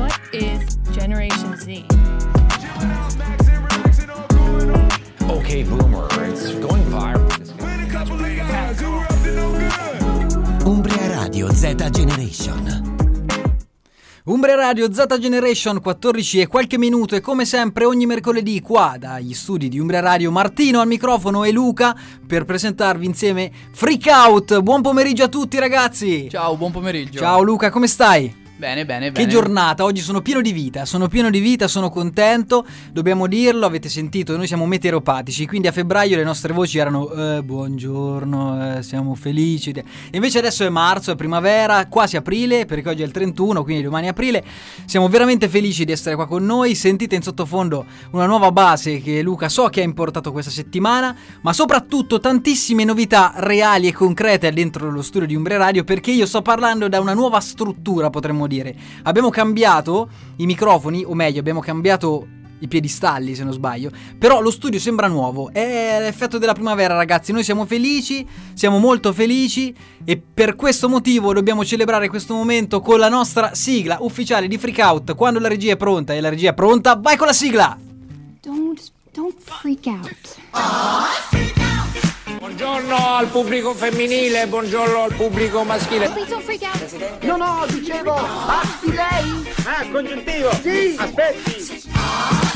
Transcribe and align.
What 0.00 0.18
is 0.32 0.78
Generation 0.92 1.54
Z? 1.58 1.84
Okay, 5.28 5.62
boomer, 5.62 6.08
it's 6.26 6.54
going 6.58 6.84
viral. 6.88 7.28
Umbria 10.64 11.06
Radio 11.08 11.52
Z 11.52 11.90
Generation. 11.90 12.88
Umbria 14.24 14.54
Radio 14.54 14.90
Z 14.90 15.18
Generation 15.18 15.82
14 15.82 16.40
e 16.40 16.46
qualche 16.46 16.78
minuto 16.78 17.14
e 17.14 17.20
come 17.20 17.44
sempre 17.44 17.84
ogni 17.84 18.06
mercoledì 18.06 18.62
qua 18.62 18.96
dagli 18.98 19.34
studi 19.34 19.68
di 19.68 19.78
Umbria 19.78 20.00
Radio 20.00 20.30
Martino 20.30 20.80
al 20.80 20.86
microfono 20.86 21.44
e 21.44 21.52
Luca 21.52 21.94
per 22.26 22.46
presentarvi 22.46 23.04
insieme 23.04 23.52
Freak 23.70 24.06
Out. 24.06 24.60
Buon 24.60 24.80
pomeriggio 24.80 25.24
a 25.24 25.28
tutti 25.28 25.58
ragazzi. 25.58 26.28
Ciao, 26.30 26.56
buon 26.56 26.72
pomeriggio. 26.72 27.18
Ciao 27.18 27.42
Luca, 27.42 27.68
come 27.68 27.86
stai? 27.86 28.39
Bene, 28.60 28.84
bene, 28.84 29.06
Che 29.06 29.12
bene. 29.12 29.26
giornata, 29.26 29.84
oggi 29.84 30.02
sono 30.02 30.20
pieno 30.20 30.42
di 30.42 30.52
vita, 30.52 30.84
sono 30.84 31.08
pieno 31.08 31.30
di 31.30 31.40
vita, 31.40 31.66
sono 31.66 31.88
contento, 31.88 32.66
dobbiamo 32.92 33.26
dirlo, 33.26 33.64
avete 33.64 33.88
sentito, 33.88 34.36
noi 34.36 34.46
siamo 34.46 34.66
meteoropatici, 34.66 35.46
quindi 35.46 35.66
a 35.66 35.72
febbraio 35.72 36.14
le 36.14 36.24
nostre 36.24 36.52
voci 36.52 36.76
erano 36.76 37.10
eh, 37.10 37.42
buongiorno, 37.42 38.76
eh, 38.76 38.82
siamo 38.82 39.14
felici, 39.14 39.70
e 39.70 39.84
invece 40.10 40.40
adesso 40.40 40.62
è 40.62 40.68
marzo, 40.68 41.10
è 41.10 41.14
primavera, 41.16 41.86
quasi 41.86 42.18
aprile, 42.18 42.66
perché 42.66 42.90
oggi 42.90 43.00
è 43.00 43.06
il 43.06 43.12
31, 43.12 43.64
quindi 43.64 43.82
domani 43.82 44.08
è 44.08 44.10
aprile, 44.10 44.44
siamo 44.84 45.08
veramente 45.08 45.48
felici 45.48 45.86
di 45.86 45.92
essere 45.92 46.14
qua 46.14 46.26
con 46.26 46.44
noi, 46.44 46.74
sentite 46.74 47.14
in 47.14 47.22
sottofondo 47.22 47.86
una 48.10 48.26
nuova 48.26 48.52
base 48.52 49.00
che 49.00 49.22
Luca 49.22 49.48
so 49.48 49.68
che 49.68 49.80
ha 49.80 49.84
importato 49.84 50.32
questa 50.32 50.50
settimana, 50.50 51.16
ma 51.40 51.54
soprattutto 51.54 52.20
tantissime 52.20 52.84
novità 52.84 53.32
reali 53.36 53.88
e 53.88 53.94
concrete 53.94 54.52
dentro 54.52 54.90
lo 54.90 55.00
studio 55.00 55.26
di 55.26 55.34
Umbre 55.34 55.56
Radio, 55.56 55.82
perché 55.82 56.10
io 56.10 56.26
sto 56.26 56.42
parlando 56.42 56.88
da 56.90 57.00
una 57.00 57.14
nuova 57.14 57.40
struttura, 57.40 58.10
potremmo 58.10 58.42
dire. 58.42 58.48
Abbiamo 59.04 59.30
cambiato 59.30 60.08
i 60.36 60.46
microfoni, 60.46 61.04
o 61.04 61.14
meglio, 61.14 61.40
abbiamo 61.40 61.60
cambiato 61.60 62.26
i 62.60 62.68
piedistalli 62.68 63.34
se 63.34 63.44
non 63.44 63.52
sbaglio, 63.52 63.90
però 64.18 64.40
lo 64.40 64.50
studio 64.50 64.78
sembra 64.78 65.08
nuovo, 65.08 65.50
è 65.52 65.96
l'effetto 66.00 66.38
della 66.38 66.52
primavera 66.52 66.94
ragazzi, 66.94 67.32
noi 67.32 67.42
siamo 67.42 67.64
felici, 67.66 68.26
siamo 68.54 68.78
molto 68.78 69.12
felici 69.12 69.74
e 70.04 70.20
per 70.22 70.56
questo 70.56 70.88
motivo 70.88 71.32
dobbiamo 71.32 71.64
celebrare 71.64 72.08
questo 72.08 72.34
momento 72.34 72.80
con 72.80 72.98
la 72.98 73.08
nostra 73.08 73.54
sigla 73.54 73.98
ufficiale 74.00 74.48
di 74.48 74.58
Freak 74.58 74.78
Out, 74.78 75.14
quando 75.14 75.38
la 75.38 75.48
regia 75.48 75.72
è 75.72 75.76
pronta 75.76 76.14
e 76.14 76.20
la 76.20 76.28
regia 76.28 76.50
è 76.50 76.54
pronta, 76.54 76.96
vai 76.96 77.16
con 77.16 77.26
la 77.26 77.32
sigla! 77.32 77.78
Don't 78.42 78.92
don't 79.12 79.36
freak 79.38 79.86
out. 79.86 81.29
Buongiorno 82.50 83.16
al 83.16 83.28
pubblico 83.28 83.74
femminile, 83.74 84.48
buongiorno 84.48 85.04
al 85.04 85.14
pubblico 85.14 85.62
maschile. 85.62 86.06
Out. 86.06 87.22
No, 87.22 87.36
no, 87.36 87.64
dicevo, 87.68 88.12
basti 88.12 88.92
lei? 88.92 89.52
Ah, 89.64 89.86
congiuntivo. 89.88 90.50
Sì. 90.60 90.96
Aspetti. 90.98 92.49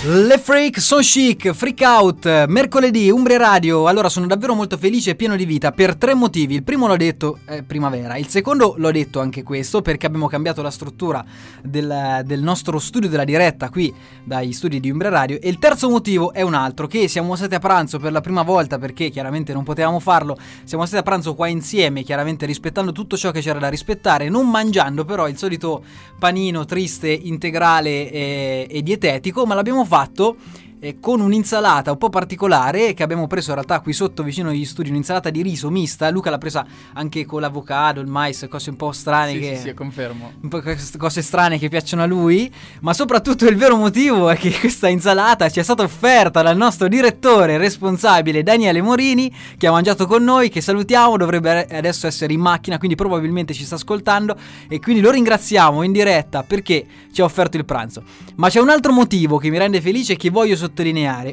Le 0.00 0.38
Freak 0.38 0.80
sono 0.80 1.00
chic, 1.00 1.50
freak 1.50 1.80
out, 1.80 2.46
mercoledì, 2.46 3.10
Umbria 3.10 3.36
Radio. 3.36 3.88
Allora 3.88 4.08
sono 4.08 4.28
davvero 4.28 4.54
molto 4.54 4.76
felice 4.76 5.10
e 5.10 5.14
pieno 5.16 5.34
di 5.34 5.44
vita 5.44 5.72
per 5.72 5.96
tre 5.96 6.14
motivi. 6.14 6.54
Il 6.54 6.62
primo 6.62 6.86
l'ho 6.86 6.96
detto, 6.96 7.40
è 7.44 7.62
primavera. 7.62 8.16
Il 8.16 8.28
secondo 8.28 8.76
l'ho 8.78 8.92
detto 8.92 9.18
anche 9.18 9.42
questo 9.42 9.82
perché 9.82 10.06
abbiamo 10.06 10.28
cambiato 10.28 10.62
la 10.62 10.70
struttura 10.70 11.24
del, 11.64 12.22
del 12.24 12.40
nostro 12.40 12.78
studio 12.78 13.08
della 13.08 13.24
diretta 13.24 13.70
qui 13.70 13.92
dai 14.22 14.52
studi 14.52 14.78
di 14.78 14.88
Umbria 14.88 15.10
Radio. 15.10 15.40
E 15.40 15.48
il 15.48 15.58
terzo 15.58 15.90
motivo 15.90 16.32
è 16.32 16.42
un 16.42 16.54
altro, 16.54 16.86
che 16.86 17.08
siamo 17.08 17.34
stati 17.34 17.56
a 17.56 17.58
pranzo 17.58 17.98
per 17.98 18.12
la 18.12 18.20
prima 18.20 18.42
volta 18.42 18.78
perché 18.78 19.08
chiaramente 19.08 19.52
non 19.52 19.64
potevamo 19.64 19.98
farlo. 19.98 20.38
Siamo 20.62 20.86
stati 20.86 21.00
a 21.00 21.04
pranzo 21.04 21.34
qua 21.34 21.48
insieme, 21.48 22.04
chiaramente 22.04 22.46
rispettando 22.46 22.92
tutto 22.92 23.16
ciò 23.16 23.32
che 23.32 23.40
c'era 23.40 23.58
da 23.58 23.68
rispettare, 23.68 24.28
non 24.28 24.48
mangiando 24.48 25.04
però 25.04 25.26
il 25.26 25.36
solito 25.36 25.82
panino 26.20 26.64
triste, 26.66 27.10
integrale 27.10 28.12
e, 28.12 28.66
e 28.70 28.82
dietetico, 28.84 29.44
ma 29.44 29.54
l'abbiamo 29.54 29.80
fatto 29.80 29.86
fatto 29.88 30.36
eh, 30.80 30.98
con 31.00 31.20
un'insalata 31.20 31.90
un 31.90 31.98
po' 31.98 32.08
particolare 32.10 32.94
che 32.94 33.02
abbiamo 33.02 33.26
preso 33.26 33.50
in 33.50 33.56
realtà 33.56 33.80
qui 33.80 33.92
sotto 33.92 34.22
vicino 34.22 34.50
agli 34.50 34.64
studi, 34.64 34.90
un'insalata 34.90 35.30
di 35.30 35.42
riso 35.42 35.70
mista. 35.70 36.10
Luca 36.10 36.30
l'ha 36.30 36.38
presa 36.38 36.66
anche 36.94 37.24
con 37.24 37.40
l'avocado, 37.40 38.00
il 38.00 38.06
mais, 38.06 38.46
cose 38.48 38.70
un 38.70 38.76
po' 38.76 38.92
strane 38.92 39.32
Sì, 39.32 39.38
che... 39.40 39.56
sì, 39.56 39.62
sì, 39.68 39.74
confermo. 39.74 40.32
un 40.40 40.48
po' 40.48 40.62
cose 40.96 41.22
strane 41.22 41.58
che 41.58 41.68
piacciono 41.68 42.02
a 42.02 42.06
lui, 42.06 42.52
ma 42.80 42.92
soprattutto 42.92 43.46
il 43.46 43.56
vero 43.56 43.76
motivo 43.76 44.28
è 44.28 44.36
che 44.36 44.50
questa 44.58 44.88
insalata 44.88 45.48
ci 45.48 45.60
è 45.60 45.62
stata 45.62 45.82
offerta 45.82 46.42
dal 46.42 46.56
nostro 46.56 46.88
direttore 46.88 47.58
responsabile 47.58 48.42
Daniele 48.42 48.80
Morini, 48.80 49.32
che 49.56 49.66
ha 49.66 49.72
mangiato 49.72 50.06
con 50.06 50.22
noi, 50.22 50.48
che 50.48 50.60
salutiamo, 50.60 51.16
dovrebbe 51.16 51.66
adesso 51.66 52.06
essere 52.06 52.32
in 52.32 52.40
macchina, 52.40 52.78
quindi 52.78 52.96
probabilmente 52.96 53.52
ci 53.54 53.64
sta 53.64 53.74
ascoltando 53.74 54.36
e 54.68 54.80
quindi 54.80 55.00
lo 55.00 55.10
ringraziamo 55.10 55.82
in 55.82 55.92
diretta 55.92 56.42
perché 56.42 56.86
ci 57.12 57.20
ha 57.20 57.24
offerto 57.24 57.56
il 57.56 57.64
pranzo. 57.64 58.02
Ma 58.36 58.48
c'è 58.48 58.60
un 58.60 58.70
altro 58.70 58.92
motivo 58.92 59.38
che 59.38 59.50
mi 59.50 59.58
rende 59.58 59.80
felice 59.80 60.12
e 60.12 60.16
che 60.16 60.30
voglio 60.30 60.54
sottolineare. 60.54 60.66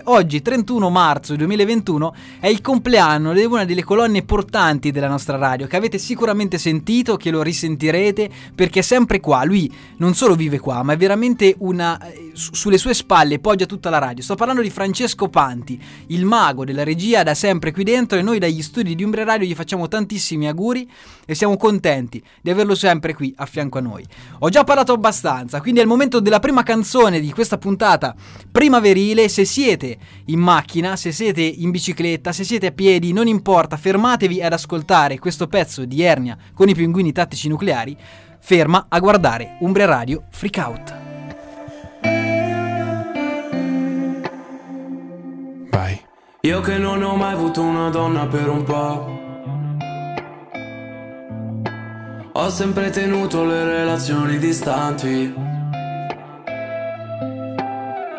Oggi, 0.05 0.41
31 0.41 0.89
marzo 0.89 1.35
2021, 1.35 2.15
è 2.39 2.47
il 2.47 2.61
compleanno 2.61 3.33
di 3.33 3.43
una 3.43 3.65
delle 3.65 3.83
colonne 3.83 4.23
portanti 4.23 4.91
della 4.91 5.07
nostra 5.07 5.37
radio, 5.37 5.67
che 5.67 5.75
avete 5.75 5.97
sicuramente 5.97 6.57
sentito, 6.57 7.17
che 7.17 7.31
lo 7.31 7.41
risentirete, 7.41 8.29
perché 8.53 8.79
è 8.79 8.83
sempre 8.83 9.19
qua. 9.19 9.43
Lui 9.43 9.71
non 9.97 10.13
solo 10.13 10.35
vive 10.35 10.59
qua, 10.59 10.83
ma 10.83 10.93
è 10.93 10.97
veramente 10.97 11.55
una... 11.59 11.99
eh, 11.99 12.31
su- 12.33 12.53
sulle 12.53 12.77
sue 12.77 12.93
spalle 12.93 13.39
poggia 13.39 13.65
tutta 13.65 13.89
la 13.89 13.97
radio. 13.97 14.23
Sto 14.23 14.35
parlando 14.35 14.61
di 14.61 14.69
Francesco 14.69 15.29
Panti, 15.29 15.79
il 16.07 16.25
mago 16.25 16.65
della 16.65 16.83
regia 16.83 17.23
da 17.23 17.33
sempre 17.33 17.71
qui 17.71 17.83
dentro 17.83 18.17
e 18.17 18.21
noi 18.21 18.39
dagli 18.39 18.61
studi 18.61 18.95
di 18.95 19.03
Umbre 19.03 19.23
Radio 19.23 19.47
gli 19.47 19.55
facciamo 19.55 19.87
tantissimi 19.87 20.47
auguri 20.47 20.89
e 21.25 21.35
siamo 21.35 21.57
contenti 21.57 22.21
di 22.41 22.49
averlo 22.49 22.75
sempre 22.75 23.13
qui 23.13 23.33
a 23.37 23.45
fianco 23.45 23.77
a 23.77 23.81
noi. 23.81 24.05
Ho 24.39 24.49
già 24.49 24.63
parlato 24.63 24.93
abbastanza, 24.93 25.61
quindi 25.61 25.79
è 25.79 25.83
il 25.83 25.89
momento 25.89 26.19
della 26.19 26.39
prima 26.39 26.63
canzone 26.63 27.19
di 27.19 27.31
questa 27.31 27.57
puntata 27.57 28.15
primaverile. 28.51 29.24
Se 29.27 29.43
siete 29.43 29.97
in 30.25 30.39
macchina, 30.39 30.95
se 30.95 31.11
siete 31.11 31.41
in 31.41 31.71
bicicletta, 31.71 32.31
se 32.31 32.43
siete 32.43 32.67
a 32.67 32.71
piedi, 32.71 33.11
non 33.11 33.27
importa, 33.27 33.75
fermatevi 33.75 34.41
ad 34.41 34.53
ascoltare 34.53 35.19
questo 35.19 35.47
pezzo 35.47 35.83
di 35.83 36.01
Ernia 36.01 36.37
con 36.53 36.69
i 36.69 36.75
pinguini 36.75 37.11
tattici 37.11 37.49
nucleari. 37.49 37.97
Ferma 38.39 38.85
a 38.87 38.99
guardare 38.99 39.57
Umbria 39.59 39.85
Radio 39.85 40.25
Freak 40.29 40.57
Out. 40.57 40.95
Vai. 45.69 45.99
Io 46.41 46.61
che 46.61 46.77
non 46.77 47.03
ho 47.03 47.15
mai 47.15 47.33
avuto 47.33 47.61
una 47.61 47.89
donna 47.89 48.27
per 48.27 48.47
un 48.47 48.63
po'. 48.63 49.23
Ho 52.31 52.49
sempre 52.49 52.89
tenuto 52.91 53.43
le 53.43 53.63
relazioni 53.63 54.37
distanti. 54.37 55.33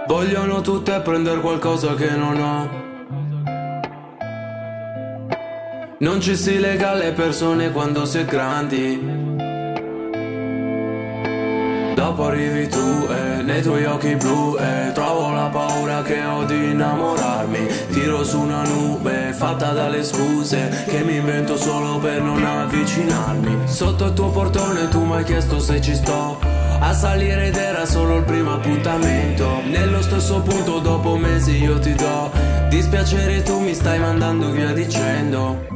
Vogliono 0.07 0.61
tutte 0.61 1.01
prendere 1.01 1.41
qualcosa 1.41 1.95
che 1.95 2.11
non 2.11 2.41
ho. 2.41 2.85
Non 5.99 6.21
ci 6.21 6.37
si 6.37 6.61
lega 6.61 6.91
alle 6.91 7.11
persone 7.11 7.73
quando 7.73 8.05
si 8.05 8.19
è 8.19 8.25
grandi. 8.25 9.35
Dopo 11.95 12.25
arrivi 12.27 12.69
tu 12.69 13.09
e 13.11 13.43
nei 13.43 13.63
tuoi 13.63 13.85
occhi 13.85 14.15
blu 14.15 14.57
e 14.57 14.93
trovo 14.93 15.33
la 15.33 15.49
paura 15.53 16.03
che 16.03 16.23
ho 16.25 16.45
di 16.45 16.71
innamorarmi. 16.71 17.67
Tiro 17.91 18.23
su 18.23 18.43
una 18.43 18.63
nube 18.63 19.33
fatta 19.33 19.73
dalle 19.73 20.05
scuse 20.05 20.85
che 20.87 21.03
mi 21.03 21.17
invento 21.17 21.57
solo 21.57 21.99
per 21.99 22.23
non 22.23 22.45
avvicinarmi. 22.45 23.67
Sotto 23.67 24.05
il 24.05 24.13
tuo 24.13 24.31
portone 24.31 24.87
tu 24.89 25.05
mi 25.05 25.17
hai 25.17 25.25
chiesto 25.25 25.59
se 25.59 25.81
ci 25.81 25.95
sto. 25.95 26.46
A 26.79 26.93
salire 26.93 27.47
ed 27.47 27.57
era 27.57 27.85
solo 27.87 28.17
il 28.17 28.25
primo 28.25 28.53
appuntamento. 28.53 29.61
Nello 29.65 30.03
stesso 30.03 30.41
punto 30.43 30.79
dopo 30.79 31.17
mesi 31.17 31.63
io 31.63 31.79
ti 31.79 31.95
do. 31.95 32.31
Dispiacere 32.69 33.43
tu 33.43 33.59
mi 33.61 33.75
stai 33.75 33.99
mandando 33.99 34.51
via 34.51 34.73
dicendo. 34.73 35.76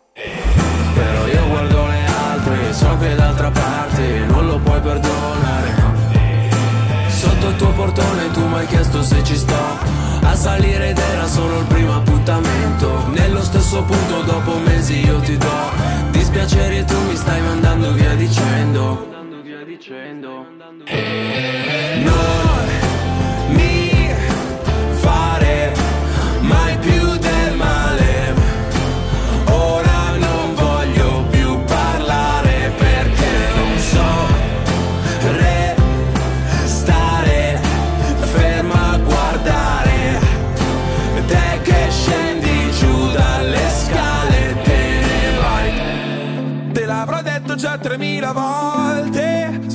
So 2.71 2.97
che 2.97 3.15
d'altra 3.15 3.51
parte 3.51 4.25
non 4.27 4.47
lo 4.47 4.57
puoi 4.57 4.79
perdonare. 4.79 5.73
Sotto 7.09 7.49
il 7.49 7.55
tuo 7.57 7.71
portone 7.73 8.31
tu 8.31 8.47
mi 8.47 8.55
hai 8.55 8.65
chiesto 8.65 9.03
se 9.03 9.23
ci 9.23 9.35
sto. 9.35 9.77
A 10.21 10.33
salire 10.35 10.89
ed 10.89 10.97
era 10.97 11.27
solo 11.27 11.59
il 11.59 11.65
primo 11.65 11.95
appuntamento. 11.95 13.07
Nello 13.09 13.43
stesso 13.43 13.83
punto 13.83 14.21
dopo 14.21 14.57
mesi 14.65 15.05
io 15.05 15.19
ti 15.19 15.37
do 15.37 15.69
Dispiaceri 16.11 16.77
e 16.79 16.85
tu 16.85 16.99
mi 17.07 17.15
stai 17.15 17.41
mandando 17.41 17.91
via 17.91 18.15
dicendo. 18.15 19.07
Non 22.03 22.50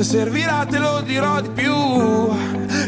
servirà 0.07 0.65
te 0.65 0.79
lo 0.79 1.01
dirò 1.01 1.41
di 1.41 1.51
più. 1.51 1.75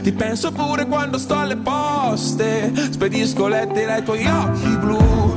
Ti 0.03 0.13
penso 0.13 0.53
pure 0.53 0.87
quando 0.87 1.19
sto 1.19 1.37
alle 1.37 1.57
poste. 1.57 2.73
Spedisco 2.93 3.49
lettere 3.49 3.93
ai 3.93 4.05
tuoi 4.05 4.25
occhi 4.25 4.77
blu. 4.77 5.35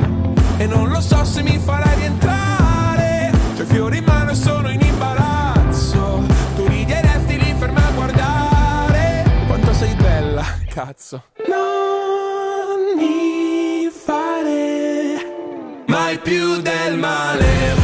E 0.57 0.68
non 0.68 0.89
lo 0.89 1.01
so 1.01 1.25
se 1.25 1.42
mi 1.42 1.57
farai 1.57 1.95
rientrare. 1.95 3.31
C'ho 3.56 3.63
i 3.63 3.66
fiori 3.66 3.98
in 3.98 4.04
mano 4.04 4.30
e 4.30 4.36
sono 4.36 4.69
in 4.69 4.80
imbarazzo. 4.80 6.24
Tu 6.56 6.68
resti 6.68 7.39
lì 7.39 7.56
ferma 7.57 7.88
a 7.88 7.92
guardare. 7.92 9.24
Quanto 9.48 9.74
sei 9.74 9.95
bella 9.95 10.45
cazzo. 10.69 11.24
Non 11.48 12.95
mi 12.95 13.89
fare 13.89 15.25
mai 15.88 16.19
più 16.19 16.62
del 16.62 16.95
male 16.98 17.81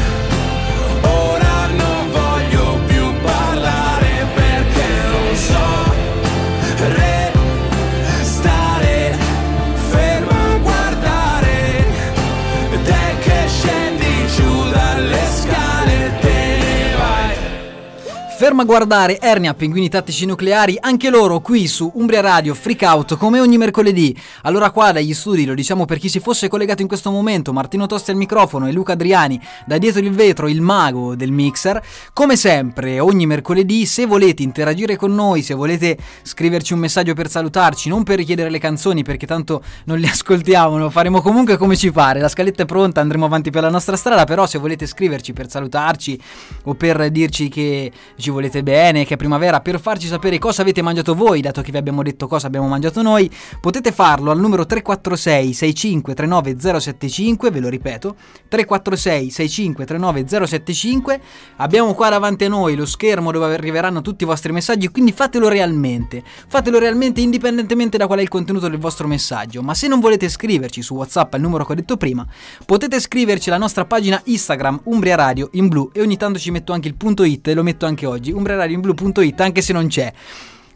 Ferma 18.37 18.61
a 18.61 18.65
guardare 18.65 19.19
Ernia, 19.19 19.55
Pinguini 19.55 19.89
Tattici 19.89 20.27
Nucleari, 20.27 20.77
anche 20.79 21.09
loro 21.09 21.39
qui 21.39 21.65
su 21.65 21.91
Umbria 21.95 22.21
Radio 22.21 22.53
Freak 22.53 22.83
Out 22.83 23.17
come 23.17 23.39
ogni 23.39 23.57
mercoledì. 23.57 24.15
Allora 24.43 24.69
qua 24.69 24.91
dagli 24.91 25.15
studi, 25.15 25.43
lo 25.43 25.55
diciamo 25.55 25.85
per 25.85 25.97
chi 25.97 26.07
si 26.07 26.19
fosse 26.19 26.47
collegato 26.47 26.83
in 26.83 26.87
questo 26.87 27.09
momento, 27.09 27.51
Martino 27.51 27.87
Tosti 27.87 28.11
al 28.11 28.17
microfono 28.17 28.67
e 28.67 28.71
Luca 28.71 28.91
Adriani 28.91 29.41
da 29.65 29.79
dietro 29.79 30.01
il 30.01 30.11
vetro, 30.11 30.47
il 30.47 30.61
mago 30.61 31.15
del 31.15 31.31
mixer. 31.31 31.83
Come 32.13 32.35
sempre, 32.35 32.99
ogni 32.99 33.25
mercoledì, 33.25 33.87
se 33.87 34.05
volete 34.05 34.43
interagire 34.43 34.97
con 34.97 35.15
noi, 35.15 35.41
se 35.41 35.55
volete 35.55 35.97
scriverci 36.21 36.73
un 36.73 36.79
messaggio 36.79 37.15
per 37.15 37.31
salutarci, 37.31 37.89
non 37.89 38.03
per 38.03 38.17
richiedere 38.17 38.51
le 38.51 38.59
canzoni 38.59 39.01
perché 39.01 39.25
tanto 39.25 39.63
non 39.85 39.97
le 39.97 40.09
ascoltiamo, 40.13 40.77
lo 40.77 40.91
faremo 40.91 41.23
comunque 41.23 41.57
come 41.57 41.75
ci 41.75 41.91
pare. 41.91 42.19
La 42.19 42.29
scaletta 42.29 42.61
è 42.61 42.65
pronta, 42.67 43.01
andremo 43.01 43.25
avanti 43.25 43.49
per 43.49 43.63
la 43.63 43.71
nostra 43.71 43.95
strada, 43.95 44.25
però 44.25 44.45
se 44.45 44.59
volete 44.59 44.85
scriverci 44.85 45.33
per 45.33 45.49
salutarci 45.49 46.21
o 46.65 46.75
per 46.75 47.09
dirci 47.09 47.49
che 47.49 47.91
volete 48.29 48.63
bene, 48.63 49.05
che 49.05 49.15
è 49.15 49.17
primavera, 49.17 49.61
per 49.61 49.79
farci 49.79 50.07
sapere 50.07 50.37
cosa 50.37 50.61
avete 50.61 50.81
mangiato 50.81 51.15
voi, 51.15 51.41
dato 51.41 51.61
che 51.61 51.71
vi 51.71 51.77
abbiamo 51.77 52.03
detto 52.03 52.27
cosa 52.27 52.47
abbiamo 52.47 52.67
mangiato 52.67 53.01
noi, 53.01 53.29
potete 53.59 53.91
farlo 53.91 54.31
al 54.31 54.39
numero 54.39 54.65
346 54.65 55.53
6539 55.53 56.79
075, 56.79 57.51
ve 57.51 57.59
lo 57.59 57.69
ripeto, 57.69 58.15
346 58.47 59.29
6539 59.29 60.47
075. 60.47 61.21
Abbiamo 61.57 61.93
qua 61.93 62.09
davanti 62.09 62.45
a 62.45 62.49
noi 62.49 62.75
lo 62.75 62.85
schermo 62.85 63.31
dove 63.31 63.53
arriveranno 63.53 64.01
tutti 64.01 64.23
i 64.23 64.27
vostri 64.27 64.51
messaggi, 64.51 64.89
quindi 64.89 65.11
fatelo 65.11 65.47
realmente. 65.47 66.23
Fatelo 66.47 66.79
realmente 66.79 67.21
indipendentemente 67.21 67.97
da 67.97 68.07
qual 68.07 68.19
è 68.19 68.21
il 68.21 68.29
contenuto 68.29 68.67
del 68.67 68.79
vostro 68.79 69.07
messaggio, 69.07 69.61
ma 69.61 69.73
se 69.73 69.87
non 69.87 69.99
volete 69.99 70.29
scriverci 70.29 70.81
su 70.81 70.95
WhatsApp 70.95 71.33
al 71.33 71.41
numero 71.41 71.65
che 71.65 71.71
ho 71.71 71.75
detto 71.75 71.97
prima, 71.97 72.25
potete 72.65 72.99
scriverci 72.99 73.49
alla 73.49 73.57
nostra 73.57 73.85
pagina 73.85 74.21
Instagram 74.25 74.81
Umbria 74.85 75.15
Radio 75.15 75.49
in 75.53 75.67
blu 75.67 75.89
e 75.93 76.01
ogni 76.01 76.17
tanto 76.17 76.39
ci 76.39 76.51
metto 76.51 76.73
anche 76.73 76.87
il 76.87 76.95
punto 76.95 77.23
it 77.23 77.47
e 77.47 77.53
lo 77.53 77.63
metto 77.63 77.85
anche 77.85 78.05
oggi, 78.05 78.16
umbriaradioinblu.it 78.25 79.41
anche 79.41 79.61
se 79.61 79.73
non 79.73 79.87
c'è. 79.87 80.11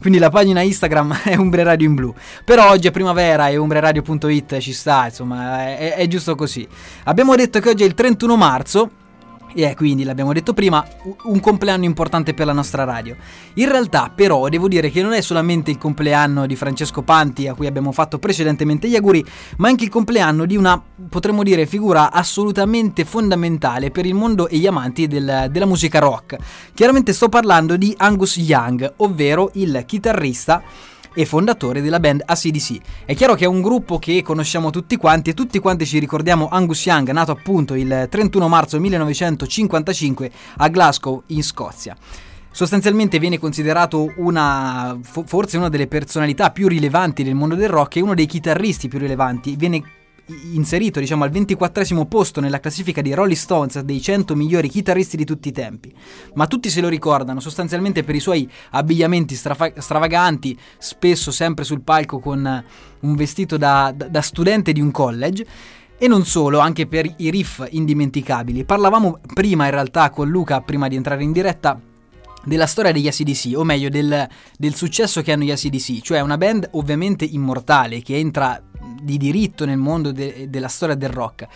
Quindi 0.02 0.18
la 0.18 0.30
pagina 0.30 0.62
Instagram 0.62 1.20
è 1.22 1.36
Umbria 1.36 1.64
Radio 1.64 1.86
in 1.86 1.94
blu. 1.94 2.14
Però 2.44 2.70
oggi 2.70 2.88
è 2.88 2.90
primavera 2.90 3.48
e 3.48 3.56
umbriaradio.it 3.56 4.58
ci 4.58 4.72
sta, 4.72 5.06
insomma, 5.06 5.76
è, 5.76 5.94
è 5.94 6.06
giusto 6.08 6.34
così. 6.34 6.66
Abbiamo 7.04 7.36
detto 7.36 7.60
che 7.60 7.68
oggi 7.68 7.84
è 7.84 7.86
il 7.86 7.94
31 7.94 8.36
marzo. 8.36 8.90
E 9.54 9.62
eh, 9.62 9.74
quindi 9.74 10.04
l'abbiamo 10.04 10.32
detto 10.32 10.54
prima, 10.54 10.84
un 11.24 11.40
compleanno 11.40 11.84
importante 11.84 12.34
per 12.34 12.46
la 12.46 12.52
nostra 12.52 12.84
radio. 12.84 13.16
In 13.54 13.68
realtà, 13.68 14.12
però, 14.14 14.48
devo 14.48 14.68
dire 14.68 14.90
che 14.90 15.02
non 15.02 15.12
è 15.12 15.20
solamente 15.20 15.70
il 15.70 15.78
compleanno 15.78 16.46
di 16.46 16.56
Francesco 16.56 17.02
Panti, 17.02 17.48
a 17.48 17.54
cui 17.54 17.66
abbiamo 17.66 17.92
fatto 17.92 18.18
precedentemente 18.18 18.88
gli 18.88 18.96
auguri, 18.96 19.24
ma 19.58 19.68
anche 19.68 19.84
il 19.84 19.90
compleanno 19.90 20.46
di 20.46 20.56
una, 20.56 20.82
potremmo 21.08 21.42
dire, 21.42 21.66
figura 21.66 22.10
assolutamente 22.10 23.04
fondamentale 23.04 23.90
per 23.90 24.06
il 24.06 24.14
mondo 24.14 24.48
e 24.48 24.58
gli 24.58 24.66
amanti 24.66 25.06
del- 25.06 25.48
della 25.50 25.66
musica 25.66 25.98
rock. 25.98 26.36
Chiaramente 26.74 27.12
sto 27.12 27.28
parlando 27.28 27.76
di 27.76 27.94
Angus 27.96 28.36
Young, 28.36 28.94
ovvero 28.96 29.50
il 29.54 29.82
chitarrista 29.86 30.62
e 31.14 31.24
fondatore 31.24 31.80
della 31.80 32.00
band 32.00 32.22
ACDC. 32.24 32.78
È 33.04 33.14
chiaro 33.14 33.34
che 33.34 33.44
è 33.44 33.48
un 33.48 33.60
gruppo 33.60 33.98
che 33.98 34.22
conosciamo 34.22 34.70
tutti 34.70 34.96
quanti 34.96 35.30
e 35.30 35.34
tutti 35.34 35.58
quanti 35.58 35.86
ci 35.86 35.98
ricordiamo 35.98 36.48
Angus 36.48 36.84
Young, 36.86 37.10
nato 37.10 37.32
appunto 37.32 37.74
il 37.74 38.06
31 38.10 38.48
marzo 38.48 38.78
1955 38.80 40.30
a 40.56 40.68
Glasgow 40.68 41.22
in 41.26 41.42
Scozia. 41.42 41.96
Sostanzialmente 42.50 43.18
viene 43.18 43.38
considerato 43.38 44.12
una, 44.16 44.98
fo- 45.02 45.24
forse 45.26 45.56
una 45.56 45.70
delle 45.70 45.86
personalità 45.86 46.50
più 46.50 46.68
rilevanti 46.68 47.24
del 47.24 47.34
mondo 47.34 47.54
del 47.54 47.70
rock 47.70 47.96
e 47.96 48.02
uno 48.02 48.14
dei 48.14 48.26
chitarristi 48.26 48.88
più 48.88 48.98
rilevanti. 48.98 49.56
Viene 49.56 49.82
inserito 50.52 51.00
diciamo 51.00 51.24
al 51.24 51.30
24 51.30 52.04
posto 52.06 52.40
nella 52.40 52.60
classifica 52.60 53.02
dei 53.02 53.14
Rolling 53.14 53.36
Stones 53.36 53.80
dei 53.80 54.00
100 54.00 54.34
migliori 54.34 54.68
chitarristi 54.68 55.16
di 55.16 55.24
tutti 55.24 55.48
i 55.48 55.52
tempi. 55.52 55.92
Ma 56.34 56.46
tutti 56.46 56.70
se 56.70 56.80
lo 56.80 56.88
ricordano 56.88 57.40
sostanzialmente 57.40 58.04
per 58.04 58.14
i 58.14 58.20
suoi 58.20 58.48
abbigliamenti 58.70 59.34
strafa- 59.34 59.72
stravaganti, 59.80 60.58
spesso 60.78 61.30
sempre 61.30 61.64
sul 61.64 61.82
palco 61.82 62.18
con 62.18 62.64
un 63.00 63.14
vestito 63.14 63.56
da, 63.56 63.92
da- 63.94 64.08
da 64.08 64.20
studente 64.20 64.72
di 64.72 64.80
un 64.80 64.90
college. 64.90 65.46
E 65.98 66.08
non 66.08 66.24
solo, 66.24 66.58
anche 66.58 66.88
per 66.88 67.08
i 67.18 67.30
riff 67.30 67.64
indimenticabili. 67.70 68.64
Parlavamo 68.64 69.20
prima 69.34 69.66
in 69.66 69.70
realtà 69.70 70.10
con 70.10 70.28
Luca, 70.28 70.60
prima 70.60 70.88
di 70.88 70.96
entrare 70.96 71.22
in 71.22 71.30
diretta, 71.30 71.80
della 72.44 72.66
storia 72.66 72.92
degli 72.92 73.06
ACDC, 73.06 73.52
o 73.56 73.64
meglio 73.64 73.88
del, 73.88 74.28
del 74.58 74.74
successo 74.74 75.22
che 75.22 75.32
hanno 75.32 75.44
gli 75.44 75.50
ACDC, 75.50 76.00
cioè 76.00 76.20
una 76.20 76.36
band 76.36 76.70
ovviamente 76.72 77.24
immortale 77.24 78.02
che 78.02 78.16
entra 78.16 78.60
di 79.02 79.16
diritto 79.18 79.64
nel 79.64 79.78
mondo 79.78 80.12
de- 80.12 80.46
della 80.48 80.68
storia 80.68 80.94
del 80.94 81.10
rock, 81.10 81.46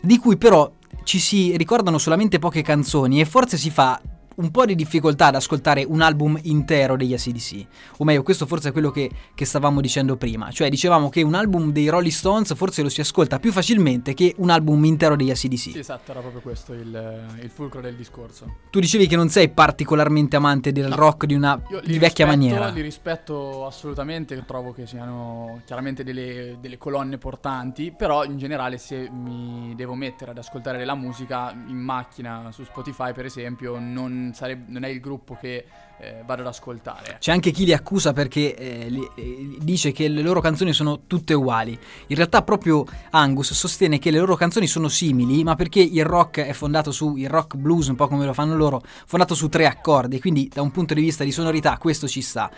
di 0.00 0.18
cui 0.18 0.36
però 0.36 0.70
ci 1.04 1.18
si 1.18 1.56
ricordano 1.56 1.98
solamente 1.98 2.38
poche 2.38 2.62
canzoni 2.62 3.20
e 3.20 3.24
forse 3.24 3.56
si 3.56 3.70
fa 3.70 4.00
un 4.42 4.50
po' 4.50 4.66
di 4.66 4.74
difficoltà 4.74 5.26
ad 5.26 5.36
ascoltare 5.36 5.84
un 5.86 6.00
album 6.00 6.38
intero 6.42 6.96
degli 6.96 7.14
ACDC. 7.14 7.66
O 7.98 8.04
meglio, 8.04 8.22
questo 8.22 8.46
forse 8.46 8.70
è 8.70 8.72
quello 8.72 8.90
che, 8.90 9.10
che 9.34 9.44
stavamo 9.44 9.80
dicendo 9.80 10.16
prima. 10.16 10.50
Cioè, 10.50 10.68
dicevamo 10.68 11.08
che 11.08 11.22
un 11.22 11.34
album 11.34 11.70
dei 11.70 11.88
Rolling 11.88 12.12
Stones 12.12 12.54
forse 12.54 12.82
lo 12.82 12.88
si 12.88 13.00
ascolta 13.00 13.38
più 13.38 13.52
facilmente 13.52 14.14
che 14.14 14.34
un 14.38 14.50
album 14.50 14.84
intero 14.84 15.16
degli 15.16 15.30
ACDC. 15.30 15.56
Sì, 15.56 15.78
esatto, 15.78 16.10
era 16.10 16.20
proprio 16.20 16.40
questo 16.40 16.72
il, 16.72 17.38
il 17.40 17.50
fulcro 17.50 17.80
del 17.80 17.94
discorso. 17.94 18.56
Tu 18.70 18.80
dicevi 18.80 19.06
che 19.06 19.16
non 19.16 19.28
sei 19.28 19.48
particolarmente 19.48 20.36
amante 20.36 20.72
del 20.72 20.92
rock 20.92 21.26
di 21.26 21.34
una 21.34 21.56
di 21.56 21.92
li 21.92 21.98
vecchia 21.98 22.26
rispetto- 22.26 22.26
maniera. 22.26 22.68
Li 22.68 22.80
rispetto 22.80 23.66
assolutamente, 23.66 24.44
trovo 24.44 24.72
che 24.72 24.86
siano 24.86 25.60
chiaramente 25.64 26.02
delle, 26.02 26.56
delle 26.60 26.78
colonne 26.78 27.18
portanti, 27.18 27.94
però 27.96 28.24
in 28.24 28.38
generale 28.38 28.78
se 28.78 29.08
mi 29.08 29.74
devo 29.76 29.94
mettere 29.94 30.32
ad 30.32 30.38
ascoltare 30.38 30.78
della 30.78 30.94
musica 30.94 31.52
in 31.52 31.78
macchina 31.78 32.50
su 32.52 32.64
Spotify 32.64 33.12
per 33.12 33.24
esempio 33.24 33.78
non, 33.78 34.31
sareb- 34.34 34.68
non 34.68 34.84
è 34.84 34.88
il 34.88 35.00
gruppo 35.00 35.36
che 35.40 35.64
eh, 35.98 36.22
vado 36.26 36.42
ad 36.42 36.48
ascoltare. 36.48 37.16
C'è 37.20 37.30
anche 37.30 37.52
chi 37.52 37.64
li 37.64 37.72
accusa 37.72 38.12
perché 38.12 38.56
eh, 38.56 38.88
li- 38.88 39.08
eh, 39.14 39.56
dice 39.60 39.92
che 39.92 40.08
le 40.08 40.22
loro 40.22 40.40
canzoni 40.40 40.72
sono 40.72 41.02
tutte 41.06 41.34
uguali. 41.34 41.78
In 42.08 42.16
realtà 42.16 42.42
proprio 42.42 42.84
Angus 43.10 43.52
sostiene 43.52 43.98
che 43.98 44.10
le 44.10 44.18
loro 44.18 44.34
canzoni 44.34 44.66
sono 44.66 44.88
simili, 44.88 45.44
ma 45.44 45.54
perché 45.54 45.80
il 45.80 46.04
rock 46.04 46.40
è 46.40 46.52
fondato 46.52 46.90
su 46.90 47.16
il 47.16 47.28
rock 47.28 47.56
blues, 47.56 47.86
un 47.86 47.94
po' 47.94 48.08
come 48.08 48.26
lo 48.26 48.32
fanno 48.32 48.56
loro, 48.56 48.82
fondato 49.06 49.34
su 49.34 49.48
tre 49.48 49.66
accordi, 49.66 50.18
quindi 50.20 50.50
da 50.52 50.62
un 50.62 50.72
punto 50.72 50.94
di 50.94 51.02
vista 51.02 51.22
di 51.22 51.30
sonorità 51.30 51.76
questo 51.78 52.08
ci 52.08 52.20
sta. 52.20 52.50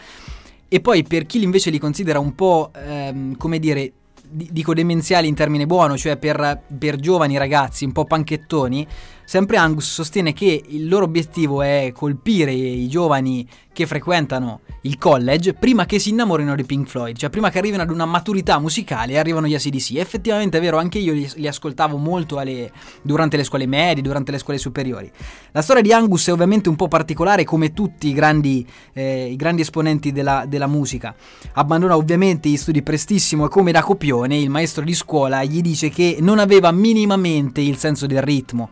E 0.67 0.81
poi 0.81 1.03
per 1.03 1.27
chi 1.27 1.43
invece 1.43 1.71
li 1.71 1.79
considera 1.79 2.19
un 2.19 2.35
po', 2.35 2.71
ehm, 2.75 3.37
come 3.37 3.59
dire, 3.59 3.93
di- 4.27 4.49
dico 4.51 4.75
demenziali 4.75 5.29
in 5.29 5.35
termine 5.35 5.67
buono, 5.67 5.97
cioè 5.97 6.17
per, 6.17 6.63
per 6.77 6.97
giovani 6.97 7.37
ragazzi 7.37 7.85
un 7.85 7.93
po' 7.93 8.07
panchettoni, 8.07 8.87
sempre 9.25 9.57
Angus 9.57 9.91
sostiene 9.91 10.33
che 10.33 10.63
il 10.67 10.89
loro 10.89 11.05
obiettivo 11.05 11.63
è 11.63 11.93
colpire 11.95 12.53
i 12.53 12.89
giovani 12.89 13.47
che 13.73 13.87
frequentano 13.87 14.61
il 14.83 14.99
college 14.99 15.55
prima 15.55 15.87
che 15.87 15.99
si 15.99 16.11
innamorino 16.11 16.55
di 16.55 16.65
Pink 16.65 16.87
Floyd, 16.87 17.17
cioè 17.17 17.31
prima 17.31 17.51
che 17.51 17.59
arrivino 17.59 17.83
ad 17.83 17.91
una 17.91 18.05
maturità 18.05 18.59
musicale 18.59 19.15
e 19.15 19.19
arrivano 19.19 19.47
gli 19.47 19.55
ACDC. 19.55 19.97
Effettivamente 19.97 20.59
è 20.59 20.61
vero, 20.61 20.79
anche 20.79 20.99
io 20.99 21.13
li, 21.13 21.29
li 21.37 21.49
ascoltavo 21.49 21.97
molto 21.97 22.39
alle- 22.39 22.71
durante 23.03 23.37
le 23.37 23.45
scuole 23.45 23.67
medie, 23.67 24.03
durante 24.03 24.31
le 24.31 24.39
scuole 24.39 24.59
superiori. 24.59 25.11
La 25.53 25.63
storia 25.63 25.83
di 25.83 25.93
Angus 25.93 26.29
è 26.29 26.33
ovviamente 26.33 26.69
un 26.69 26.77
po' 26.77 26.89
particolare 26.89 27.45
come 27.45 27.73
tutti 27.73 28.09
i 28.09 28.13
grandi, 28.13 28.67
eh, 28.93 29.31
i 29.31 29.37
grandi 29.37 29.63
esponenti 29.63 30.13
della, 30.13 30.45
della 30.47 30.67
musica. 30.67 31.15
Abbandona 31.55 31.97
ovviamente 31.97 32.49
gli 32.49 32.57
studi 32.57 32.83
prestissimo 32.83 33.47
e 33.47 33.49
come 33.49 33.73
da 33.73 33.83
copione 33.83 34.39
il 34.39 34.51
maestro 34.51 34.85
di 34.85 34.95
scuola 34.95 35.43
gli 35.45 35.61
dice 35.63 35.89
che 35.89 36.19
non 36.21 36.39
aveva 36.39 36.71
minimamente 36.71 37.61
il 37.61 37.77
senso 37.77 38.07
del 38.07 38.23
ritmo 38.23 38.69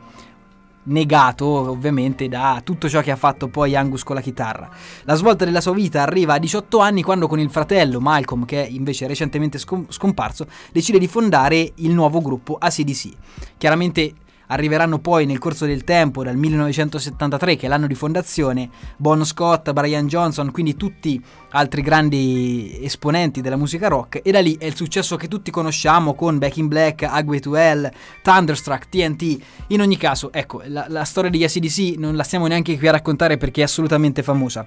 negato 0.84 1.46
ovviamente 1.46 2.28
da 2.28 2.60
tutto 2.64 2.88
ciò 2.88 3.00
che 3.00 3.10
ha 3.10 3.16
fatto 3.16 3.48
poi 3.48 3.76
Angus 3.76 4.02
con 4.02 4.16
la 4.16 4.20
chitarra. 4.20 4.68
La 5.04 5.14
svolta 5.14 5.44
della 5.44 5.60
sua 5.60 5.72
vita 5.72 6.02
arriva 6.02 6.34
a 6.34 6.38
18 6.38 6.78
anni 6.78 7.02
quando 7.02 7.26
con 7.28 7.38
il 7.38 7.50
fratello 7.50 8.00
Malcolm, 8.00 8.44
che 8.44 8.64
è 8.64 8.68
invece 8.68 9.06
recentemente 9.06 9.58
scom- 9.58 9.90
scomparso, 9.90 10.46
decide 10.72 10.98
di 10.98 11.06
fondare 11.06 11.72
il 11.76 11.92
nuovo 11.92 12.20
gruppo 12.20 12.56
ACDC. 12.58 13.10
Chiaramente 13.56 14.14
arriveranno 14.52 14.98
poi 14.98 15.24
nel 15.26 15.38
corso 15.38 15.64
del 15.64 15.82
tempo, 15.82 16.22
dal 16.22 16.36
1973 16.36 17.56
che 17.56 17.66
è 17.66 17.68
l'anno 17.68 17.86
di 17.86 17.94
fondazione, 17.94 18.68
Bon 18.96 19.24
Scott, 19.24 19.72
Brian 19.72 20.06
Johnson, 20.06 20.50
quindi 20.50 20.76
tutti 20.76 21.20
altri 21.50 21.82
grandi 21.82 22.78
esponenti 22.82 23.40
della 23.40 23.56
musica 23.56 23.88
rock 23.88 24.20
e 24.22 24.30
da 24.30 24.40
lì 24.40 24.56
è 24.58 24.66
il 24.66 24.76
successo 24.76 25.16
che 25.16 25.28
tutti 25.28 25.50
conosciamo 25.50 26.14
con 26.14 26.38
Back 26.38 26.58
in 26.58 26.68
Black, 26.68 27.02
Agway 27.02 27.40
to 27.40 27.56
Hell, 27.56 27.90
Thunderstruck, 28.22 28.88
TNT. 28.88 29.38
In 29.68 29.80
ogni 29.80 29.96
caso, 29.96 30.32
ecco, 30.32 30.62
la, 30.66 30.86
la 30.88 31.04
storia 31.04 31.30
degli 31.30 31.44
ACDC 31.44 31.96
non 31.98 32.14
la 32.14 32.22
stiamo 32.22 32.46
neanche 32.46 32.76
qui 32.76 32.88
a 32.88 32.92
raccontare 32.92 33.38
perché 33.38 33.62
è 33.62 33.64
assolutamente 33.64 34.22
famosa. 34.22 34.66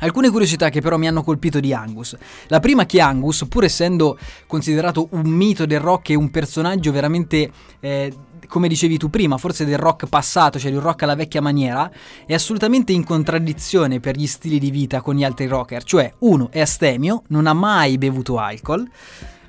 Alcune 0.00 0.28
curiosità 0.28 0.68
che 0.68 0.82
però 0.82 0.98
mi 0.98 1.08
hanno 1.08 1.22
colpito 1.22 1.58
di 1.58 1.72
Angus. 1.72 2.16
La 2.48 2.60
prima 2.60 2.84
che 2.84 3.00
Angus, 3.00 3.46
pur 3.48 3.64
essendo 3.64 4.18
considerato 4.46 5.08
un 5.12 5.26
mito 5.26 5.64
del 5.64 5.80
rock 5.80 6.10
e 6.10 6.14
un 6.14 6.30
personaggio 6.30 6.92
veramente, 6.92 7.50
eh, 7.80 8.12
come 8.46 8.68
dicevi 8.68 8.98
tu 8.98 9.10
prima, 9.10 9.38
forse 9.38 9.64
del 9.64 9.78
rock 9.78 10.06
passato, 10.06 10.58
cioè 10.58 10.70
del 10.70 10.80
rock 10.80 11.02
alla 11.02 11.14
vecchia 11.14 11.40
maniera, 11.40 11.90
è 12.26 12.34
assolutamente 12.34 12.92
in 12.92 13.04
contraddizione 13.04 14.00
per 14.00 14.16
gli 14.16 14.26
stili 14.26 14.58
di 14.58 14.70
vita 14.70 15.00
con 15.00 15.14
gli 15.14 15.24
altri 15.24 15.46
rocker. 15.46 15.82
Cioè, 15.82 16.12
uno 16.20 16.48
è 16.50 16.60
astemio, 16.60 17.22
non 17.28 17.46
ha 17.46 17.52
mai 17.52 17.98
bevuto 17.98 18.38
alcol. 18.38 18.88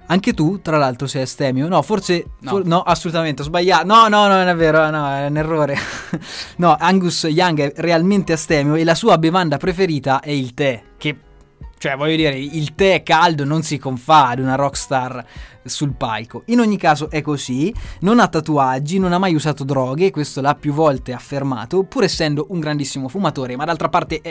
Anche 0.09 0.33
tu, 0.33 0.61
tra 0.61 0.77
l'altro, 0.77 1.05
sei 1.05 1.23
astemio? 1.23 1.67
No, 1.67 1.81
forse. 1.81 2.25
No. 2.39 2.49
for- 2.49 2.65
no 2.65 2.81
assolutamente, 2.81 3.41
ho 3.41 3.45
sbagliato. 3.45 3.85
No, 3.85 4.07
no, 4.07 4.27
no, 4.27 4.35
non 4.35 4.47
è 4.47 4.55
vero, 4.55 4.89
no, 4.89 5.09
è 5.09 5.27
un 5.27 5.37
errore. 5.37 5.77
no, 6.57 6.75
Angus 6.79 7.23
Young 7.23 7.59
è 7.59 7.73
realmente 7.75 8.31
astemio 8.31 8.75
e 8.75 8.85
la 8.85 8.95
sua 8.95 9.17
bevanda 9.17 9.57
preferita 9.57 10.21
è 10.21 10.29
il 10.29 10.53
tè. 10.53 10.81
Che, 10.97 11.17
cioè, 11.77 11.95
voglio 11.95 12.15
dire, 12.15 12.37
il 12.37 12.73
tè 12.73 13.03
caldo 13.03 13.43
non 13.43 13.61
si 13.61 13.77
confà 13.77 14.29
ad 14.29 14.39
una 14.39 14.55
rockstar 14.55 15.23
sul 15.63 15.93
palco. 15.93 16.43
In 16.45 16.59
ogni 16.59 16.77
caso 16.77 17.09
è 17.11 17.21
così, 17.21 17.73
non 17.99 18.19
ha 18.19 18.27
tatuaggi, 18.27 18.97
non 18.97 19.13
ha 19.13 19.19
mai 19.19 19.35
usato 19.35 19.63
droghe, 19.63 20.09
questo 20.09 20.41
l'ha 20.41 20.55
più 20.55 20.73
volte 20.73 21.13
affermato, 21.13 21.83
pur 21.83 22.03
essendo 22.03 22.47
un 22.49 22.59
grandissimo 22.59 23.07
fumatore, 23.07 23.55
ma 23.55 23.65
d'altra 23.65 23.89
parte 23.89 24.21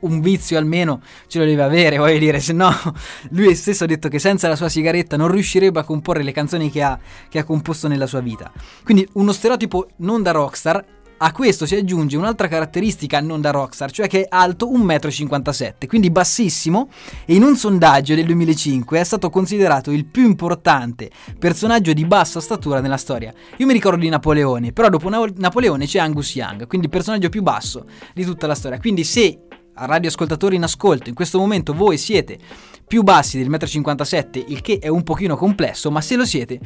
un 0.00 0.20
vizio 0.20 0.58
almeno 0.58 1.00
ce 1.28 1.38
lo 1.38 1.44
deve 1.44 1.62
avere, 1.62 1.98
voglio 1.98 2.18
dire, 2.18 2.40
se 2.40 2.52
no 2.52 2.72
lui 3.30 3.54
stesso 3.54 3.84
ha 3.84 3.86
detto 3.86 4.08
che 4.08 4.18
senza 4.18 4.48
la 4.48 4.56
sua 4.56 4.68
sigaretta 4.68 5.16
non 5.16 5.30
riuscirebbe 5.30 5.78
a 5.78 5.84
comporre 5.84 6.22
le 6.22 6.32
canzoni 6.32 6.70
che 6.70 6.82
ha, 6.82 6.98
che 7.28 7.38
ha 7.38 7.44
composto 7.44 7.86
nella 7.86 8.06
sua 8.06 8.20
vita. 8.20 8.50
Quindi 8.82 9.08
uno 9.12 9.32
stereotipo 9.32 9.90
non 9.98 10.22
da 10.22 10.32
rockstar. 10.32 10.98
A 11.22 11.32
questo 11.32 11.66
si 11.66 11.74
aggiunge 11.74 12.16
un'altra 12.16 12.48
caratteristica 12.48 13.20
non 13.20 13.42
da 13.42 13.50
rockstar, 13.50 13.90
cioè 13.90 14.08
che 14.08 14.22
è 14.22 14.26
alto 14.30 14.70
1,57 14.70 15.74
m, 15.82 15.86
quindi 15.86 16.10
bassissimo, 16.10 16.88
e 17.26 17.34
in 17.34 17.42
un 17.42 17.56
sondaggio 17.56 18.14
del 18.14 18.24
2005 18.24 18.98
è 18.98 19.04
stato 19.04 19.28
considerato 19.28 19.90
il 19.90 20.06
più 20.06 20.24
importante 20.24 21.10
personaggio 21.38 21.92
di 21.92 22.06
bassa 22.06 22.40
statura 22.40 22.80
nella 22.80 22.96
storia. 22.96 23.34
Io 23.58 23.66
mi 23.66 23.74
ricordo 23.74 24.00
di 24.00 24.08
Napoleone, 24.08 24.72
però 24.72 24.88
dopo 24.88 25.10
Na- 25.10 25.30
Napoleone 25.36 25.84
c'è 25.84 25.98
Angus 25.98 26.34
Young, 26.34 26.66
quindi 26.66 26.86
il 26.86 26.92
personaggio 26.92 27.28
più 27.28 27.42
basso 27.42 27.84
di 28.14 28.24
tutta 28.24 28.46
la 28.46 28.54
storia. 28.54 28.78
Quindi 28.78 29.04
se 29.04 29.40
a 29.74 29.84
radioascoltatori 29.84 30.56
in 30.56 30.62
ascolto, 30.62 31.10
in 31.10 31.14
questo 31.14 31.38
momento 31.38 31.74
voi 31.74 31.98
siete 31.98 32.38
più 32.86 33.02
bassi 33.02 33.36
del 33.36 33.50
1,57 33.50 34.38
m, 34.38 34.44
il 34.48 34.62
che 34.62 34.78
è 34.78 34.88
un 34.88 35.02
pochino 35.02 35.36
complesso, 35.36 35.90
ma 35.90 36.00
se 36.00 36.16
lo 36.16 36.24
siete, 36.24 36.60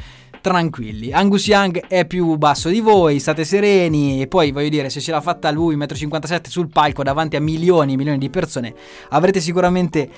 tranquilli. 0.44 1.10
Angus 1.10 1.46
Young 1.46 1.86
è 1.86 2.04
più 2.04 2.36
basso 2.36 2.68
di 2.68 2.80
voi, 2.80 3.18
state 3.18 3.46
sereni 3.46 4.20
e 4.20 4.26
poi 4.26 4.52
voglio 4.52 4.68
dire, 4.68 4.90
se 4.90 5.00
ce 5.00 5.10
l'ha 5.10 5.22
fatta 5.22 5.50
lui 5.50 5.74
1,57 5.74 6.34
m 6.34 6.42
sul 6.48 6.68
palco 6.68 7.02
davanti 7.02 7.36
a 7.36 7.40
milioni 7.40 7.94
e 7.94 7.96
milioni 7.96 8.18
di 8.18 8.28
persone, 8.28 8.74
avrete 9.08 9.40
sicuramente 9.40 10.10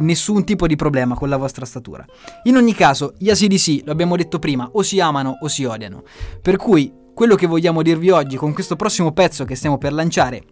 nessun 0.00 0.44
tipo 0.44 0.66
di 0.66 0.76
problema 0.76 1.14
con 1.14 1.30
la 1.30 1.38
vostra 1.38 1.64
statura. 1.64 2.04
In 2.42 2.56
ogni 2.56 2.74
caso, 2.74 3.14
gli 3.16 3.30
ACDC, 3.30 3.84
lo 3.86 3.92
abbiamo 3.92 4.14
detto 4.14 4.38
prima, 4.38 4.68
o 4.72 4.82
si 4.82 5.00
amano 5.00 5.38
o 5.40 5.48
si 5.48 5.64
odiano. 5.64 6.02
Per 6.42 6.56
cui 6.56 6.92
quello 7.14 7.34
che 7.34 7.46
vogliamo 7.46 7.80
dirvi 7.80 8.10
oggi 8.10 8.36
con 8.36 8.52
questo 8.52 8.76
prossimo 8.76 9.12
pezzo 9.12 9.46
che 9.46 9.54
stiamo 9.54 9.78
per 9.78 9.94
lanciare 9.94 10.42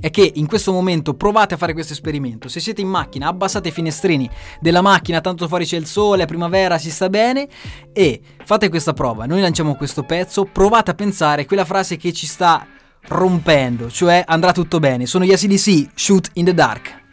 è 0.00 0.10
che 0.10 0.32
in 0.34 0.46
questo 0.46 0.72
momento 0.72 1.14
provate 1.14 1.54
a 1.54 1.56
fare 1.56 1.72
questo 1.72 1.92
esperimento. 1.92 2.48
Se 2.48 2.60
siete 2.60 2.80
in 2.80 2.88
macchina, 2.88 3.28
abbassate 3.28 3.68
i 3.68 3.72
finestrini 3.72 4.28
della 4.60 4.82
macchina, 4.82 5.20
tanto 5.20 5.48
fuori 5.48 5.64
c'è 5.64 5.76
il 5.76 5.86
sole, 5.86 6.24
è 6.24 6.26
primavera, 6.26 6.78
si 6.78 6.90
sta 6.90 7.08
bene 7.08 7.48
e 7.92 8.20
fate 8.44 8.68
questa 8.68 8.92
prova. 8.92 9.26
Noi 9.26 9.40
lanciamo 9.40 9.74
questo 9.74 10.02
pezzo, 10.04 10.44
provate 10.44 10.90
a 10.90 10.94
pensare 10.94 11.46
quella 11.46 11.64
frase 11.64 11.96
che 11.96 12.12
ci 12.12 12.26
sta 12.26 12.66
rompendo, 13.08 13.90
cioè 13.90 14.22
andrà 14.26 14.52
tutto 14.52 14.78
bene. 14.78 15.06
Sono 15.06 15.24
gli 15.24 15.32
ACDC, 15.32 15.90
Shoot 15.94 16.30
in 16.34 16.44
the 16.44 16.54
Dark. 16.54 17.07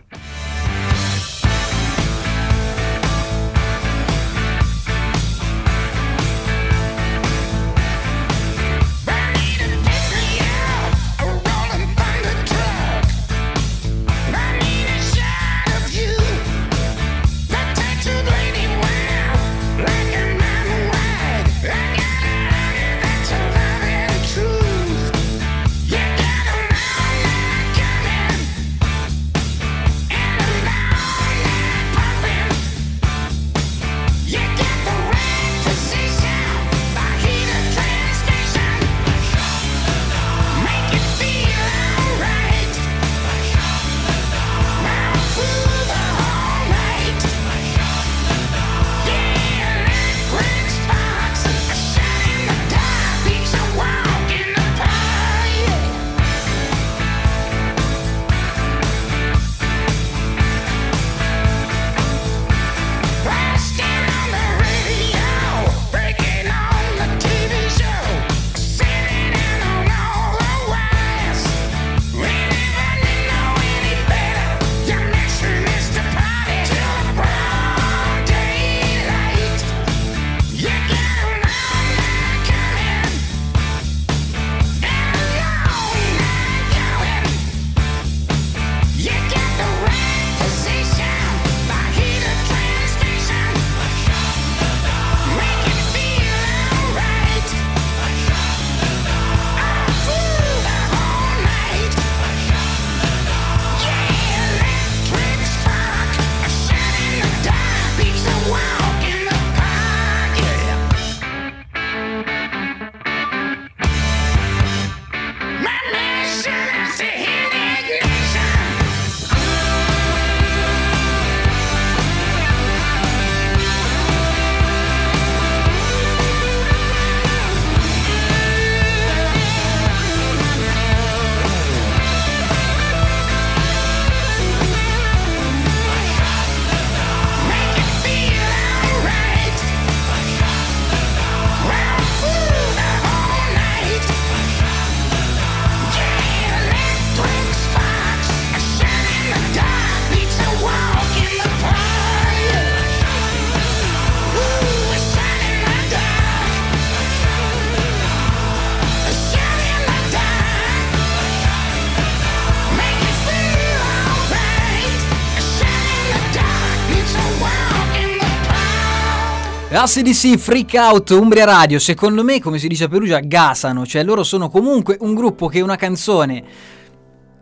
ACDC 169.75 170.37
Freak 170.37 170.73
Out 170.75 171.09
Umbria 171.09 171.43
Radio, 171.43 171.79
secondo 171.79 172.23
me, 172.23 172.39
come 172.39 172.59
si 172.59 172.69
dice 172.69 172.85
a 172.85 172.87
Perugia, 172.87 173.19
gasano, 173.19 173.85
cioè 173.85 174.03
loro 174.03 174.23
sono 174.23 174.49
comunque 174.49 174.95
un 175.01 175.13
gruppo 175.13 175.47
che 175.47 175.59
una 175.59 175.75
canzone 175.75 176.43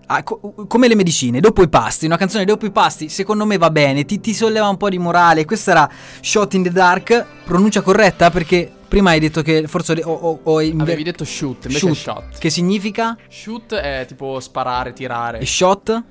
ah, 0.07 0.23
co- 0.23 0.65
come 0.67 0.87
le 0.87 0.95
medicine, 0.95 1.39
dopo 1.39 1.61
i 1.61 1.69
pasti, 1.69 2.07
una 2.07 2.17
canzone 2.17 2.43
dopo 2.43 2.65
i 2.65 2.71
pasti, 2.71 3.07
secondo 3.07 3.45
me 3.45 3.57
va 3.57 3.69
bene, 3.69 4.03
ti, 4.05 4.19
ti 4.19 4.33
solleva 4.33 4.67
un 4.67 4.77
po' 4.77 4.89
di 4.89 4.97
morale. 4.97 5.45
Questa 5.45 5.71
era 5.71 5.89
Shot 6.21 6.55
in 6.55 6.63
the 6.63 6.71
Dark, 6.71 7.25
pronuncia 7.45 7.81
corretta 7.81 8.31
perché 8.31 8.71
prima 8.87 9.11
hai 9.11 9.19
detto 9.19 9.43
che 9.43 9.67
forse 9.67 10.01
ho, 10.03 10.11
ho, 10.11 10.39
ho 10.41 10.61
inve- 10.61 10.83
Avevi 10.83 11.03
detto 11.03 11.25
shoot, 11.25 11.65
invece 11.65 11.85
shoot, 11.85 11.95
shot. 11.95 12.37
che 12.39 12.49
significa 12.49 13.15
Shoot 13.29 13.75
è 13.75 14.05
tipo 14.07 14.39
sparare, 14.39 14.91
tirare. 14.93 15.37
e 15.37 15.45
shot? 15.45 16.03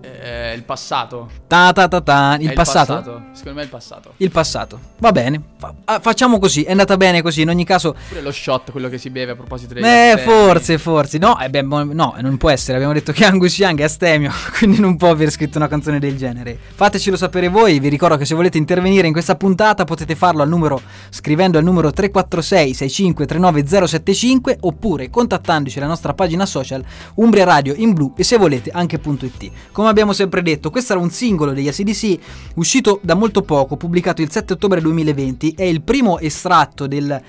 È 0.00 0.52
il 0.54 0.62
passato. 0.62 1.28
Ta 1.46 1.72
ta 1.72 1.88
ta 1.88 2.00
ta, 2.00 2.36
il 2.40 2.50
È 2.50 2.52
passato? 2.52 3.24
Secondo 3.32 3.54
me 3.54 3.60
è 3.60 3.64
il 3.64 3.70
passato. 3.70 4.12
Il 4.18 4.30
passato. 4.30 4.78
Va 4.98 5.12
bene. 5.12 5.40
Fa- 5.58 5.74
ah, 5.84 6.00
facciamo 6.00 6.38
così, 6.38 6.62
è 6.62 6.70
andata 6.70 6.96
bene 6.96 7.22
così, 7.22 7.42
in 7.42 7.48
ogni 7.48 7.64
caso 7.64 7.94
Pure 8.08 8.20
lo 8.20 8.30
shot, 8.30 8.70
quello 8.70 8.88
che 8.88 8.98
si 8.98 9.10
beve 9.10 9.32
a 9.32 9.34
proposito 9.34 9.74
degli 9.74 9.84
Eh, 9.84 10.10
astemi. 10.10 10.22
forse, 10.22 10.78
forse. 10.78 11.18
No, 11.18 11.38
eh 11.40 11.48
beh, 11.50 11.62
no, 11.62 12.14
non 12.20 12.36
può 12.36 12.50
essere. 12.50 12.74
Abbiamo 12.74 12.92
detto 12.92 13.12
che 13.12 13.24
Angus 13.24 13.58
Young 13.58 13.80
è 13.80 13.84
astemio, 13.84 14.30
quindi 14.58 14.78
non 14.80 14.96
può 14.96 15.10
aver 15.10 15.30
scritto 15.30 15.58
una 15.58 15.68
canzone 15.68 15.98
del 15.98 16.16
genere. 16.16 16.56
Fatecelo 16.74 17.16
sapere 17.16 17.48
voi. 17.48 17.78
Vi 17.80 17.88
ricordo 17.88 18.16
che 18.16 18.24
se 18.24 18.34
volete 18.34 18.58
intervenire 18.58 19.06
in 19.06 19.12
questa 19.12 19.34
puntata 19.34 19.84
potete 19.84 20.14
farlo 20.14 20.42
al 20.42 20.48
numero 20.48 20.80
scrivendo 21.10 21.58
al 21.58 21.64
numero 21.64 21.90
346 21.90 22.74
6539 22.74 23.86
075 23.86 24.58
oppure 24.60 25.10
contattandoci 25.10 25.78
alla 25.78 25.88
nostra 25.88 26.14
pagina 26.14 26.46
social 26.46 26.84
Umbria 27.14 27.44
Radio 27.44 27.74
in 27.76 27.92
blu 27.92 28.12
e 28.16 28.22
se 28.24 28.36
volete 28.36 28.70
anche 28.70 29.00
.it. 29.02 29.50
Come 29.86 30.00
abbiamo 30.00 30.18
sempre 30.18 30.42
detto, 30.42 30.70
questo 30.70 30.94
era 30.94 31.00
un 31.00 31.10
singolo 31.10 31.52
degli 31.52 31.68
ACDC 31.68 32.18
uscito 32.56 32.98
da 33.04 33.14
molto 33.14 33.42
poco, 33.42 33.76
pubblicato 33.76 34.20
il 34.20 34.32
7 34.32 34.54
ottobre 34.54 34.80
2020. 34.80 35.54
È 35.56 35.62
il 35.62 35.80
primo 35.80 36.18
estratto 36.18 36.88
del 36.88 37.22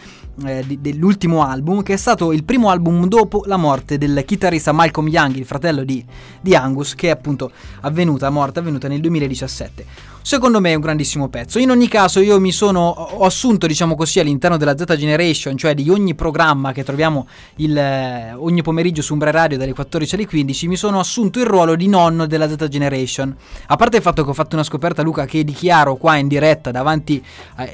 eh, 0.44 0.66
dell'ultimo 0.80 1.44
album, 1.44 1.84
che 1.84 1.94
è 1.94 1.98
stato 1.98 2.32
il 2.32 2.44
primo 2.44 2.70
album 2.70 3.08
dopo 3.08 3.44
la 3.46 3.58
morte 3.58 4.00
del 4.00 4.24
chitarrista 4.26 4.72
Malcolm 4.72 5.08
Young, 5.08 5.36
il 5.36 5.46
fratello 5.46 5.84
di, 5.84 6.04
di 6.42 6.56
Angus, 6.56 6.96
che 6.96 7.08
è 7.08 7.12
appunto 7.12 7.52
avvenuta, 7.82 8.30
morta, 8.32 8.60
avvenuta 8.60 8.88
nel 8.88 9.02
2017. 9.02 9.86
Secondo 10.28 10.60
me 10.60 10.72
è 10.72 10.76
un 10.76 10.82
grandissimo 10.82 11.30
pezzo. 11.30 11.58
In 11.58 11.72
ogni 11.72 11.88
caso, 11.88 12.20
io 12.20 12.38
mi 12.38 12.52
sono 12.52 12.90
ho 12.90 13.24
assunto, 13.24 13.66
diciamo 13.66 13.96
così, 13.96 14.20
all'interno 14.20 14.58
della 14.58 14.78
Z 14.78 14.98
Generation, 14.98 15.56
cioè 15.56 15.74
di 15.74 15.90
ogni 15.90 16.16
programma 16.16 16.74
che 16.74 16.84
troviamo 16.84 17.30
il, 17.56 17.78
eh, 17.78 18.34
ogni 18.34 18.62
pomeriggio 18.62 19.02
su 19.02 19.14
Umbra 19.14 19.32
Radio 19.32 19.58
dalle 19.58 19.72
14 19.72 20.16
alle 20.16 20.28
15, 20.28 20.68
mi 20.68 20.76
sono 20.76 21.00
assunto 21.00 21.40
il 21.40 21.46
ruolo 21.46 21.78
di 21.78 21.88
nonno 21.88 22.28
della 22.28 22.50
Z 22.50 22.68
Generation. 22.68 23.34
A 23.68 23.78
parte 23.78 23.96
il 23.96 24.04
fatto 24.04 24.26
che 24.26 24.30
ho 24.32 24.34
fatto 24.34 24.56
una 24.56 24.66
scoperta, 24.66 25.02
Luca, 25.02 25.24
che 25.24 25.46
dichiaro 25.46 25.96
qua 25.96 26.18
in 26.18 26.28
diretta 26.28 26.72
davanti 26.72 27.24
a, 27.56 27.70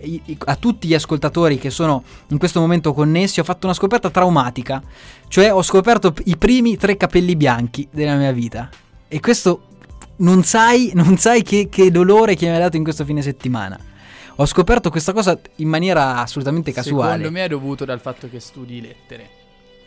a 0.46 0.56
tutti 0.56 0.88
gli 0.88 0.94
ascoltatori 0.94 1.58
che 1.58 1.72
sono 1.72 2.04
in 2.28 2.38
questo 2.38 2.60
momento 2.60 2.94
connessi, 2.94 3.40
ho 3.40 3.44
fatto 3.44 3.66
una 3.66 3.74
scoperta 3.74 4.12
traumatica. 4.12 4.80
Cioè 5.28 5.52
ho 5.52 5.64
scoperto 5.64 6.14
i 6.26 6.38
primi 6.38 6.78
tre 6.78 6.98
capelli 6.98 7.36
bianchi 7.36 7.88
della 7.90 8.14
mia 8.14 8.32
vita. 8.32 8.70
E 9.08 9.20
questo 9.20 9.73
non 10.18 10.44
sai, 10.44 10.92
non 10.94 11.18
sai 11.18 11.42
che, 11.42 11.68
che 11.70 11.92
dolore 11.92 12.36
che 12.36 12.48
mi 12.48 12.56
ha 12.56 12.60
dato 12.60 12.78
in 12.78 12.84
questo 12.84 13.06
fine 13.06 13.22
settimana. 13.22 13.80
Ho 14.38 14.46
scoperto 14.46 14.90
questa 14.90 15.14
cosa 15.14 15.40
in 15.58 15.68
maniera 15.68 16.18
assolutamente 16.18 16.72
casuale. 16.72 17.18
Secondo 17.18 17.32
me 17.32 17.46
è 17.46 17.48
dovuto 17.48 17.86
dal 17.86 18.00
fatto 18.00 18.28
che 18.30 18.40
studi 18.40 18.82
lettere. 18.82 19.30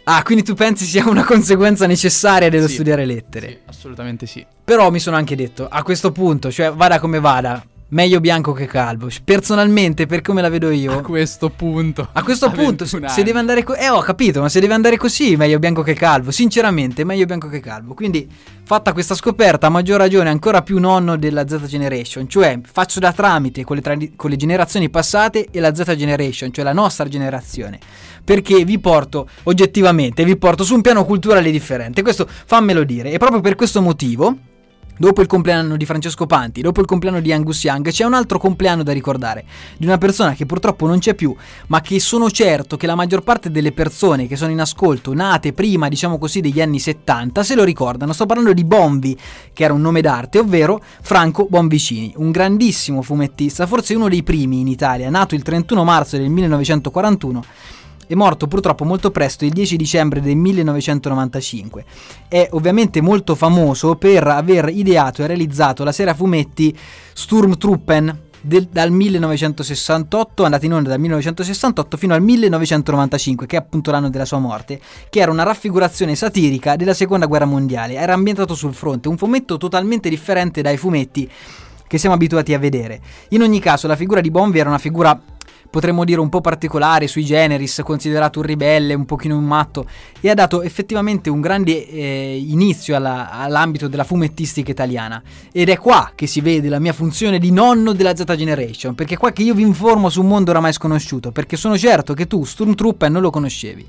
Ah, 0.05 0.23
quindi 0.23 0.45
tu 0.45 0.55
pensi 0.55 0.85
sia 0.85 1.09
una 1.09 1.25
conseguenza 1.25 1.87
necessaria 1.87 2.49
dello 2.49 2.69
Sì, 2.69 2.75
studiare 2.75 3.05
lettere? 3.05 3.49
Sì, 3.49 3.59
assolutamente 3.67 4.27
sì. 4.27 4.47
Però 4.65 4.91
mi 4.91 5.01
sono 5.01 5.17
anche 5.17 5.35
detto, 5.35 5.67
a 5.69 5.83
questo 5.83 6.13
punto, 6.13 6.53
cioè 6.53 6.73
vada 6.73 7.01
come 7.01 7.19
vada, 7.19 7.65
meglio 7.89 8.21
bianco 8.21 8.53
che 8.53 8.67
calvo. 8.67 9.09
Personalmente, 9.25 10.07
per 10.07 10.23
come 10.23 10.43
la 10.43 10.49
vedo 10.49 10.71
io... 10.71 10.99
A 10.99 11.03
questo 11.03 11.51
punto. 11.51 12.09
A 12.13 12.23
questo 12.23 12.47
a 12.47 12.51
punto, 12.51 12.85
21 12.85 13.09
se 13.09 13.15
anni. 13.15 13.23
deve 13.25 13.39
andare 13.39 13.63
così, 13.63 13.81
eh, 13.81 13.89
ho 13.89 14.01
capito, 14.01 14.41
ma 14.41 14.49
se 14.49 14.61
deve 14.61 14.75
andare 14.75 14.97
così, 14.97 15.37
meglio 15.37 15.59
bianco 15.59 15.83
che 15.83 15.95
calvo. 15.95 16.31
Sinceramente, 16.31 17.05
meglio 17.05 17.27
bianco 17.27 17.49
che 17.49 17.61
calvo. 17.61 17.95
Quindi, 17.95 18.29
fatta 18.65 18.93
questa 18.93 19.15
scoperta, 19.15 19.69
a 19.69 19.71
maggior 19.71 19.99
ragione, 19.99 20.31
ancora 20.31 20.63
più 20.63 20.79
nonno 20.79 21.17
della 21.17 21.47
Z 21.47 21.65
Generation. 21.67 22.29
Cioè, 22.29 22.61
faccio 22.65 23.01
da 23.01 23.13
tramite 23.13 23.65
con 23.65 23.77
le, 23.77 23.83
tradi- 23.83 24.13
con 24.17 24.31
le 24.31 24.37
generazioni 24.37 24.91
passate 24.91 25.49
e 25.51 25.61
la 25.61 25.75
Z 25.75 25.95
Generation, 25.95 26.53
cioè 26.53 26.65
la 26.65 26.73
nostra 26.73 27.07
generazione. 27.09 27.79
Perché 28.25 28.65
vi 28.65 28.81
porto, 28.81 29.29
oggettivamente, 29.45 30.25
vi 30.25 30.37
porto 30.37 30.65
su 30.65 30.75
un 30.75 30.81
piano 30.81 31.05
culturale 31.05 31.53
differente. 31.53 32.03
Questo 32.03 32.27
fammelo 32.29 32.83
dire. 32.83 33.13
E 33.13 33.19
proprio 33.19 33.41
per 33.41 33.55
questo 33.55 33.81
motivo. 33.81 34.37
Dopo 34.99 35.21
il 35.21 35.27
compleanno 35.27 35.77
di 35.77 35.85
Francesco 35.85 36.25
Panti, 36.25 36.63
dopo 36.63 36.81
il 36.81 36.87
compleanno 36.87 37.21
di 37.21 37.31
Angus 37.31 37.63
Young, 37.65 37.91
c'è 37.91 38.05
un 38.05 38.15
altro 38.15 38.39
compleanno 38.39 38.83
da 38.83 38.93
ricordare, 38.93 39.45
di 39.77 39.85
una 39.85 39.99
persona 39.99 40.33
che 40.33 40.47
purtroppo 40.47 40.87
non 40.87 41.01
c'è 41.01 41.15
più, 41.15 41.37
ma 41.67 41.83
che 41.83 42.01
sono 42.01 42.31
certo 42.31 42.79
che 42.79 42.87
la 42.87 42.95
maggior 42.95 43.23
parte 43.23 43.51
delle 43.51 43.73
persone 43.73 44.27
che 44.27 44.37
sono 44.37 44.53
in 44.53 44.61
ascolto, 44.61 45.13
nate 45.13 45.53
prima, 45.53 45.89
diciamo 45.89 46.17
così, 46.17 46.41
degli 46.41 46.63
anni 46.63 46.79
70, 46.79 47.43
se 47.43 47.55
lo 47.55 47.63
ricordano. 47.63 48.15
Sto 48.15 48.25
parlando 48.25 48.55
di 48.55 48.65
Bombi, 48.65 49.15
che 49.53 49.65
era 49.65 49.75
un 49.75 49.83
nome 49.83 50.01
d'arte, 50.01 50.39
ovvero 50.39 50.83
Franco 51.03 51.47
Bonvicini, 51.47 52.15
un 52.17 52.31
grandissimo 52.31 53.03
fumettista, 53.03 53.67
forse 53.67 53.95
uno 53.95 54.09
dei 54.09 54.23
primi 54.23 54.61
in 54.61 54.69
Italia, 54.69 55.11
nato 55.11 55.35
il 55.35 55.43
31 55.43 55.85
marzo 55.85 56.17
del 56.17 56.31
1941 56.31 57.45
è 58.07 58.15
morto 58.15 58.47
purtroppo 58.47 58.85
molto 58.85 59.11
presto 59.11 59.45
il 59.45 59.53
10 59.53 59.77
dicembre 59.77 60.21
del 60.21 60.37
1995. 60.37 61.85
È 62.29 62.49
ovviamente 62.53 63.01
molto 63.01 63.35
famoso 63.35 63.97
per 63.97 64.27
aver 64.27 64.69
ideato 64.69 65.23
e 65.23 65.27
realizzato 65.27 65.85
la 65.85 65.93
serie 65.93 66.13
a 66.13 66.15
fumetti 66.15 66.77
Sturmtruppen 67.13 68.25
del- 68.41 68.69
dal 68.71 68.93
1968, 68.93 70.45
andata 70.45 70.65
in 70.65 70.73
onda 70.73 70.91
dal 70.91 71.01
1968 71.01 71.97
fino 71.97 72.15
al 72.15 72.23
1995, 72.23 73.47
che 73.47 73.57
è 73.57 73.59
appunto 73.59 73.91
l'anno 73.91 74.09
della 74.09 74.25
sua 74.25 74.39
morte, 74.39 74.81
che 75.11 75.21
era 75.21 75.33
una 75.33 75.43
raffigurazione 75.43 76.15
satirica 76.15 76.77
della 76.77 76.95
seconda 76.95 77.27
guerra 77.27 77.45
mondiale. 77.45 77.95
Era 77.95 78.13
ambientato 78.13 78.55
sul 78.55 78.75
fronte, 78.75 79.09
un 79.09 79.17
fumetto 79.17 79.57
totalmente 79.57 80.09
differente 80.09 80.63
dai 80.63 80.77
fumetti 80.77 81.29
che 81.89 81.99
siamo 81.99 82.15
abituati 82.15 82.55
a 82.55 82.59
vedere. 82.59 83.01
In 83.31 83.43
ogni 83.43 83.61
caso, 83.61 83.87
la 83.87 83.97
figura 83.97 84.21
di 84.21 84.31
Bonvi 84.31 84.59
era 84.59 84.69
una 84.69 84.79
figura 84.79 85.21
potremmo 85.69 86.05
dire 86.05 86.21
un 86.21 86.29
po' 86.29 86.41
particolare 86.41 87.07
sui 87.07 87.25
generis, 87.25 87.81
considerato 87.85 88.41
un 88.41 88.47
ribelle, 88.47 88.95
un 88.95 89.05
pochino 89.05 89.37
un 89.37 89.45
matto, 89.45 89.87
e 90.21 90.31
ha 90.31 90.35
dato 90.35 90.63
effettivamente 90.63 91.31
un 91.31 91.41
grande 91.41 91.89
eh, 91.89 92.45
inizio 92.47 92.97
alla- 92.97 93.31
all'ambito 93.31 93.89
della 93.89 94.05
fumettistica 94.05 94.71
italiana. 94.71 95.23
Ed 95.53 95.69
è 95.69 95.79
qua 95.79 96.13
che 96.15 96.27
si 96.27 96.41
vede 96.41 96.69
la 96.69 96.79
mia 96.79 96.93
funzione 96.93 97.39
di 97.39 97.51
nonno 97.51 97.93
della 97.93 98.15
Z 98.15 98.25
Generation, 98.37 98.95
perché 98.95 99.15
è 99.15 99.19
qua 99.19 99.33
che 99.33 99.43
io 99.43 99.55
vi 99.55 99.63
informo 99.63 100.09
su 100.09 100.21
un 100.21 100.29
mondo 100.29 100.51
oramai 100.51 100.73
sconosciuto, 100.73 101.33
perché 101.33 101.57
sono 101.57 101.77
certo 101.77 102.15
che 102.15 102.27
tu 102.27 102.45
Stormtrooper 102.45 103.11
non 103.11 103.23
lo 103.23 103.31
conoscevi. 103.31 103.87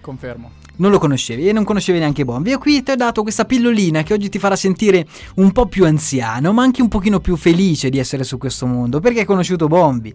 Confermo. 0.00 0.50
Non 0.76 0.90
lo 0.90 0.98
conoscevi 0.98 1.48
e 1.48 1.52
non 1.52 1.62
conoscevi 1.62 2.00
neanche 2.00 2.24
Bombi. 2.24 2.50
E 2.50 2.58
qui 2.58 2.82
ti 2.82 2.90
ho 2.90 2.96
dato 2.96 3.22
questa 3.22 3.44
pillolina 3.44 4.02
che 4.02 4.12
oggi 4.12 4.28
ti 4.28 4.40
farà 4.40 4.56
sentire 4.56 5.06
un 5.36 5.52
po' 5.52 5.66
più 5.66 5.84
anziano, 5.84 6.52
ma 6.52 6.62
anche 6.62 6.82
un 6.82 6.88
pochino 6.88 7.20
più 7.20 7.36
felice 7.36 7.90
di 7.90 7.98
essere 7.98 8.24
su 8.24 8.36
questo 8.36 8.66
mondo, 8.66 8.98
perché 8.98 9.20
hai 9.20 9.24
conosciuto 9.24 9.68
Bombi. 9.68 10.12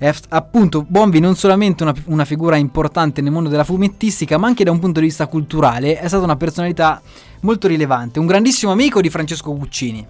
È 0.00 0.10
appunto 0.30 0.82
Bombi 0.88 1.20
non 1.20 1.36
solamente 1.36 1.82
una, 1.82 1.92
una 2.06 2.24
figura 2.24 2.56
importante 2.56 3.20
nel 3.20 3.32
mondo 3.32 3.50
della 3.50 3.64
fumettistica, 3.64 4.38
ma 4.38 4.46
anche 4.46 4.64
da 4.64 4.70
un 4.70 4.78
punto 4.78 4.98
di 4.98 5.04
vista 5.04 5.26
culturale 5.26 5.98
è 5.98 6.08
stata 6.08 6.24
una 6.24 6.36
personalità 6.36 7.02
molto 7.40 7.68
rilevante, 7.68 8.18
un 8.18 8.24
grandissimo 8.24 8.72
amico 8.72 9.02
di 9.02 9.10
Francesco 9.10 9.54
Guccini. 9.54 10.06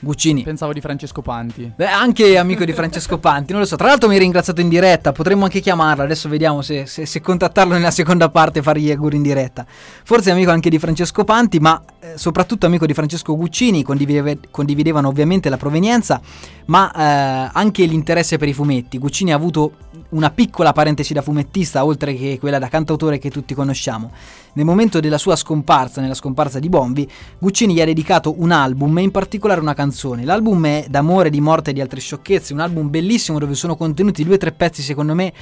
Guccini. 0.00 0.42
Pensavo 0.42 0.72
di 0.72 0.80
Francesco 0.80 1.20
Panti. 1.20 1.70
Beh, 1.76 1.86
anche 1.86 2.38
amico 2.38 2.64
di 2.64 2.72
Francesco 2.72 3.18
Panti, 3.18 3.52
non 3.52 3.60
lo 3.60 3.66
so. 3.66 3.76
Tra 3.76 3.88
l'altro 3.88 4.08
mi 4.08 4.16
ha 4.16 4.18
ringraziato 4.18 4.60
in 4.60 4.68
diretta, 4.68 5.12
potremmo 5.12 5.44
anche 5.44 5.60
chiamarlo, 5.60 6.02
adesso 6.02 6.28
vediamo 6.28 6.62
se, 6.62 6.86
se- 6.86 7.04
se 7.04 7.20
contattarlo 7.20 7.74
nella 7.74 7.90
seconda 7.90 8.30
parte 8.30 8.60
e 8.60 8.62
fargli 8.62 8.86
gli 8.86 8.90
auguri 8.90 9.16
in 9.16 9.22
diretta. 9.22 9.66
Forse 9.68 10.30
è 10.30 10.32
amico 10.32 10.50
anche 10.50 10.70
di 10.70 10.78
Francesco 10.78 11.24
Panti, 11.24 11.58
ma 11.58 11.82
eh, 12.00 12.16
soprattutto 12.16 12.66
amico 12.66 12.86
di 12.86 12.94
Francesco 12.94 13.36
Guccini, 13.36 13.82
condivideve- 13.82 14.38
condividevano 14.50 15.08
ovviamente 15.08 15.50
la 15.50 15.58
provenienza, 15.58 16.20
ma 16.66 16.90
eh, 16.92 17.50
anche 17.52 17.84
l'interesse 17.84 18.38
per 18.38 18.48
i 18.48 18.54
fumetti. 18.54 18.96
Guccini 18.98 19.32
ha 19.32 19.36
avuto 19.36 19.72
una 20.10 20.30
piccola 20.30 20.72
parentesi 20.72 21.12
da 21.12 21.22
fumettista, 21.22 21.84
oltre 21.84 22.14
che 22.14 22.38
quella 22.40 22.58
da 22.58 22.68
cantautore 22.68 23.18
che 23.18 23.30
tutti 23.30 23.54
conosciamo. 23.54 24.10
Nel 24.54 24.64
momento 24.64 25.00
della 25.00 25.18
sua 25.18 25.36
scomparsa, 25.36 26.00
nella 26.00 26.14
scomparsa 26.14 26.58
di 26.58 26.68
Bombi, 26.68 27.08
Guccini 27.38 27.74
gli 27.74 27.80
ha 27.80 27.84
dedicato 27.84 28.34
un 28.38 28.50
album 28.50 28.98
e 28.98 29.02
in 29.02 29.10
particolare 29.10 29.60
una 29.60 29.74
canzone. 29.74 30.24
L'album 30.24 30.66
è 30.66 30.86
D'amore, 30.88 31.30
di 31.30 31.40
morte 31.40 31.70
e 31.70 31.72
di 31.72 31.80
altre 31.80 32.00
sciocchezze, 32.00 32.52
un 32.52 32.60
album 32.60 32.90
bellissimo 32.90 33.38
dove 33.38 33.54
sono 33.54 33.76
contenuti 33.76 34.24
due 34.24 34.34
o 34.34 34.38
tre 34.38 34.52
pezzi 34.52 34.82
secondo 34.82 35.14
me 35.14 35.32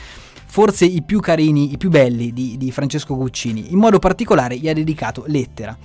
forse 0.51 0.85
i 0.85 1.03
più 1.03 1.21
carini, 1.21 1.73
i 1.73 1.77
più 1.77 1.91
belli 1.91 2.33
di, 2.33 2.57
di 2.59 2.71
Francesco 2.71 3.17
Guccini. 3.17 3.73
In 3.73 3.79
modo 3.79 3.99
particolare 3.99 4.57
gli 4.57 4.69
ha 4.69 4.75
dedicato 4.75 5.25
Lettera. 5.27 5.77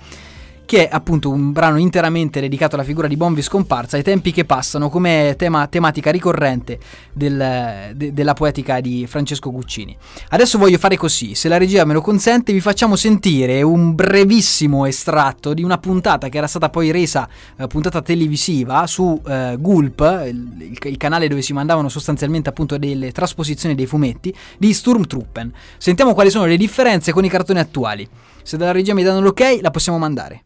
Che 0.66 0.88
è 0.88 0.94
appunto 0.94 1.30
un 1.30 1.52
brano 1.52 1.76
interamente 1.78 2.40
dedicato 2.40 2.74
alla 2.74 2.84
figura 2.84 3.06
di 3.06 3.16
Bonvi 3.16 3.42
scomparsa, 3.42 3.96
i 3.98 4.02
tempi 4.02 4.32
che 4.32 4.44
passano 4.44 4.88
come 4.88 5.34
tema- 5.36 5.66
tematica 5.66 6.10
ricorrente 6.10 6.78
del- 7.12 7.92
de- 7.94 8.12
della 8.12 8.32
poetica 8.34 8.80
di 8.80 9.06
Francesco 9.06 9.50
Guccini. 9.50 9.96
Adesso 10.30 10.58
voglio 10.58 10.78
fare 10.78 10.96
così, 10.96 11.34
se 11.34 11.48
la 11.48 11.58
regia 11.58 11.84
me 11.84 11.92
lo 11.92 12.00
consente, 12.00 12.52
vi 12.52 12.60
facciamo 12.60 12.96
sentire 12.96 13.62
un 13.62 13.94
brevissimo 13.94 14.86
estratto 14.86 15.52
di 15.54 15.62
una 15.62 15.78
puntata 15.78 16.28
che 16.28 16.38
era 16.38 16.46
stata 16.46 16.70
poi 16.70 16.90
resa 16.90 17.28
eh, 17.56 17.66
puntata 17.66 18.00
televisiva 18.02 18.86
su 18.86 19.20
eh, 19.26 19.56
Gulp, 19.58 20.00
il, 20.26 20.52
il- 20.58 20.78
il 20.84 20.96
canale 20.96 21.28
dove 21.28 21.42
si 21.42 21.52
mandavano 21.52 21.88
sostanzialmente 21.88 22.48
appunto 22.48 22.78
delle 22.78 23.12
trasposizioni 23.12 23.74
dei 23.74 23.86
fumetti 23.86 24.34
di 24.58 24.72
Sturmtruppen. 24.72 25.52
Sentiamo 25.76 26.14
quali 26.14 26.30
sono 26.30 26.46
le 26.46 26.56
differenze 26.56 27.12
con 27.12 27.24
i 27.24 27.28
cartoni 27.28 27.58
attuali. 27.58 28.08
Se 28.44 28.58
dalla 28.58 28.72
regia 28.72 28.92
mi 28.92 29.02
danno 29.02 29.20
l'ok, 29.20 29.58
la 29.62 29.70
possiamo 29.70 29.96
mandare. 29.96 30.44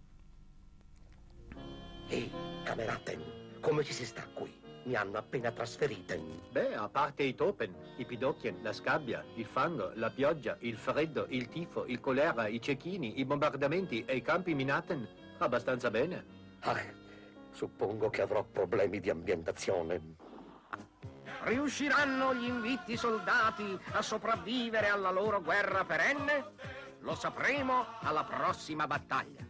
Ehi, 2.08 2.30
cameraten, 2.62 3.20
come 3.58 3.82
ci 3.82 3.92
si 3.92 4.06
sta 4.06 4.24
qui? 4.32 4.54
Mi 4.84 4.94
hanno 4.94 5.18
appena 5.18 5.50
trasferiten. 5.50 6.42
Beh, 6.52 6.76
a 6.76 6.88
parte 6.88 7.24
i 7.24 7.34
topen, 7.34 7.74
i 7.96 8.04
pidocchien, 8.04 8.58
la 8.62 8.72
scabbia, 8.72 9.24
il 9.34 9.44
fango, 9.46 9.90
la 9.94 10.10
pioggia, 10.10 10.56
il 10.60 10.76
freddo, 10.76 11.26
il 11.30 11.48
tifo, 11.48 11.86
il 11.86 11.98
colera, 11.98 12.46
i 12.46 12.62
cecchini, 12.62 13.18
i 13.18 13.24
bombardamenti 13.24 14.04
e 14.06 14.14
i 14.14 14.22
campi 14.22 14.54
minaten, 14.54 15.06
abbastanza 15.38 15.90
bene. 15.90 16.24
Ah, 16.60 16.80
suppongo 17.50 18.10
che 18.10 18.22
avrò 18.22 18.44
problemi 18.44 19.00
di 19.00 19.10
ambientazione. 19.10 20.14
Riusciranno 21.42 22.32
gli 22.32 22.46
invitti 22.46 22.96
soldati 22.96 23.76
a 23.90 24.02
sopravvivere 24.02 24.88
alla 24.88 25.10
loro 25.10 25.42
guerra 25.42 25.84
perenne? 25.84 26.86
Lo 27.00 27.14
sapremo 27.14 27.86
alla 28.00 28.24
prossima 28.24 28.86
battaglia. 28.86 29.46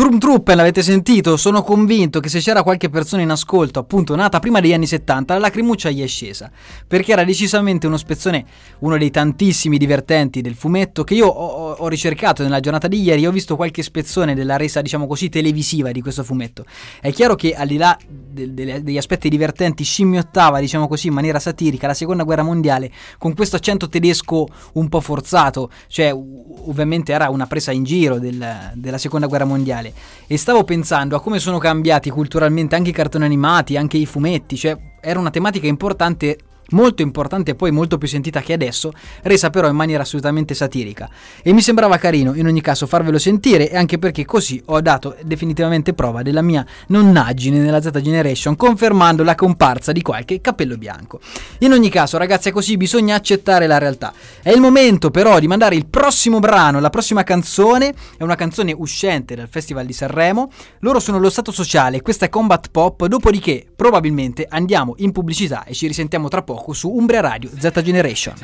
Stormtrooper, 0.00 0.56
l'avete 0.56 0.82
sentito? 0.82 1.36
Sono 1.36 1.62
convinto 1.62 2.20
che 2.20 2.30
se 2.30 2.40
c'era 2.40 2.62
qualche 2.62 2.88
persona 2.88 3.20
in 3.20 3.28
ascolto, 3.28 3.80
appunto 3.80 4.16
nata 4.16 4.38
prima 4.38 4.58
degli 4.58 4.72
anni 4.72 4.86
70, 4.86 5.34
la 5.34 5.40
lacrimuccia 5.40 5.90
gli 5.90 6.02
è 6.02 6.06
scesa. 6.06 6.50
Perché 6.86 7.12
era 7.12 7.22
decisamente 7.22 7.86
uno 7.86 7.98
spezzone, 7.98 8.46
uno 8.78 8.96
dei 8.96 9.10
tantissimi 9.10 9.76
divertenti 9.76 10.40
del 10.40 10.54
fumetto 10.54 11.04
che 11.04 11.12
io 11.12 11.26
ho, 11.26 11.72
ho 11.72 11.88
ricercato 11.88 12.42
nella 12.42 12.60
giornata 12.60 12.88
di 12.88 13.02
ieri. 13.02 13.26
Ho 13.26 13.30
visto 13.30 13.56
qualche 13.56 13.82
spezzone 13.82 14.34
della 14.34 14.56
resa, 14.56 14.80
diciamo 14.80 15.06
così, 15.06 15.28
televisiva 15.28 15.90
di 15.90 16.00
questo 16.00 16.24
fumetto. 16.24 16.64
È 16.98 17.12
chiaro 17.12 17.34
che 17.34 17.52
al 17.52 17.66
di 17.66 17.76
là 17.76 17.94
de- 18.08 18.54
delle- 18.54 18.82
degli 18.82 18.96
aspetti 18.96 19.28
divertenti, 19.28 19.84
scimmiottava, 19.84 20.60
diciamo 20.60 20.88
così, 20.88 21.08
in 21.08 21.12
maniera 21.12 21.38
satirica 21.38 21.86
la 21.86 21.92
seconda 21.92 22.22
guerra 22.22 22.42
mondiale 22.42 22.90
con 23.18 23.34
questo 23.34 23.56
accento 23.56 23.90
tedesco 23.90 24.48
un 24.72 24.88
po' 24.88 25.02
forzato. 25.02 25.70
Cioè, 25.88 26.10
ovviamente 26.10 27.12
era 27.12 27.28
una 27.28 27.46
presa 27.46 27.70
in 27.70 27.84
giro 27.84 28.18
del- 28.18 28.70
della 28.72 28.96
seconda 28.96 29.26
guerra 29.26 29.44
mondiale. 29.44 29.89
E 30.26 30.36
stavo 30.36 30.64
pensando 30.64 31.16
a 31.16 31.20
come 31.20 31.38
sono 31.38 31.58
cambiati 31.58 32.10
culturalmente 32.10 32.76
anche 32.76 32.90
i 32.90 32.92
cartoni 32.92 33.24
animati, 33.24 33.76
anche 33.76 33.96
i 33.96 34.06
fumetti, 34.06 34.56
cioè 34.56 34.76
era 35.00 35.18
una 35.18 35.30
tematica 35.30 35.66
importante 35.66 36.38
molto 36.70 37.02
importante 37.02 37.52
e 37.52 37.54
poi 37.54 37.70
molto 37.70 37.98
più 37.98 38.08
sentita 38.08 38.40
che 38.40 38.52
adesso, 38.52 38.92
resa 39.22 39.50
però 39.50 39.68
in 39.68 39.76
maniera 39.76 40.02
assolutamente 40.02 40.54
satirica. 40.54 41.08
E 41.42 41.52
mi 41.52 41.62
sembrava 41.62 41.96
carino 41.96 42.34
in 42.34 42.46
ogni 42.46 42.60
caso 42.60 42.86
farvelo 42.86 43.18
sentire 43.18 43.70
anche 43.70 43.98
perché 43.98 44.24
così 44.24 44.60
ho 44.66 44.80
dato 44.80 45.16
definitivamente 45.22 45.94
prova 45.94 46.22
della 46.22 46.42
mia 46.42 46.64
nonnaggine 46.88 47.58
nella 47.58 47.80
Z 47.80 47.98
Generation, 48.00 48.56
confermando 48.56 49.22
la 49.22 49.34
comparsa 49.34 49.92
di 49.92 50.02
qualche 50.02 50.40
capello 50.40 50.76
bianco. 50.76 51.20
In 51.60 51.72
ogni 51.72 51.88
caso, 51.88 52.18
ragazzi, 52.18 52.48
è 52.48 52.52
così, 52.52 52.76
bisogna 52.76 53.14
accettare 53.14 53.66
la 53.66 53.78
realtà. 53.78 54.12
È 54.42 54.50
il 54.50 54.60
momento 54.60 55.10
però 55.10 55.38
di 55.38 55.46
mandare 55.46 55.74
il 55.74 55.86
prossimo 55.86 56.38
brano, 56.38 56.80
la 56.80 56.90
prossima 56.90 57.22
canzone, 57.22 57.94
è 58.16 58.22
una 58.22 58.34
canzone 58.34 58.72
uscente 58.72 59.34
dal 59.34 59.48
Festival 59.48 59.86
di 59.86 59.92
Sanremo. 59.92 60.50
Loro 60.80 61.00
sono 61.00 61.18
lo 61.18 61.30
Stato 61.30 61.52
Sociale, 61.52 62.02
questa 62.02 62.26
è 62.26 62.28
Combat 62.28 62.68
Pop, 62.70 63.06
dopodiché 63.06 63.69
probabilmente 63.80 64.44
andiamo 64.46 64.92
in 64.98 65.10
pubblicità 65.10 65.64
e 65.64 65.72
ci 65.72 65.86
risentiamo 65.86 66.28
tra 66.28 66.42
poco 66.42 66.74
su 66.74 66.90
Umbria 66.90 67.20
Radio 67.20 67.48
Z 67.58 67.80
Generation. 67.80 68.36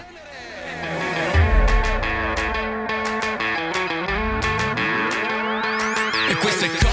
E 6.31 6.37
questo 6.39 6.65
è 6.65 6.86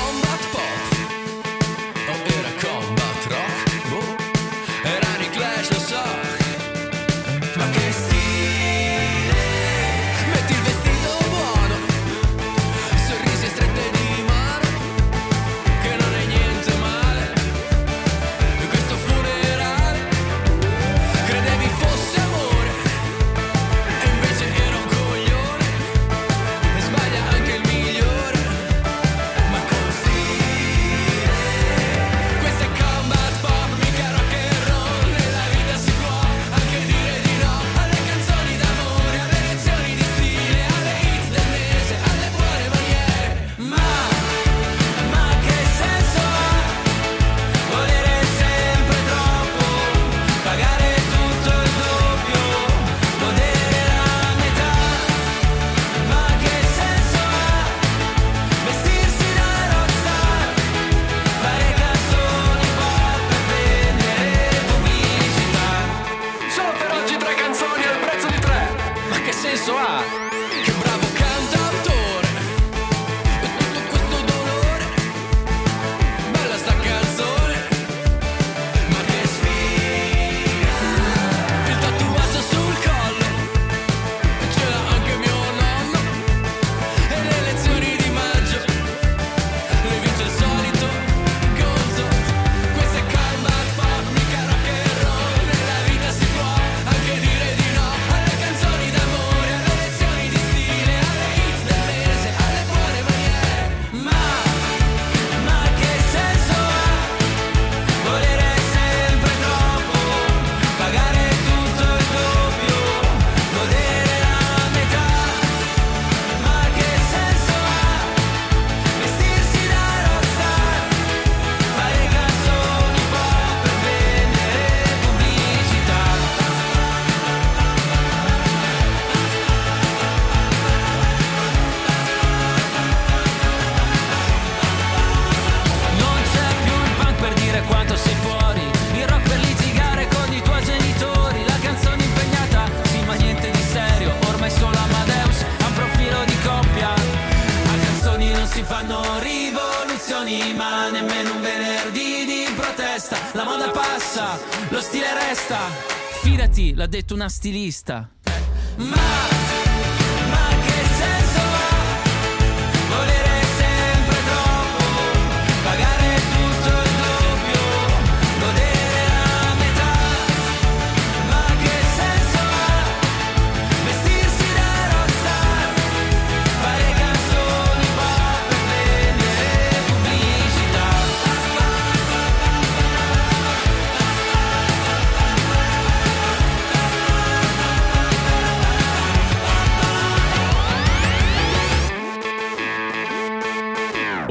una 157.24 157.30
stilista. 157.30 158.13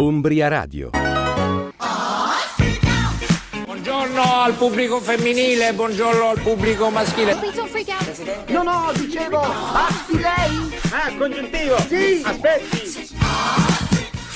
Umbria 0.02 0.48
Radio. 0.48 0.90
Buongiorno 3.64 4.42
al 4.42 4.54
pubblico 4.54 4.98
femminile, 4.98 5.72
buongiorno 5.74 6.28
al 6.30 6.40
pubblico 6.40 6.90
maschile. 6.90 7.36
No, 8.48 8.64
no, 8.64 8.90
dicevo, 8.96 9.38
basti 9.72 10.14
lei? 10.14 10.80
Ah, 10.90 11.12
congiuntivo. 11.16 11.78
Sì. 11.86 12.20
Aspetti. 12.24 13.61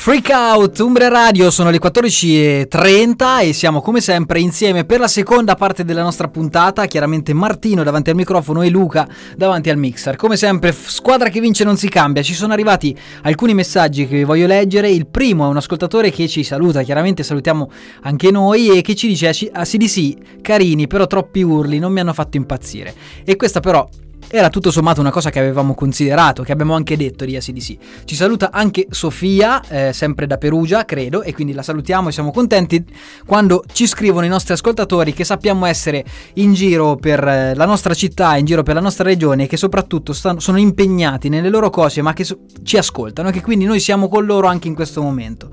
Freak 0.06 0.28
Out, 0.30 0.78
Umbria 0.78 1.08
Radio, 1.08 1.50
sono 1.50 1.68
le 1.68 1.80
14.30 1.80 3.40
e 3.40 3.52
siamo 3.52 3.80
come 3.80 4.00
sempre 4.00 4.38
insieme 4.38 4.84
per 4.84 5.00
la 5.00 5.08
seconda 5.08 5.56
parte 5.56 5.84
della 5.84 6.04
nostra 6.04 6.28
puntata, 6.28 6.86
chiaramente 6.86 7.32
Martino 7.32 7.82
davanti 7.82 8.10
al 8.10 8.14
microfono 8.14 8.62
e 8.62 8.70
Luca 8.70 9.08
davanti 9.36 9.68
al 9.68 9.78
mixer. 9.78 10.14
Come 10.14 10.36
sempre, 10.36 10.70
squadra 10.70 11.28
che 11.28 11.40
vince 11.40 11.64
non 11.64 11.76
si 11.76 11.88
cambia, 11.88 12.22
ci 12.22 12.34
sono 12.34 12.52
arrivati 12.52 12.96
alcuni 13.22 13.52
messaggi 13.52 14.06
che 14.06 14.14
vi 14.14 14.22
voglio 14.22 14.46
leggere, 14.46 14.88
il 14.88 15.08
primo 15.08 15.44
è 15.44 15.48
un 15.48 15.56
ascoltatore 15.56 16.12
che 16.12 16.28
ci 16.28 16.44
saluta, 16.44 16.82
chiaramente 16.82 17.24
salutiamo 17.24 17.68
anche 18.02 18.30
noi 18.30 18.78
e 18.78 18.82
che 18.82 18.94
ci 18.94 19.08
dice 19.08 19.50
a 19.50 19.64
CDC, 19.64 20.40
carini 20.40 20.86
però 20.86 21.08
troppi 21.08 21.42
urli, 21.42 21.80
non 21.80 21.90
mi 21.90 21.98
hanno 21.98 22.12
fatto 22.12 22.36
impazzire. 22.36 22.94
E 23.24 23.34
questa 23.34 23.58
però 23.58 23.84
era 24.28 24.48
tutto 24.48 24.70
sommato 24.70 25.00
una 25.00 25.10
cosa 25.10 25.30
che 25.30 25.38
avevamo 25.38 25.74
considerato, 25.74 26.42
che 26.42 26.52
abbiamo 26.52 26.74
anche 26.74 26.96
detto 26.96 27.24
di 27.24 27.36
ACDC. 27.36 27.76
Ci 28.04 28.14
saluta 28.14 28.50
anche 28.50 28.86
Sofia, 28.90 29.62
eh, 29.68 29.92
sempre 29.92 30.26
da 30.26 30.36
Perugia, 30.36 30.84
credo, 30.84 31.22
e 31.22 31.32
quindi 31.32 31.52
la 31.52 31.62
salutiamo 31.62 32.08
e 32.08 32.12
siamo 32.12 32.30
contenti 32.30 32.84
quando 33.24 33.64
ci 33.72 33.86
scrivono 33.86 34.26
i 34.26 34.28
nostri 34.28 34.52
ascoltatori 34.52 35.12
che 35.12 35.24
sappiamo 35.24 35.66
essere 35.66 36.04
in 36.34 36.54
giro 36.54 36.96
per 36.96 37.26
eh, 37.26 37.54
la 37.54 37.66
nostra 37.66 37.94
città, 37.94 38.36
in 38.36 38.44
giro 38.44 38.62
per 38.62 38.74
la 38.74 38.80
nostra 38.80 39.04
regione 39.04 39.44
e 39.44 39.46
che 39.46 39.56
soprattutto 39.56 40.12
stanno- 40.12 40.40
sono 40.40 40.58
impegnati 40.58 41.28
nelle 41.28 41.48
loro 41.48 41.70
cose, 41.70 42.02
ma 42.02 42.12
che 42.12 42.24
so- 42.24 42.40
ci 42.62 42.76
ascoltano 42.76 43.28
e 43.28 43.32
che 43.32 43.42
quindi 43.42 43.64
noi 43.64 43.80
siamo 43.80 44.08
con 44.08 44.24
loro 44.24 44.48
anche 44.48 44.68
in 44.68 44.74
questo 44.74 45.02
momento. 45.02 45.50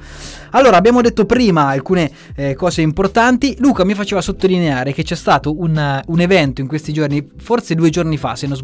Allora, 0.56 0.78
abbiamo 0.78 1.02
detto 1.02 1.26
prima 1.26 1.68
alcune 1.68 2.12
eh, 2.36 2.54
cose 2.54 2.82
importanti. 2.82 3.56
Luca 3.60 3.84
mi 3.84 3.96
faceva 3.96 4.22
sottolineare 4.22 4.94
che 4.94 5.04
c'è 5.04 5.16
stato 5.16 5.60
un, 5.60 6.02
un 6.06 6.20
evento 6.20 6.62
in 6.62 6.68
questi 6.68 6.94
giorni, 6.94 7.28
forse 7.38 7.74
due 7.74 7.90
giorni 7.90 8.18
fa 8.18 8.36
se 8.36 8.46
non 8.46 8.56
sbaglio, 8.56 8.63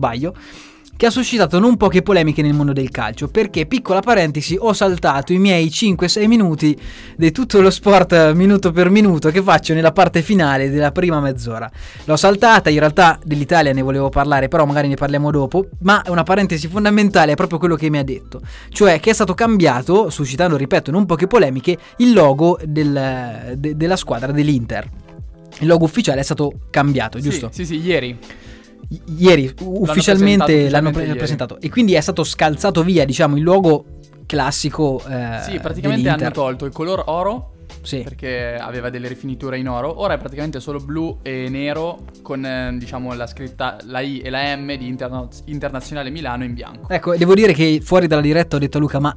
che 1.00 1.06
ha 1.06 1.10
suscitato 1.12 1.60
non 1.60 1.78
poche 1.78 2.02
polemiche 2.02 2.42
nel 2.42 2.52
mondo 2.54 2.74
del 2.74 2.90
calcio, 2.92 3.30
perché, 3.30 3.66
piccola 3.66 4.02
parentesi, 4.02 4.58
ho 4.60 4.74
saltato 4.74 5.32
i 5.32 5.38
miei 5.38 5.68
5-6 5.68 6.28
minuti 6.28 6.78
di 7.16 7.32
tutto 7.32 7.62
lo 7.62 7.70
sport 7.70 8.34
minuto 8.34 8.74
per 8.74 8.90
minuto 8.90 9.30
che 9.30 9.42
faccio 9.42 9.74
nella 9.74 9.94
parte 9.94 10.22
finale 10.22 10.70
della 10.70 10.92
prima 10.92 11.22
mezz'ora. 11.22 11.72
L'ho 12.04 12.18
saltata, 12.18 12.70
in 12.70 12.80
realtà 12.80 13.18
dell'Italia 13.24 13.72
ne 13.72 13.82
volevo 13.82 14.10
parlare, 14.10 14.50
però 14.50 14.66
magari 14.66 14.90
ne 14.90 14.96
parliamo 14.96 15.32
dopo, 15.32 15.68
ma 15.84 16.02
una 16.08 16.24
parentesi 16.24 16.68
fondamentale 16.68 17.32
è 17.32 17.36
proprio 17.36 17.60
quello 17.60 17.76
che 17.76 17.90
mi 17.90 17.98
ha 17.98 18.04
detto, 18.04 18.42
cioè 18.68 19.00
che 19.00 19.12
è 19.12 19.14
stato 19.14 19.34
cambiato, 19.34 20.10
suscitando, 20.10 20.58
ripeto, 20.58 20.92
non 20.92 21.06
poche 21.06 21.28
polemiche, 21.28 21.78
il 22.00 22.12
logo 22.12 22.60
del- 22.66 23.54
de- 23.56 23.78
della 23.78 23.96
squadra 23.96 24.34
dell'Inter. 24.34 24.86
Il 25.60 25.68
logo 25.68 25.86
ufficiale 25.86 26.20
è 26.20 26.24
stato 26.24 26.60
cambiato, 26.70 27.20
giusto? 27.20 27.50
Sì, 27.54 27.64
sì, 27.66 27.78
sì, 27.80 27.86
ieri. 27.86 28.18
I- 28.90 29.02
Ieri 29.18 29.54
ufficialmente 29.62 30.46
presentato 30.46 30.52
l'hanno 30.52 30.90
ufficialmente 30.90 30.92
pre- 30.92 31.06
ieri. 31.06 31.18
presentato 31.18 31.60
e 31.62 31.70
quindi 31.70 31.94
è 31.94 32.02
stato 32.02 32.24
scalzato 32.24 32.84
via, 32.84 33.06
diciamo, 33.06 33.38
il 33.38 33.44
logo 33.44 33.86
classico. 34.26 35.00
eh, 35.08 35.40
Sì, 35.42 35.60
praticamente 35.60 36.04
dell'Inter. 36.04 36.22
hanno 36.26 36.32
tolto 36.32 36.66
il 36.66 36.72
color 36.72 37.04
oro. 37.08 37.54
Sì. 37.82 38.02
Perché 38.02 38.56
aveva 38.60 38.90
delle 38.90 39.08
rifiniture 39.08 39.58
in 39.58 39.70
oro. 39.70 40.02
Ora 40.02 40.16
è 40.16 40.18
praticamente 40.18 40.60
solo 40.60 40.80
blu 40.80 41.20
e 41.22 41.48
nero 41.50 42.00
con 42.24 42.44
eh, 42.44 42.76
diciamo 42.78 43.14
la 43.14 43.26
scritta 43.28 43.78
la 43.86 44.00
I 44.02 44.20
e 44.20 44.30
la 44.30 44.56
M 44.56 44.76
di 44.76 44.88
Interna- 44.88 45.28
Internazionale 45.46 46.10
Milano 46.10 46.44
in 46.44 46.54
bianco. 46.56 46.90
Ecco, 46.92 47.16
devo 47.16 47.36
dire 47.36 47.54
che 47.54 47.80
fuori 47.82 48.08
dalla 48.08 48.22
diretta 48.22 48.56
ho 48.56 48.60
detto 48.60 48.78
a 48.78 48.80
Luca, 48.82 49.00
ma 49.00 49.16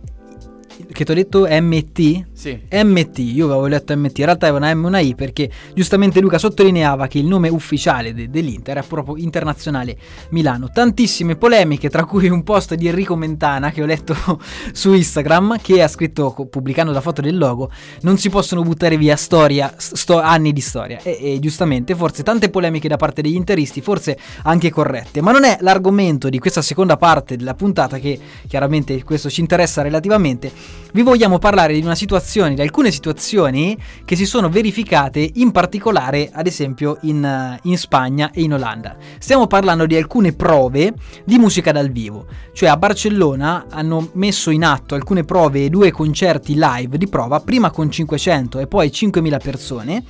che 0.92 1.04
ti 1.04 1.10
ho 1.10 1.14
detto 1.14 1.46
MT? 1.48 2.24
Sì. 2.32 2.60
MT, 2.70 3.18
io 3.18 3.46
avevo 3.46 3.66
letto 3.66 3.96
MT, 3.96 4.18
in 4.18 4.24
realtà 4.24 4.46
è 4.46 4.50
una 4.50 4.72
M 4.74 4.84
e 4.84 4.86
una 4.86 4.98
I 5.00 5.14
perché 5.14 5.50
giustamente 5.74 6.20
Luca 6.20 6.38
sottolineava 6.38 7.06
che 7.06 7.18
il 7.18 7.26
nome 7.26 7.48
ufficiale 7.48 8.14
de- 8.14 8.30
dell'Inter 8.30 8.78
è 8.78 8.82
proprio 8.82 9.16
Internazionale 9.16 9.96
Milano. 10.30 10.70
Tantissime 10.72 11.36
polemiche, 11.36 11.88
tra 11.88 12.04
cui 12.04 12.28
un 12.28 12.42
post 12.42 12.74
di 12.74 12.88
Enrico 12.88 13.16
Mentana 13.16 13.70
che 13.70 13.82
ho 13.82 13.86
letto 13.86 14.14
su 14.72 14.92
Instagram 14.92 15.58
che 15.60 15.82
ha 15.82 15.88
scritto, 15.88 16.32
pubblicando 16.50 16.92
la 16.92 17.00
foto 17.00 17.20
del 17.20 17.36
logo, 17.36 17.70
non 18.02 18.18
si 18.18 18.28
possono 18.30 18.62
buttare 18.62 18.96
via 18.96 19.16
storia, 19.16 19.74
sto- 19.76 20.20
anni 20.20 20.52
di 20.52 20.60
storia. 20.60 21.00
E, 21.02 21.18
e 21.20 21.38
giustamente, 21.40 21.94
forse 21.94 22.22
tante 22.22 22.50
polemiche 22.50 22.88
da 22.88 22.96
parte 22.96 23.22
degli 23.22 23.34
interisti, 23.34 23.80
forse 23.80 24.18
anche 24.44 24.70
corrette, 24.70 25.20
ma 25.20 25.32
non 25.32 25.44
è 25.44 25.58
l'argomento 25.60 26.28
di 26.28 26.38
questa 26.38 26.62
seconda 26.62 26.96
parte 26.96 27.36
della 27.36 27.54
puntata 27.54 27.98
che 27.98 28.18
chiaramente 28.46 29.02
questo 29.04 29.30
ci 29.30 29.40
interessa 29.40 29.82
relativamente. 29.82 30.80
Vi 30.94 31.00
vogliamo 31.00 31.38
parlare 31.38 31.72
di 31.72 31.80
una 31.80 31.94
situazione, 31.94 32.54
di 32.54 32.60
alcune 32.60 32.90
situazioni 32.90 33.78
che 34.04 34.14
si 34.14 34.26
sono 34.26 34.50
verificate 34.50 35.26
in 35.36 35.50
particolare 35.50 36.28
ad 36.30 36.46
esempio 36.46 36.98
in, 37.02 37.24
eh, 37.24 37.58
in 37.62 37.78
Spagna 37.78 38.30
e 38.30 38.42
in 38.42 38.52
Olanda. 38.52 38.96
Stiamo 39.18 39.46
parlando 39.46 39.86
di 39.86 39.96
alcune 39.96 40.34
prove 40.34 40.92
di 41.24 41.38
musica 41.38 41.72
dal 41.72 41.88
vivo, 41.88 42.26
cioè 42.52 42.68
a 42.68 42.76
Barcellona 42.76 43.68
hanno 43.70 44.10
messo 44.12 44.50
in 44.50 44.64
atto 44.64 44.94
alcune 44.94 45.24
prove 45.24 45.64
e 45.64 45.70
due 45.70 45.90
concerti 45.90 46.56
live 46.58 46.98
di 46.98 47.08
prova, 47.08 47.40
prima 47.40 47.70
con 47.70 47.90
500 47.90 48.58
e 48.58 48.66
poi 48.66 48.92
5000 48.92 49.38
persone 49.38 50.04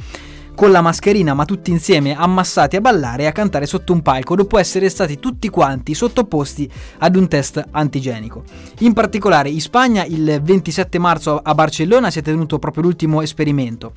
con 0.62 0.70
la 0.70 0.80
mascherina 0.80 1.34
ma 1.34 1.44
tutti 1.44 1.72
insieme 1.72 2.14
ammassati 2.14 2.76
a 2.76 2.80
ballare 2.80 3.24
e 3.24 3.26
a 3.26 3.32
cantare 3.32 3.66
sotto 3.66 3.92
un 3.92 4.00
palco 4.00 4.36
dopo 4.36 4.58
essere 4.58 4.88
stati 4.88 5.18
tutti 5.18 5.48
quanti 5.48 5.92
sottoposti 5.92 6.70
ad 6.98 7.16
un 7.16 7.26
test 7.26 7.60
antigenico. 7.72 8.44
In 8.78 8.92
particolare 8.92 9.48
in 9.48 9.60
Spagna 9.60 10.04
il 10.04 10.38
27 10.40 11.00
marzo 11.00 11.36
a 11.42 11.52
Barcellona 11.52 12.12
si 12.12 12.20
è 12.20 12.22
tenuto 12.22 12.60
proprio 12.60 12.84
l'ultimo 12.84 13.22
esperimento 13.22 13.94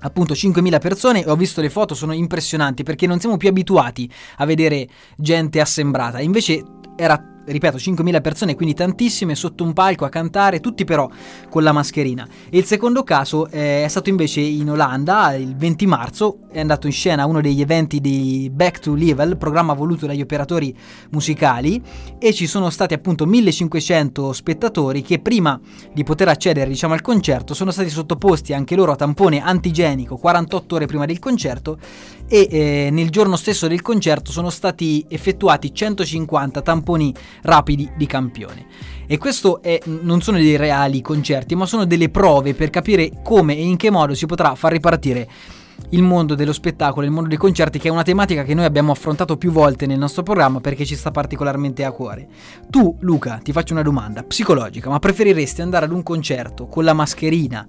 appunto 0.00 0.32
5.000 0.32 0.80
persone 0.80 1.24
ho 1.26 1.36
visto 1.36 1.60
le 1.60 1.68
foto 1.68 1.94
sono 1.94 2.12
impressionanti 2.12 2.84
perché 2.84 3.06
non 3.06 3.20
siamo 3.20 3.36
più 3.36 3.50
abituati 3.50 4.10
a 4.36 4.46
vedere 4.46 4.88
gente 5.16 5.60
assembrata 5.60 6.20
invece 6.20 6.62
era 6.96 7.37
ripeto 7.48 7.76
5.000 7.76 8.20
persone 8.20 8.54
quindi 8.54 8.74
tantissime 8.74 9.34
sotto 9.34 9.64
un 9.64 9.72
palco 9.72 10.04
a 10.04 10.08
cantare 10.08 10.60
tutti 10.60 10.84
però 10.84 11.08
con 11.48 11.62
la 11.62 11.72
mascherina. 11.72 12.26
E 12.50 12.58
il 12.58 12.64
secondo 12.64 13.02
caso 13.02 13.48
eh, 13.48 13.84
è 13.84 13.88
stato 13.88 14.08
invece 14.08 14.40
in 14.40 14.70
Olanda 14.70 15.34
il 15.34 15.56
20 15.56 15.86
marzo 15.86 16.38
è 16.50 16.60
andato 16.60 16.86
in 16.86 16.92
scena 16.92 17.26
uno 17.26 17.40
degli 17.40 17.60
eventi 17.60 18.00
di 18.00 18.50
Back 18.52 18.80
to 18.80 18.94
Level 18.94 19.36
programma 19.36 19.72
voluto 19.72 20.06
dagli 20.06 20.20
operatori 20.20 20.76
musicali 21.10 21.82
e 22.18 22.32
ci 22.32 22.46
sono 22.46 22.70
stati 22.70 22.94
appunto 22.94 23.26
1500 23.26 24.32
spettatori 24.32 25.02
che 25.02 25.18
prima 25.18 25.58
di 25.92 26.04
poter 26.04 26.28
accedere 26.28 26.68
diciamo 26.68 26.94
al 26.94 27.02
concerto 27.02 27.54
sono 27.54 27.70
stati 27.70 27.88
sottoposti 27.88 28.52
anche 28.52 28.76
loro 28.76 28.92
a 28.92 28.96
tampone 28.96 29.40
antigenico 29.40 30.16
48 30.16 30.74
ore 30.74 30.86
prima 30.86 31.06
del 31.06 31.18
concerto 31.18 31.78
e 32.28 32.48
eh, 32.50 32.88
nel 32.90 33.10
giorno 33.10 33.36
stesso 33.36 33.66
del 33.66 33.82
concerto 33.82 34.30
sono 34.30 34.50
stati 34.50 35.04
effettuati 35.08 35.74
150 35.74 36.60
tamponi 36.62 37.14
rapidi 37.42 37.90
di 37.96 38.06
campione. 38.06 38.66
E 39.06 39.16
questo 39.16 39.62
è, 39.62 39.80
non 39.86 40.20
sono 40.20 40.36
dei 40.36 40.56
reali 40.56 41.00
concerti, 41.00 41.54
ma 41.54 41.64
sono 41.64 41.86
delle 41.86 42.10
prove 42.10 42.54
per 42.54 42.68
capire 42.68 43.10
come 43.22 43.56
e 43.56 43.62
in 43.62 43.76
che 43.76 43.90
modo 43.90 44.14
si 44.14 44.26
potrà 44.26 44.54
far 44.54 44.72
ripartire 44.72 45.28
il 45.90 46.02
mondo 46.02 46.34
dello 46.34 46.52
spettacolo, 46.52 47.06
il 47.06 47.12
mondo 47.12 47.28
dei 47.28 47.38
concerti, 47.38 47.78
che 47.78 47.88
è 47.88 47.90
una 47.90 48.02
tematica 48.02 48.44
che 48.44 48.54
noi 48.54 48.64
abbiamo 48.64 48.92
affrontato 48.92 49.36
più 49.36 49.50
volte 49.50 49.86
nel 49.86 49.98
nostro 49.98 50.22
programma 50.22 50.60
perché 50.60 50.84
ci 50.84 50.94
sta 50.94 51.10
particolarmente 51.10 51.84
a 51.84 51.92
cuore. 51.92 52.28
Tu, 52.68 52.96
Luca, 53.00 53.40
ti 53.42 53.52
faccio 53.52 53.72
una 53.72 53.82
domanda 53.82 54.22
psicologica, 54.22 54.90
ma 54.90 54.98
preferiresti 54.98 55.62
andare 55.62 55.86
ad 55.86 55.92
un 55.92 56.02
concerto 56.02 56.66
con 56.66 56.84
la 56.84 56.92
mascherina, 56.92 57.66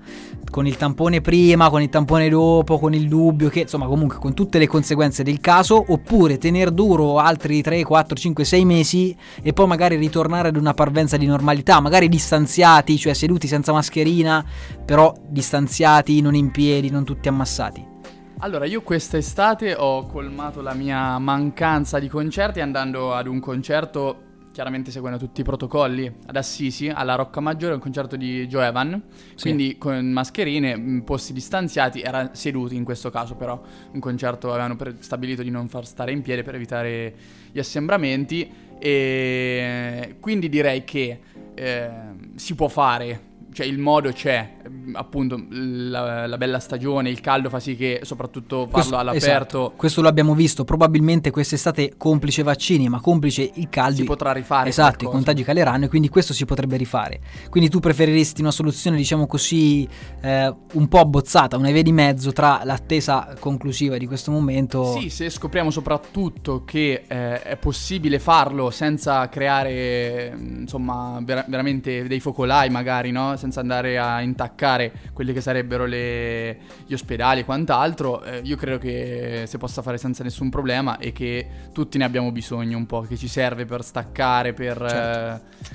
con 0.52 0.68
il 0.68 0.76
tampone 0.76 1.22
prima, 1.22 1.70
con 1.70 1.82
il 1.82 1.90
tampone 1.90 2.28
dopo, 2.28 2.78
con 2.78 2.94
il 2.94 3.08
dubbio, 3.08 3.50
che 3.50 3.62
insomma 3.62 3.86
comunque 3.86 4.18
con 4.18 4.34
tutte 4.34 4.60
le 4.60 4.68
conseguenze 4.68 5.24
del 5.24 5.40
caso, 5.40 5.84
oppure 5.88 6.38
tenere 6.38 6.74
duro 6.74 7.18
altri 7.20 7.62
3, 7.62 7.84
4, 7.84 8.16
5, 8.16 8.44
6 8.44 8.66
mesi 8.66 9.16
e 9.42 9.54
poi 9.54 9.68
magari 9.68 9.96
ritornare 9.96 10.50
ad 10.50 10.58
una 10.58 10.74
parvenza 10.74 11.16
di 11.16 11.26
normalità, 11.26 11.80
magari 11.80 12.10
distanziati, 12.10 12.98
cioè 12.98 13.14
seduti 13.14 13.48
senza 13.48 13.72
mascherina, 13.72 14.44
però 14.84 15.14
distanziati, 15.28 16.20
non 16.20 16.36
in 16.36 16.52
piedi, 16.52 16.90
non 16.90 17.06
tutti 17.06 17.30
ammassati? 17.30 17.98
Allora, 18.42 18.64
io 18.64 18.82
quest'estate 18.82 19.76
ho 19.78 20.06
colmato 20.06 20.62
la 20.62 20.74
mia 20.74 21.18
mancanza 21.20 22.00
di 22.00 22.08
concerti 22.08 22.62
andando 22.62 23.14
ad 23.14 23.28
un 23.28 23.42
concerto, 23.42 24.24
chiaramente 24.54 24.92
seguendo 24.92 25.20
tutti 25.20 25.42
i 25.42 25.44
protocolli, 25.44 26.10
ad 26.26 26.38
Assisi, 26.38 26.88
alla 26.88 27.16
Rocca 27.16 27.42
Maggiore, 27.42 27.74
un 27.74 27.82
concerto 27.82 28.16
di 28.16 28.48
Joe 28.48 28.68
Evan, 28.68 29.04
Sì. 29.36 29.42
quindi 29.42 29.78
con 29.78 30.06
mascherine, 30.06 31.02
posti 31.04 31.34
distanziati, 31.34 32.02
era 32.02 32.30
seduti 32.34 32.78
in 32.78 32.86
questo 32.86 33.10
caso 33.10 33.36
però, 33.36 33.62
un 33.92 34.00
concerto 34.00 34.52
avevano 34.52 34.78
pre- 34.78 34.96
stabilito 35.00 35.44
di 35.44 35.50
non 35.50 35.68
far 35.68 35.86
stare 35.86 36.14
in 36.14 36.22
piedi 36.22 36.42
per 36.42 36.56
evitare 36.56 37.14
gli 37.52 37.60
assembramenti 37.60 38.50
e 38.80 40.16
quindi 40.22 40.48
direi 40.48 40.86
che 40.86 41.20
eh, 41.54 41.90
si 42.36 42.56
può 42.56 42.70
fare, 42.70 43.28
cioè 43.60 43.68
il 43.68 43.78
modo 43.78 44.14
c'è, 44.14 44.54
appunto 44.94 45.38
la, 45.50 46.26
la 46.28 46.38
bella 46.38 46.60
stagione, 46.60 47.10
il 47.10 47.20
caldo 47.20 47.50
fa 47.50 47.60
sì 47.60 47.76
che 47.76 48.00
soprattutto 48.04 48.60
farlo 48.62 48.72
Questo- 48.72 48.96
all'aperto 48.96 49.26
esatto, 49.28 49.74
questo 49.76 50.02
lo 50.02 50.08
abbiamo 50.08 50.34
visto 50.34 50.64
probabilmente 50.64 51.30
quest'estate 51.30 51.96
complice 51.98 52.42
vaccini, 52.42 52.88
ma 52.88 53.02
complice 53.02 53.50
il 53.56 53.68
caldo. 53.68 53.98
si 53.98 54.04
potrà 54.06 54.32
rifare. 54.32 54.70
Esatto, 54.70 54.88
i 54.90 54.92
qualcosa. 55.00 55.16
contagi 55.18 55.44
caleranno 55.44 55.86
e 55.86 55.88
quindi 55.90 56.08
questo 56.08 56.32
si 56.34 56.46
potrebbe 56.46 56.78
rifare. 56.78 57.20
Quindi 57.50 57.70
tu 57.70 57.80
preferiresti 57.82 58.40
una 58.40 58.52
soluzione, 58.52 58.96
diciamo 58.96 59.28
così, 59.28 59.86
eh, 60.22 60.56
un 60.74 60.88
po' 60.88 61.00
abbozzata, 61.00 61.58
una 61.58 61.72
via 61.72 61.84
di 61.84 61.92
mezzo 61.92 62.32
tra 62.32 62.62
l'attesa 62.64 63.36
conclusiva 63.40 63.98
di 63.98 64.06
questo 64.08 64.32
momento. 64.32 64.98
Sì, 64.98 65.10
se 65.10 65.30
scopriamo 65.30 65.70
soprattutto 65.70 66.64
che 66.64 67.04
eh, 67.08 67.42
è 67.42 67.58
possibile 67.58 68.20
farlo 68.20 68.70
senza 68.70 69.28
creare, 69.28 70.34
insomma, 70.38 71.20
vera- 71.24 71.44
veramente 71.48 72.08
dei 72.08 72.20
focolai 72.22 72.70
magari, 72.70 73.12
no? 73.12 73.36
Senza 73.36 73.48
andare 73.58 73.98
a 73.98 74.22
intaccare 74.22 74.92
quelli 75.14 75.34
che 75.34 75.42
sarebbero 75.42 75.86
le- 75.86 76.58
gli 76.86 76.94
ospedali 76.94 77.42
e 77.42 77.46
quant'altro, 77.46 78.24
eh, 78.24 78.42
io 78.44 78.56
credo 78.56 78.78
che 78.78 79.46
si 79.48 79.58
possa 79.58 79.82
fare 79.82 79.98
senza 79.98 80.24
nessun 80.24 80.50
problema 80.50 80.98
e 80.98 81.12
che 81.12 81.48
tutti 81.74 81.98
ne 81.98 82.04
abbiamo 82.04 82.32
bisogno 82.32 82.78
un 82.78 82.86
po', 82.86 83.02
che 83.02 83.18
ci 83.18 83.28
serve 83.28 83.66
per 83.66 83.84
staccare, 83.84 84.54
per... 84.54 84.78
Certo. 84.78 85.44
eh, 85.44 85.68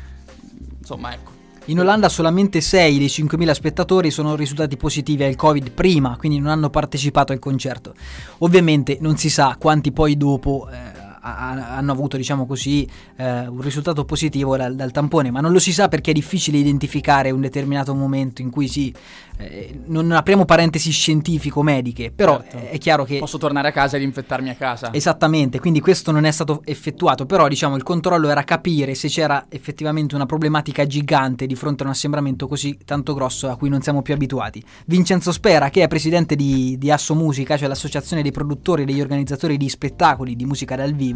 insomma, 0.78 1.12
ecco. 1.12 1.32
In 1.68 1.80
Olanda 1.80 2.10
solamente 2.10 2.60
6 2.60 2.98
dei 2.98 3.06
5.000 3.06 3.50
spettatori 3.52 4.10
sono 4.10 4.36
risultati 4.36 4.76
positivi 4.76 5.24
al 5.24 5.34
Covid 5.34 5.70
prima, 5.70 6.14
quindi 6.18 6.38
non 6.38 6.50
hanno 6.50 6.68
partecipato 6.68 7.32
al 7.32 7.38
concerto. 7.38 7.94
Ovviamente 8.38 8.98
non 9.00 9.16
si 9.16 9.30
sa 9.30 9.56
quanti 9.58 9.90
poi 9.90 10.18
dopo 10.18 10.68
eh, 10.70 11.03
ha- 11.24 11.50
ha- 11.50 11.76
hanno 11.76 11.92
avuto, 11.92 12.16
diciamo 12.16 12.46
così, 12.46 12.86
eh, 13.16 13.46
un 13.46 13.60
risultato 13.62 14.04
positivo 14.04 14.56
dal, 14.56 14.74
dal 14.74 14.90
tampone, 14.90 15.30
ma 15.30 15.40
non 15.40 15.52
lo 15.52 15.58
si 15.58 15.72
sa 15.72 15.88
perché 15.88 16.10
è 16.10 16.14
difficile 16.14 16.58
identificare 16.58 17.30
un 17.30 17.40
determinato 17.40 17.94
momento 17.94 18.42
in 18.42 18.50
cui 18.50 18.68
si... 18.68 18.92
eh, 19.38 19.80
non 19.86 20.12
apriamo 20.12 20.44
parentesi 20.44 20.90
scientifico-mediche, 20.90 22.12
però 22.14 22.40
Certo. 22.42 22.68
è 22.70 22.78
chiaro 22.78 23.04
che... 23.04 23.18
Posso 23.18 23.38
tornare 23.38 23.68
a 23.68 23.72
casa 23.72 23.96
ed 23.96 24.02
infettarmi 24.02 24.50
a 24.50 24.54
casa. 24.54 24.92
Esattamente, 24.92 25.60
quindi 25.60 25.80
questo 25.80 26.10
non 26.12 26.24
è 26.24 26.30
stato 26.30 26.60
effettuato, 26.64 27.24
però 27.24 27.48
diciamo 27.48 27.76
il 27.76 27.82
controllo 27.82 28.28
era 28.28 28.42
capire 28.44 28.94
se 28.94 29.08
c'era 29.08 29.46
effettivamente 29.48 30.14
una 30.14 30.26
problematica 30.26 30.86
gigante 30.86 31.46
di 31.46 31.54
fronte 31.54 31.82
a 31.82 31.86
un 31.86 31.92
assembramento 31.92 32.46
così 32.46 32.78
tanto 32.84 33.14
grosso 33.14 33.48
a 33.48 33.56
cui 33.56 33.70
non 33.70 33.80
siamo 33.80 34.02
più 34.02 34.12
abituati. 34.12 34.62
Vincenzo 34.86 35.32
Spera, 35.32 35.70
che 35.70 35.82
è 35.82 35.88
presidente 35.88 36.36
di, 36.36 36.76
di 36.78 36.90
Asso 36.90 37.14
Musica, 37.14 37.56
cioè 37.56 37.68
l'associazione 37.68 38.20
dei 38.20 38.32
produttori 38.32 38.82
e 38.82 38.84
degli 38.84 39.00
organizzatori 39.00 39.56
di 39.56 39.68
spettacoli 39.68 40.36
di 40.36 40.44
musica 40.44 40.76
dal 40.76 40.92
vivo 40.92 41.12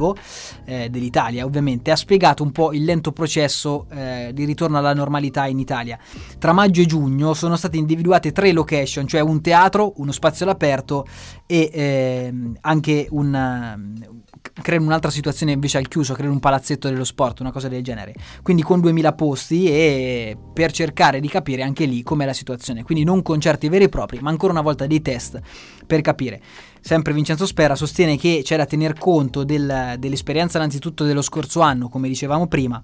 eh, 0.64 0.88
dell'Italia, 0.90 1.44
ovviamente, 1.44 1.90
ha 1.90 1.96
spiegato 1.96 2.42
un 2.42 2.52
po' 2.52 2.72
il 2.72 2.84
lento 2.84 3.12
processo 3.12 3.87
eh, 3.90 4.30
di 4.32 4.44
ritorno 4.44 4.78
alla 4.78 4.94
normalità 4.94 5.46
in 5.46 5.58
Italia. 5.58 5.98
Tra 6.38 6.52
maggio 6.52 6.80
e 6.80 6.87
giugno 6.87 7.34
sono 7.34 7.56
state 7.56 7.76
individuate 7.76 8.32
tre 8.32 8.52
location, 8.52 9.06
cioè 9.06 9.20
un 9.20 9.40
teatro, 9.40 9.94
uno 9.96 10.12
spazio 10.12 10.44
all'aperto 10.44 11.06
e 11.46 11.70
ehm, 11.72 12.56
anche 12.61 13.06
un 13.11 13.34
ehm, 13.34 14.18
creare 14.62 14.82
un'altra 14.82 15.11
situazione 15.11 15.52
invece 15.52 15.78
al 15.78 15.88
chiuso, 15.88 16.14
creare 16.14 16.32
un 16.32 16.40
palazzetto 16.40 16.88
dello 16.88 17.04
sport, 17.04 17.40
una 17.40 17.52
cosa 17.52 17.68
del 17.68 17.82
genere. 17.82 18.14
Quindi 18.42 18.62
con 18.62 18.80
2000 18.80 19.12
posti 19.12 19.66
e 19.66 20.37
per 20.52 20.72
cercare 20.72 21.20
di 21.20 21.28
capire 21.28 21.62
anche 21.62 21.84
lì 21.84 22.02
com'è 22.02 22.24
la 22.24 22.32
situazione. 22.32 22.82
Quindi 22.82 23.04
non 23.04 23.22
concerti 23.22 23.68
veri 23.68 23.84
e 23.84 23.88
propri, 23.88 24.18
ma 24.20 24.30
ancora 24.30 24.52
una 24.52 24.62
volta 24.62 24.87
dei 24.87 25.02
test 25.02 25.40
per 25.88 26.03
capire. 26.03 26.40
Sempre 26.81 27.12
Vincenzo 27.12 27.46
Spera 27.46 27.74
sostiene 27.74 28.16
che 28.16 28.42
c'è 28.44 28.57
da 28.57 28.66
tener 28.66 28.92
conto 28.96 29.42
del- 29.42 29.96
dell'esperienza 29.98 30.59
innanzitutto 30.59 31.03
dello 31.05 31.22
scorso 31.22 31.61
anno, 31.61 31.88
come 31.88 32.07
dicevamo 32.07 32.46
prima, 32.46 32.81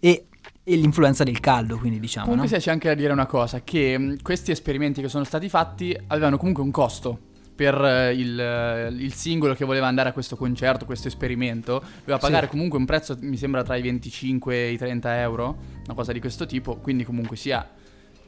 e, 0.00 0.26
e 0.64 0.74
l'influenza 0.76 1.22
del 1.22 1.38
caldo, 1.38 1.76
quindi 1.78 2.00
diciamo. 2.00 2.26
Comunque 2.26 2.50
no? 2.56 2.58
c'è 2.58 2.70
anche 2.72 2.88
da 2.88 2.94
dire 2.94 3.12
una 3.12 3.26
cosa, 3.26 3.60
che 3.62 3.96
mh, 3.96 4.22
questi 4.22 4.50
esperimenti 4.50 5.00
che 5.00 5.08
sono 5.08 5.22
stati 5.24 5.48
fatti 5.48 5.96
avevano 6.08 6.38
comunque 6.38 6.62
un 6.64 6.70
costo 6.72 7.18
per 7.54 7.74
eh, 7.82 8.12
il, 8.14 8.38
eh, 8.38 8.88
il 8.88 9.14
singolo 9.14 9.54
che 9.54 9.64
voleva 9.64 9.86
andare 9.86 10.08
a 10.08 10.12
questo 10.12 10.36
concerto, 10.36 10.84
questo 10.84 11.08
esperimento, 11.08 11.82
doveva 12.00 12.18
pagare 12.18 12.46
Sì. 12.46 12.50
comunque 12.52 12.78
un 12.78 12.84
prezzo, 12.84 13.16
mi 13.20 13.36
sembra, 13.36 13.62
tra 13.62 13.76
i 13.76 13.82
25 13.82 14.54
e 14.54 14.72
i 14.72 14.76
30 14.76 15.20
euro, 15.20 15.56
una 15.84 15.94
cosa 15.94 16.12
di 16.12 16.20
questo 16.20 16.46
tipo, 16.46 16.76
quindi 16.76 17.04
comunque 17.04 17.36
sia... 17.36 17.66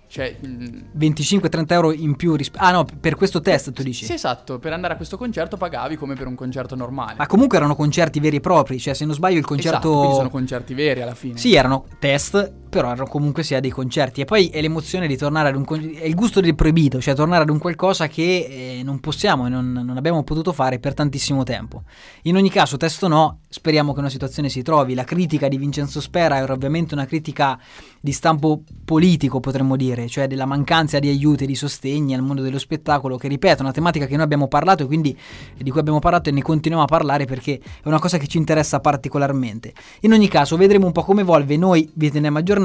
Cioè, 0.08 0.36
mh, 0.40 0.98
25-30 0.98 1.72
euro 1.72 1.92
in 1.92 2.16
più 2.16 2.34
rispetto... 2.34 2.64
Ah 2.64 2.72
no, 2.72 2.86
per 2.98 3.14
questo 3.14 3.40
test 3.40 3.72
tu 3.72 3.82
dici? 3.82 4.06
sì, 4.06 4.14
esatto, 4.14 4.58
per 4.58 4.72
andare 4.72 4.94
a 4.94 4.96
questo 4.96 5.16
concerto 5.18 5.56
pagavi 5.56 5.96
come 5.96 6.14
per 6.14 6.26
un 6.26 6.34
concerto 6.34 6.74
normale. 6.74 7.14
Ma 7.18 7.26
comunque 7.26 7.58
erano 7.58 7.74
concerti 7.76 8.18
veri 8.18 8.36
e 8.36 8.40
propri, 8.40 8.78
cioè 8.78 8.94
se 8.94 9.04
non 9.04 9.14
sbaglio 9.14 9.38
il 9.38 9.44
Esatto, 9.44 9.54
concerto... 9.54 9.90
quindi 9.98 10.16
sono 10.16 10.30
concerti 10.30 10.74
veri 10.74 11.02
alla 11.02 11.14
fine. 11.14 11.36
Sì, 11.36 11.54
erano 11.54 11.84
test, 11.98 12.52
però 12.68 12.88
erano 12.90 13.06
comunque 13.06 13.42
sia 13.42 13.60
dei 13.60 13.70
concerti. 13.70 14.20
E 14.20 14.24
poi 14.24 14.48
è 14.48 14.60
l'emozione 14.60 15.06
di 15.06 15.16
tornare 15.16 15.48
ad 15.48 15.56
un 15.56 15.64
con- 15.64 15.96
è 15.98 16.04
il 16.04 16.14
gusto 16.14 16.40
del 16.40 16.54
proibito, 16.54 17.00
cioè 17.00 17.14
tornare 17.14 17.42
ad 17.42 17.50
un 17.50 17.58
qualcosa 17.58 18.06
che 18.08 18.78
eh, 18.78 18.82
non 18.82 19.00
possiamo 19.00 19.46
e 19.46 19.48
non, 19.48 19.72
non 19.72 19.96
abbiamo 19.96 20.22
potuto 20.22 20.52
fare 20.52 20.78
per 20.78 20.94
tantissimo 20.94 21.42
tempo. 21.42 21.82
In 22.22 22.36
ogni 22.36 22.50
caso, 22.50 22.76
test 22.76 23.02
o 23.02 23.08
no, 23.08 23.38
speriamo 23.48 23.92
che 23.92 24.00
una 24.00 24.10
situazione 24.10 24.48
si 24.48 24.62
trovi. 24.62 24.94
La 24.94 25.04
critica 25.04 25.48
di 25.48 25.56
Vincenzo 25.56 26.00
Spera 26.00 26.36
era 26.36 26.52
ovviamente 26.52 26.94
una 26.94 27.06
critica 27.06 27.58
di 28.00 28.12
stampo 28.12 28.62
politico, 28.84 29.40
potremmo 29.40 29.76
dire, 29.76 30.06
cioè 30.08 30.26
della 30.26 30.46
mancanza 30.46 30.98
di 30.98 31.08
aiuti 31.08 31.44
e 31.44 31.46
di 31.46 31.54
sostegni 31.54 32.14
al 32.14 32.22
mondo 32.22 32.42
dello 32.42 32.58
spettacolo, 32.58 33.16
che 33.16 33.28
ripeto, 33.28 33.58
è 33.58 33.62
una 33.62 33.72
tematica 33.72 34.06
che 34.06 34.14
noi 34.14 34.24
abbiamo 34.24 34.48
parlato 34.48 34.84
e 34.84 34.86
quindi 34.86 35.16
di 35.56 35.70
cui 35.70 35.80
abbiamo 35.80 35.98
parlato 35.98 36.28
e 36.28 36.32
ne 36.32 36.42
continuiamo 36.42 36.84
a 36.84 36.88
parlare 36.88 37.24
perché 37.24 37.58
è 37.58 37.88
una 37.88 37.98
cosa 37.98 38.18
che 38.18 38.26
ci 38.26 38.38
interessa 38.38 38.80
particolarmente. 38.80 39.72
In 40.02 40.12
ogni 40.12 40.28
caso, 40.28 40.56
vedremo 40.56 40.86
un 40.86 40.92
po' 40.92 41.02
come 41.02 41.22
evolve, 41.22 41.56
noi 41.56 41.90
vi 41.94 42.10
teniamo 42.10 42.38
aggiornati. 42.38 42.57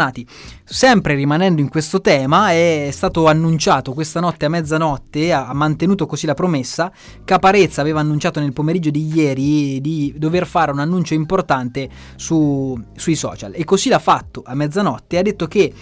Sempre 0.63 1.15
rimanendo 1.15 1.61
in 1.61 1.69
questo 1.69 2.01
tema, 2.01 2.51
è 2.51 2.89
stato 2.91 3.27
annunciato 3.27 3.93
questa 3.93 4.19
notte 4.19 4.45
a 4.45 4.49
mezzanotte, 4.49 5.31
ha 5.33 5.53
mantenuto 5.53 6.05
così 6.05 6.25
la 6.25 6.33
promessa. 6.33 6.91
Caparezza 7.23 7.81
aveva 7.81 7.99
annunciato 7.99 8.39
nel 8.39 8.53
pomeriggio 8.53 8.89
di 8.89 9.11
ieri 9.13 9.79
di 9.81 10.13
dover 10.17 10.45
fare 10.45 10.71
un 10.71 10.79
annuncio 10.79 11.13
importante 11.13 11.89
su- 12.15 12.79
sui 12.95 13.15
social 13.15 13.53
e 13.55 13.63
così 13.63 13.89
l'ha 13.89 13.99
fatto 13.99 14.43
a 14.45 14.55
mezzanotte. 14.55 15.17
Ha 15.17 15.21
detto 15.21 15.47
che 15.47 15.73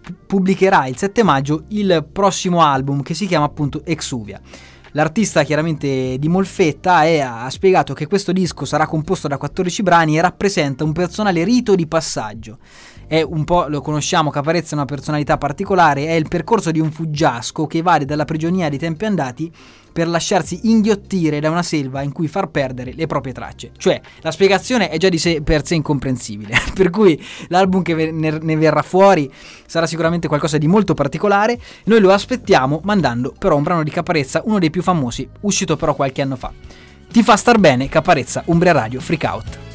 pu- 0.00 0.14
pubblicherà 0.26 0.86
il 0.86 0.96
7 0.96 1.22
maggio 1.22 1.64
il 1.68 2.06
prossimo 2.10 2.62
album 2.62 3.02
che 3.02 3.14
si 3.14 3.26
chiama 3.26 3.46
appunto 3.46 3.82
Exuvia. 3.84 4.40
L'artista 4.96 5.42
chiaramente 5.42 6.16
di 6.18 6.26
Molfetta 6.26 7.04
e 7.04 7.20
ha 7.20 7.50
spiegato 7.50 7.92
che 7.92 8.06
questo 8.06 8.32
disco 8.32 8.64
sarà 8.64 8.86
composto 8.86 9.28
da 9.28 9.36
14 9.36 9.82
brani 9.82 10.16
e 10.16 10.22
rappresenta 10.22 10.84
un 10.84 10.92
personale 10.92 11.44
rito 11.44 11.74
di 11.74 11.86
passaggio. 11.86 12.56
È 13.08 13.22
un 13.22 13.44
po', 13.44 13.66
lo 13.68 13.80
conosciamo, 13.80 14.30
Caparezza 14.30 14.72
è 14.72 14.74
una 14.74 14.84
personalità 14.84 15.38
particolare, 15.38 16.06
è 16.06 16.12
il 16.12 16.26
percorso 16.26 16.72
di 16.72 16.80
un 16.80 16.90
fuggiasco 16.90 17.68
che 17.68 17.78
evade 17.78 18.04
dalla 18.04 18.24
prigionia 18.24 18.68
di 18.68 18.78
tempi 18.78 19.04
andati 19.04 19.52
per 19.92 20.08
lasciarsi 20.08 20.60
inghiottire 20.64 21.38
da 21.38 21.48
una 21.48 21.62
selva 21.62 22.02
in 22.02 22.10
cui 22.10 22.26
far 22.26 22.48
perdere 22.48 22.92
le 22.94 23.06
proprie 23.06 23.32
tracce. 23.32 23.70
Cioè, 23.76 24.00
la 24.22 24.32
spiegazione 24.32 24.90
è 24.90 24.98
già 24.98 25.08
di 25.08 25.18
sé 25.18 25.40
per 25.40 25.64
sé 25.64 25.76
incomprensibile, 25.76 26.54
per 26.74 26.90
cui 26.90 27.18
l'album 27.46 27.82
che 27.82 28.10
ne 28.10 28.56
verrà 28.56 28.82
fuori 28.82 29.32
sarà 29.66 29.86
sicuramente 29.86 30.26
qualcosa 30.26 30.58
di 30.58 30.66
molto 30.66 30.94
particolare. 30.94 31.58
Noi 31.84 32.00
lo 32.00 32.10
aspettiamo 32.12 32.80
mandando 32.82 33.32
però 33.38 33.56
un 33.56 33.62
brano 33.62 33.84
di 33.84 33.90
Caparezza, 33.90 34.42
uno 34.44 34.58
dei 34.58 34.70
più 34.70 34.82
famosi, 34.82 35.28
uscito 35.42 35.76
però 35.76 35.94
qualche 35.94 36.22
anno 36.22 36.34
fa. 36.34 36.52
Ti 37.08 37.22
fa 37.22 37.36
star 37.36 37.58
bene 37.58 37.88
Caparezza, 37.88 38.42
Umbria 38.46 38.72
Radio, 38.72 39.00
Freak 39.00 39.22
Out. 39.22 39.65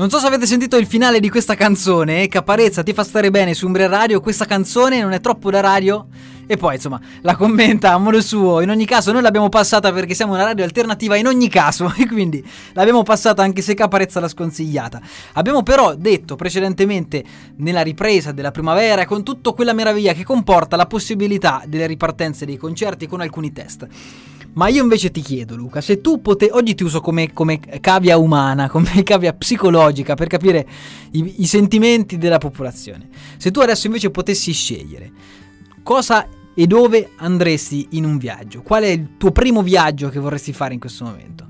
Non 0.00 0.08
so 0.08 0.18
se 0.18 0.28
avete 0.28 0.46
sentito 0.46 0.78
il 0.78 0.86
finale 0.86 1.20
di 1.20 1.28
questa 1.28 1.54
canzone, 1.54 2.26
Caparezza 2.26 2.82
ti 2.82 2.94
fa 2.94 3.04
stare 3.04 3.30
bene 3.30 3.52
su 3.52 3.66
Umbria 3.66 3.86
Radio, 3.86 4.22
questa 4.22 4.46
canzone 4.46 5.02
non 5.02 5.12
è 5.12 5.20
troppo 5.20 5.50
da 5.50 5.60
radio? 5.60 6.06
E 6.46 6.56
poi 6.56 6.76
insomma 6.76 6.98
la 7.20 7.36
commenta 7.36 7.92
a 7.92 7.98
modo 7.98 8.22
suo, 8.22 8.62
in 8.62 8.70
ogni 8.70 8.86
caso 8.86 9.12
noi 9.12 9.20
l'abbiamo 9.20 9.50
passata 9.50 9.92
perché 9.92 10.14
siamo 10.14 10.32
una 10.32 10.44
radio 10.44 10.64
alternativa 10.64 11.16
in 11.16 11.26
ogni 11.26 11.50
caso 11.50 11.92
e 11.98 12.06
quindi 12.06 12.42
l'abbiamo 12.72 13.02
passata 13.02 13.42
anche 13.42 13.60
se 13.60 13.74
Caparezza 13.74 14.20
l'ha 14.20 14.28
sconsigliata. 14.28 15.02
Abbiamo 15.34 15.62
però 15.62 15.94
detto 15.94 16.34
precedentemente 16.34 17.22
nella 17.56 17.82
ripresa 17.82 18.32
della 18.32 18.52
primavera 18.52 19.04
con 19.04 19.22
tutta 19.22 19.52
quella 19.52 19.74
meraviglia 19.74 20.14
che 20.14 20.24
comporta 20.24 20.76
la 20.76 20.86
possibilità 20.86 21.62
delle 21.66 21.86
ripartenze 21.86 22.46
dei 22.46 22.56
concerti 22.56 23.06
con 23.06 23.20
alcuni 23.20 23.52
test. 23.52 23.86
Ma 24.52 24.68
io 24.68 24.82
invece 24.82 25.10
ti 25.10 25.20
chiedo, 25.20 25.54
Luca, 25.54 25.80
se 25.80 26.00
tu 26.00 26.20
potevi. 26.20 26.52
Oggi 26.52 26.74
ti 26.74 26.82
uso 26.82 27.00
come, 27.00 27.32
come 27.32 27.60
cavia 27.80 28.18
umana, 28.18 28.68
come 28.70 29.02
cavia 29.02 29.32
psicologica 29.32 30.14
per 30.14 30.26
capire 30.26 30.66
i, 31.12 31.34
i 31.38 31.46
sentimenti 31.46 32.18
della 32.18 32.38
popolazione. 32.38 33.08
Se 33.36 33.50
tu 33.50 33.60
adesso 33.60 33.86
invece 33.86 34.10
potessi 34.10 34.52
scegliere 34.52 35.12
cosa 35.82 36.26
e 36.54 36.66
dove 36.66 37.10
andresti 37.16 37.88
in 37.90 38.04
un 38.04 38.18
viaggio, 38.18 38.62
qual 38.62 38.82
è 38.82 38.88
il 38.88 39.16
tuo 39.16 39.30
primo 39.30 39.62
viaggio 39.62 40.08
che 40.08 40.18
vorresti 40.18 40.52
fare 40.52 40.74
in 40.74 40.80
questo 40.80 41.04
momento? 41.04 41.48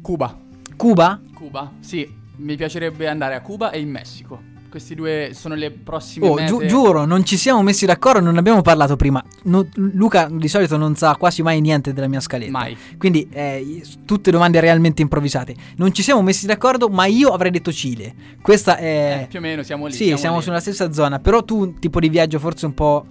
Cuba. 0.00 0.38
Cuba? 0.76 1.20
Cuba, 1.34 1.72
sì. 1.80 2.18
Mi 2.36 2.56
piacerebbe 2.56 3.06
andare 3.06 3.34
a 3.34 3.42
Cuba 3.42 3.70
e 3.70 3.80
in 3.80 3.90
Messico. 3.90 4.49
Questi 4.70 4.94
due 4.94 5.32
sono 5.34 5.56
le 5.56 5.72
prossime 5.72 6.28
Oh, 6.28 6.44
giu- 6.44 6.64
giuro, 6.64 7.04
non 7.04 7.24
ci 7.24 7.36
siamo 7.36 7.60
messi 7.60 7.86
d'accordo, 7.86 8.20
non 8.20 8.36
abbiamo 8.36 8.62
parlato 8.62 8.94
prima. 8.94 9.22
No- 9.44 9.66
Luca 9.74 10.28
di 10.30 10.46
solito 10.46 10.76
non 10.76 10.94
sa 10.94 11.16
quasi 11.16 11.42
mai 11.42 11.60
niente 11.60 11.92
della 11.92 12.06
mia 12.06 12.20
scaletta. 12.20 12.52
Mai. 12.52 12.76
Quindi, 12.96 13.28
eh, 13.32 13.82
tutte 14.04 14.30
domande 14.30 14.60
realmente 14.60 15.02
improvvisate. 15.02 15.56
Non 15.76 15.92
ci 15.92 16.02
siamo 16.02 16.22
messi 16.22 16.46
d'accordo, 16.46 16.88
ma 16.88 17.06
io 17.06 17.30
avrei 17.30 17.50
detto 17.50 17.72
Cile. 17.72 18.14
Questa 18.40 18.76
è. 18.76 19.22
Eh, 19.22 19.26
più 19.26 19.40
o 19.40 19.42
meno 19.42 19.64
siamo 19.64 19.86
lì. 19.86 19.92
sì, 19.92 20.16
siamo, 20.16 20.36
lì. 20.36 20.42
sulla 20.42 20.60
stessa 20.60 20.92
zona. 20.92 21.18
Però 21.18 21.42
tu, 21.42 21.58
un 21.62 21.78
tipo 21.80 21.98
di 21.98 22.08
viaggio 22.08 22.38
forse 22.38 22.66
un 22.66 22.74
po'. 22.74 23.06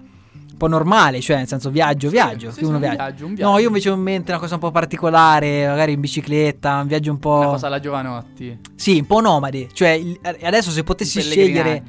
Un 0.61 0.67
po' 0.67 0.75
normale, 0.75 1.21
cioè 1.21 1.37
nel 1.37 1.47
senso 1.47 1.69
viaggio, 1.69 2.09
viaggio. 2.09 2.51
sì, 2.51 2.65
uno 2.65 2.67
sì, 2.67 2.73
un 2.73 2.79
viaggia. 2.81 2.95
viaggio, 3.05 3.25
un 3.27 3.33
viaggio. 3.33 3.49
No, 3.51 3.57
io 3.59 3.67
invece 3.67 3.89
ho 3.89 3.93
in 3.93 4.01
mente 4.01 4.31
una 4.31 4.41
cosa 4.41 4.55
un 4.55 4.59
po' 4.59 4.71
particolare, 4.71 5.65
magari 5.65 5.93
in 5.93 6.01
bicicletta, 6.01 6.79
un 6.81 6.87
viaggio 6.87 7.11
un 7.11 7.17
po'. 7.19 7.37
Una 7.37 7.45
cosa 7.47 7.67
alla 7.67 7.79
Giovanotti. 7.79 8.59
Sì, 8.75 8.97
un 8.99 9.05
po' 9.07 9.21
nomade. 9.21 9.69
Cioè, 9.71 9.89
il- 9.91 10.19
adesso 10.43 10.69
se 10.71 10.83
potessi 10.83 11.21
scegliere. 11.21 11.83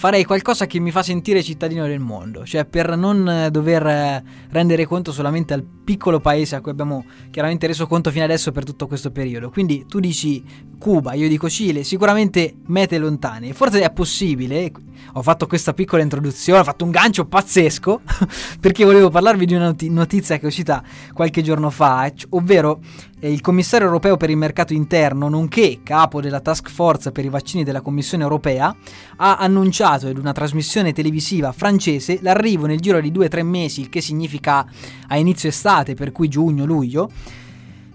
Farei 0.00 0.24
qualcosa 0.24 0.66
che 0.66 0.80
mi 0.80 0.90
fa 0.90 1.02
sentire 1.02 1.42
cittadino 1.42 1.86
del 1.86 1.98
mondo. 2.00 2.46
Cioè, 2.46 2.64
per 2.64 2.96
non 2.96 3.28
eh, 3.28 3.50
dover 3.50 3.86
eh, 3.86 4.24
rendere 4.48 4.86
conto 4.86 5.12
solamente 5.12 5.52
al 5.52 5.62
piccolo 5.62 6.20
paese 6.20 6.56
a 6.56 6.62
cui 6.62 6.70
abbiamo 6.70 7.04
chiaramente 7.30 7.66
reso 7.66 7.86
conto 7.86 8.10
fino 8.10 8.24
adesso 8.24 8.50
per 8.50 8.64
tutto 8.64 8.86
questo 8.86 9.10
periodo. 9.10 9.50
Quindi 9.50 9.84
tu 9.86 10.00
dici 10.00 10.42
Cuba, 10.78 11.12
io 11.12 11.28
dico 11.28 11.50
Cile, 11.50 11.84
sicuramente 11.84 12.54
mete 12.68 12.96
lontane. 12.96 13.52
Forse 13.52 13.82
è 13.82 13.92
possibile. 13.92 14.72
Ho 15.14 15.22
fatto 15.22 15.46
questa 15.46 15.74
piccola 15.74 16.02
introduzione, 16.02 16.60
ho 16.60 16.64
fatto 16.64 16.86
un 16.86 16.90
gancio 16.90 17.26
pazzesco 17.26 18.00
perché 18.58 18.84
volevo 18.84 19.10
parlarvi 19.10 19.44
di 19.44 19.54
una 19.54 19.64
noti- 19.64 19.90
notizia 19.90 20.36
che 20.36 20.44
è 20.44 20.46
uscita 20.46 20.82
qualche 21.12 21.42
giorno 21.42 21.68
fa, 21.68 22.10
ovvero 22.30 22.80
il 23.28 23.40
commissario 23.42 23.86
europeo 23.86 24.16
per 24.16 24.30
il 24.30 24.36
mercato 24.36 24.72
interno, 24.72 25.28
nonché 25.28 25.80
capo 25.82 26.20
della 26.20 26.40
task 26.40 26.70
force 26.70 27.12
per 27.12 27.24
i 27.24 27.28
vaccini 27.28 27.64
della 27.64 27.82
Commissione 27.82 28.22
europea, 28.22 28.74
ha 29.16 29.36
annunciato 29.36 30.08
in 30.08 30.18
una 30.18 30.32
trasmissione 30.32 30.92
televisiva 30.92 31.52
francese 31.52 32.18
l'arrivo 32.22 32.66
nel 32.66 32.80
giro 32.80 33.00
di 33.00 33.12
2-3 33.12 33.42
mesi, 33.42 33.80
il 33.82 33.88
che 33.88 34.00
significa 34.00 34.66
a 35.08 35.16
inizio 35.16 35.50
estate, 35.50 35.94
per 35.94 36.12
cui 36.12 36.28
giugno-luglio, 36.28 37.10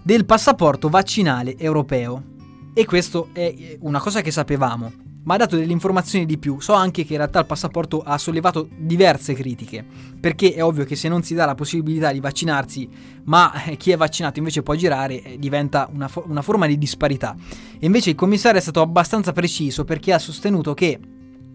del 0.02 0.24
passaporto 0.24 0.88
vaccinale 0.88 1.58
europeo. 1.58 2.35
E 2.78 2.84
questo 2.84 3.30
è 3.32 3.40
eh, 3.40 3.78
una 3.80 3.98
cosa 3.98 4.20
che 4.20 4.30
sapevamo, 4.30 4.92
ma 5.22 5.32
ha 5.32 5.38
dato 5.38 5.56
delle 5.56 5.72
informazioni 5.72 6.26
di 6.26 6.36
più. 6.36 6.60
So 6.60 6.74
anche 6.74 7.06
che 7.06 7.12
in 7.12 7.20
realtà 7.20 7.38
il 7.38 7.46
passaporto 7.46 8.02
ha 8.02 8.18
sollevato 8.18 8.68
diverse 8.76 9.32
critiche, 9.32 9.82
perché 10.20 10.52
è 10.52 10.62
ovvio 10.62 10.84
che 10.84 10.94
se 10.94 11.08
non 11.08 11.22
si 11.22 11.32
dà 11.32 11.46
la 11.46 11.54
possibilità 11.54 12.12
di 12.12 12.20
vaccinarsi, 12.20 12.86
ma 13.24 13.64
eh, 13.64 13.78
chi 13.78 13.92
è 13.92 13.96
vaccinato 13.96 14.40
invece 14.40 14.62
può 14.62 14.74
girare, 14.74 15.22
eh, 15.22 15.38
diventa 15.38 15.88
una, 15.90 16.06
fo- 16.06 16.24
una 16.28 16.42
forma 16.42 16.66
di 16.66 16.76
disparità. 16.76 17.34
E 17.78 17.86
invece 17.86 18.10
il 18.10 18.16
commissario 18.16 18.58
è 18.58 18.62
stato 18.62 18.82
abbastanza 18.82 19.32
preciso 19.32 19.84
perché 19.84 20.12
ha 20.12 20.18
sostenuto 20.18 20.74
che 20.74 21.00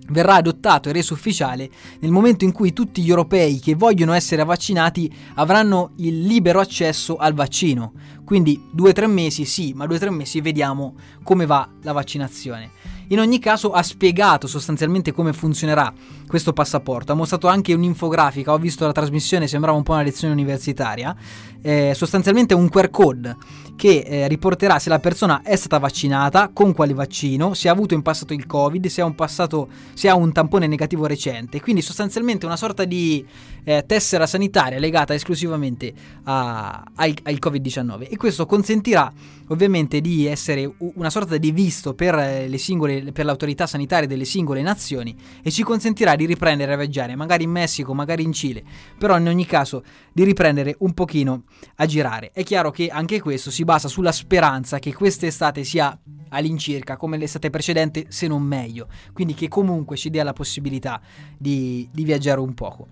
verrà 0.10 0.36
adottato 0.36 0.89
e 0.89 0.93
reso 0.93 1.14
ufficiale 1.14 1.70
nel 1.99 2.12
momento 2.12 2.43
in 2.43 2.52
cui 2.52 2.74
tutti 2.74 3.02
gli 3.02 3.10
europei 3.10 3.60
che 3.60 3.76
vogliono 3.76 4.14
essere 4.14 4.43
vaccinati 4.43 5.12
avranno 5.36 5.91
il 5.97 6.22
libero 6.24 6.60
accesso 6.60 7.16
al 7.16 7.34
vaccino. 7.34 7.93
Quindi 8.26 8.62
due 8.72 8.89
o 8.89 8.93
tre 8.93 9.08
mesi 9.08 9.45
sì, 9.45 9.74
ma 9.74 9.86
due 9.86 9.97
o 9.97 9.99
tre 9.99 10.10
mesi 10.10 10.39
vediamo 10.41 10.95
come 11.24 11.45
va 11.45 11.68
la 11.82 11.91
vaccinazione. 11.91 12.72
In 13.12 13.20
ogni 13.20 13.39
caso 13.39 13.72
ha 13.72 13.84
spiegato 13.84 14.47
sostanzialmente 14.47 15.12
come 15.12 15.34
funzionerà 15.34 15.93
questo 16.28 16.54
passaporto, 16.54 17.12
ha 17.12 17.16
mostrato 17.16 17.49
anche 17.49 17.74
un'infografica, 17.74 18.54
ho 18.54 18.58
visto 18.58 18.86
la 18.86 18.93
trasmissione, 18.93 19.47
sembrava 19.47 19.76
un 19.76 19.84
po' 19.84 19.91
una 19.91 20.02
lezione 20.02 20.34
universitaria, 20.34 21.14
eh, 21.62 21.93
sostanzialmente 21.95 22.53
un 22.53 22.70
QR 22.70 22.89
code 22.89 23.36
che 23.76 24.03
eh, 24.05 24.28
riporterà 24.28 24.78
se 24.78 24.89
la 24.89 24.99
persona 24.99 25.41
è 25.41 25.55
stata 25.55 25.80
vaccinata, 25.80 26.51
con 26.53 26.72
quale 26.72 26.93
vaccino, 26.93 27.55
se 27.55 27.68
ha 27.68 27.72
avuto 27.72 27.95
in 27.95 28.03
passato 28.03 28.34
il 28.34 28.45
Covid, 28.45 28.86
se 28.86 29.01
ha 29.01 29.05
un, 29.05 29.16
passato, 29.16 29.70
se 29.93 30.07
ha 30.07 30.16
un 30.16 30.32
tampone 30.32 30.68
negativo 30.68 31.07
recente. 31.07 31.59
Quindi 31.59 31.82
sostanzialmente 31.82 32.45
una 32.45 32.57
sorta 32.57 32.86
di 32.86 33.26
eh, 33.64 33.84
tessera 33.88 34.28
sanitaria 34.28 34.78
legata 34.78 35.16
esclusivamente 35.16 35.93
a- 36.24 36.84
al, 36.93 37.14
al 37.24 37.39
Covid-19. 37.41 38.07
E 38.09 38.18
questo 38.18 38.45
consentirà 38.45 39.12
ovviamente 39.47 39.99
di 39.99 40.28
essere 40.28 40.72
una 40.78 41.09
sorta 41.09 41.38
di 41.38 41.51
visto 41.51 41.93
per, 41.93 42.16
eh, 42.16 42.47
le 42.47 42.57
singole, 42.57 43.12
per 43.12 43.26
l'autorità 43.26 43.68
sanitaria 43.68 44.07
delle 44.07 44.26
singole 44.26 44.62
nazioni 44.62 45.16
e 45.41 45.51
ci 45.51 45.64
consentirà 45.64 46.16
di 46.16 46.26
riprendere 46.26 46.74
a 46.74 46.78
viaggiare, 46.78 47.16
magari 47.16 47.43
in 47.43 47.51
Messico, 47.51 47.93
magari 47.93 48.24
in 48.24 48.32
Cile, 48.32 48.64
però 48.97 49.18
in 49.18 49.28
ogni 49.28 49.45
caso 49.45 49.84
di 50.14 50.24
riprendere 50.24 50.76
un 50.80 50.93
pochino 50.93 51.43
a 51.76 51.86
girare. 51.86 52.32
È 52.32 52.43
chiaro 52.43 52.72
che 52.72 52.89
anche 52.89 53.20
questo 53.20 53.52
si 53.52 53.64
basa 53.64 53.88
sulla 53.88 54.12
speranza 54.12 54.80
che 54.80 54.93
quest'estate 54.93 55.64
sia 55.64 55.97
all'incirca 56.30 56.97
come 56.97 57.18
l'estate 57.18 57.49
precedente, 57.49 58.06
se 58.10 58.28
non 58.28 58.41
meglio, 58.41 58.88
quindi 59.14 59.34
che 59.34 59.47
comunque 59.47 59.97
ci 59.97 60.10
dia 60.10 60.24
la 60.24 60.34
possibilità 60.34 61.02
di, 61.38 61.88
di 61.91 62.04
viaggiare 62.04 62.39
un 62.39 62.54
poco. 62.54 62.88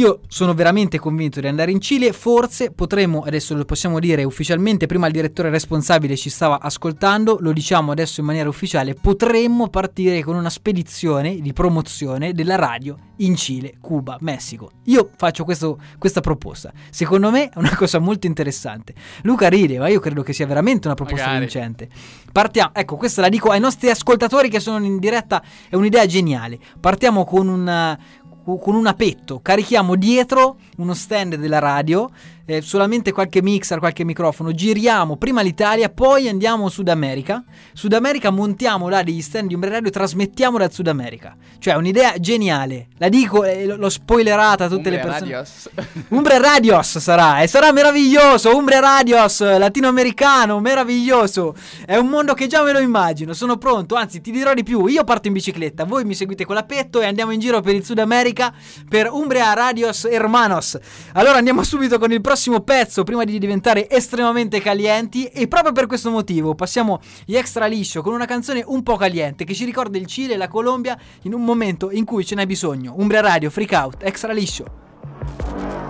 Io 0.00 0.20
sono 0.28 0.54
veramente 0.54 0.98
convinto 0.98 1.40
di 1.40 1.46
andare 1.46 1.72
in 1.72 1.78
Cile, 1.78 2.14
forse 2.14 2.70
potremmo, 2.70 3.20
adesso 3.20 3.54
lo 3.54 3.66
possiamo 3.66 3.98
dire 3.98 4.24
ufficialmente, 4.24 4.86
prima 4.86 5.06
il 5.06 5.12
direttore 5.12 5.50
responsabile 5.50 6.16
ci 6.16 6.30
stava 6.30 6.58
ascoltando, 6.58 7.36
lo 7.38 7.52
diciamo 7.52 7.92
adesso 7.92 8.20
in 8.20 8.26
maniera 8.26 8.48
ufficiale, 8.48 8.94
potremmo 8.94 9.68
partire 9.68 10.22
con 10.22 10.36
una 10.36 10.48
spedizione 10.48 11.38
di 11.38 11.52
promozione 11.52 12.32
della 12.32 12.56
radio 12.56 12.96
in 13.16 13.36
Cile, 13.36 13.74
Cuba, 13.78 14.16
Messico. 14.20 14.70
Io 14.84 15.10
faccio 15.18 15.44
questo, 15.44 15.78
questa 15.98 16.22
proposta, 16.22 16.72
secondo 16.88 17.30
me 17.30 17.50
è 17.50 17.58
una 17.58 17.76
cosa 17.76 17.98
molto 17.98 18.26
interessante. 18.26 18.94
Luca 19.24 19.50
ride, 19.50 19.78
ma 19.78 19.88
io 19.88 20.00
credo 20.00 20.22
che 20.22 20.32
sia 20.32 20.46
veramente 20.46 20.86
una 20.86 20.96
proposta 20.96 21.26
Magari. 21.26 21.44
vincente. 21.44 21.90
Partiamo, 22.32 22.70
ecco, 22.72 22.96
questa 22.96 23.20
la 23.20 23.28
dico 23.28 23.50
ai 23.50 23.60
nostri 23.60 23.90
ascoltatori 23.90 24.48
che 24.48 24.60
sono 24.60 24.82
in 24.82 24.98
diretta, 24.98 25.42
è 25.68 25.74
un'idea 25.74 26.06
geniale. 26.06 26.58
Partiamo 26.80 27.26
con 27.26 27.48
un 27.48 27.98
con 28.44 28.74
un 28.74 28.86
apetto, 28.86 29.40
carichiamo 29.40 29.94
dietro 29.96 30.56
uno 30.78 30.94
stand 30.94 31.36
della 31.36 31.58
radio, 31.58 32.10
eh, 32.50 32.62
solamente 32.62 33.12
qualche 33.12 33.42
mixer, 33.42 33.78
qualche 33.78 34.02
microfono, 34.02 34.50
giriamo 34.50 35.16
prima 35.16 35.40
l'Italia, 35.40 35.88
poi 35.88 36.28
andiamo 36.28 36.68
Sud 36.68 36.88
America. 36.88 37.44
Sud 37.72 37.92
America 37.92 38.30
montiamo 38.30 38.88
là 38.88 39.04
degli 39.04 39.22
stand 39.22 39.46
di 39.46 39.54
Umbre 39.54 39.70
Radio 39.70 39.86
e 39.86 39.92
trasmettiamo 39.92 40.58
dal 40.58 40.72
Sud 40.72 40.88
America. 40.88 41.36
Cioè, 41.60 41.74
un'idea 41.74 42.18
geniale. 42.18 42.88
La 42.98 43.08
dico, 43.08 43.44
eh, 43.44 43.66
l'ho 43.66 43.88
spoilerata 43.88 44.64
a 44.64 44.68
tutte 44.68 44.88
Umbre 44.88 44.90
le 44.90 44.98
persone. 44.98 45.30
Radios. 45.30 45.70
Umbre 46.08 46.38
Radios 46.38 46.98
sarà, 46.98 47.40
e 47.40 47.46
sarà 47.46 47.70
meraviglioso. 47.70 48.56
Umbre 48.56 48.80
Radios, 48.80 49.40
latinoamericano, 49.40 50.58
meraviglioso. 50.58 51.54
È 51.86 51.94
un 51.94 52.08
mondo 52.08 52.34
che 52.34 52.48
già 52.48 52.64
me 52.64 52.72
lo 52.72 52.80
immagino. 52.80 53.32
Sono 53.32 53.58
pronto, 53.58 53.94
anzi, 53.94 54.20
ti 54.20 54.32
dirò 54.32 54.54
di 54.54 54.64
più. 54.64 54.86
Io 54.86 55.04
parto 55.04 55.28
in 55.28 55.34
bicicletta, 55.34 55.84
voi 55.84 56.04
mi 56.04 56.16
seguite 56.16 56.44
con 56.44 56.56
l'apetto 56.56 57.00
e 57.00 57.06
andiamo 57.06 57.30
in 57.30 57.38
giro 57.38 57.60
per 57.60 57.76
il 57.76 57.84
Sud 57.84 58.00
America 58.00 58.52
per 58.88 59.08
Umbria 59.08 59.52
Radios 59.52 60.04
Hermanos. 60.04 60.76
Allora 61.12 61.38
andiamo 61.38 61.62
subito 61.62 62.00
con 62.00 62.10
il 62.10 62.20
prossimo 62.20 62.38
pezzo 62.64 63.04
prima 63.04 63.24
di 63.24 63.38
diventare 63.38 63.88
estremamente 63.90 64.60
calienti. 64.60 65.26
E 65.26 65.48
proprio 65.48 65.72
per 65.72 65.86
questo 65.86 66.10
motivo 66.10 66.54
passiamo 66.54 67.00
gli 67.24 67.36
extra 67.36 67.66
liscio 67.66 68.02
con 68.02 68.14
una 68.14 68.24
canzone 68.24 68.62
un 68.66 68.82
po' 68.82 68.96
caliente 68.96 69.44
che 69.44 69.54
ci 69.54 69.64
ricorda 69.64 69.98
il 69.98 70.06
Cile 70.06 70.34
e 70.34 70.36
la 70.36 70.48
Colombia 70.48 70.98
in 71.22 71.34
un 71.34 71.44
momento 71.44 71.90
in 71.90 72.04
cui 72.04 72.24
ce 72.24 72.34
n'è 72.34 72.46
bisogno. 72.46 72.94
Umbria 72.96 73.20
Radio, 73.20 73.50
Freak 73.50 73.72
Out, 73.72 73.96
extra 74.02 74.32
liscio. 74.32 75.89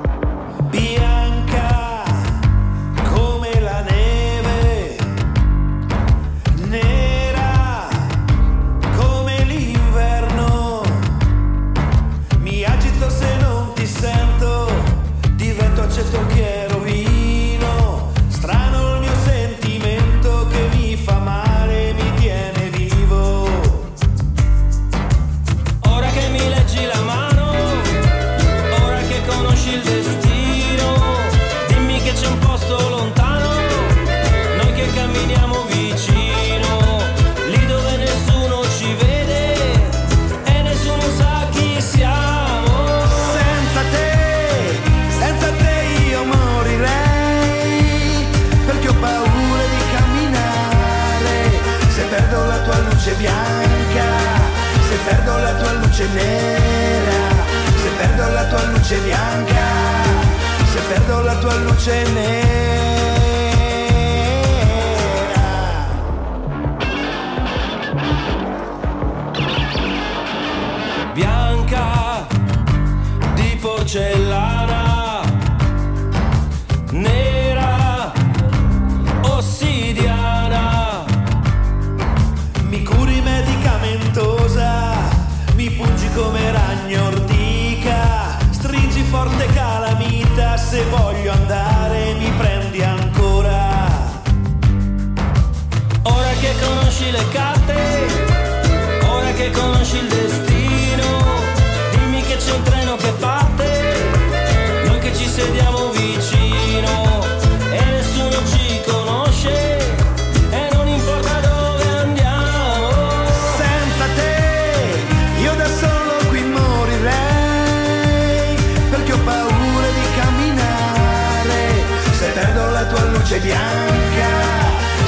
Luce 123.31 123.47
bianca, 123.47 124.31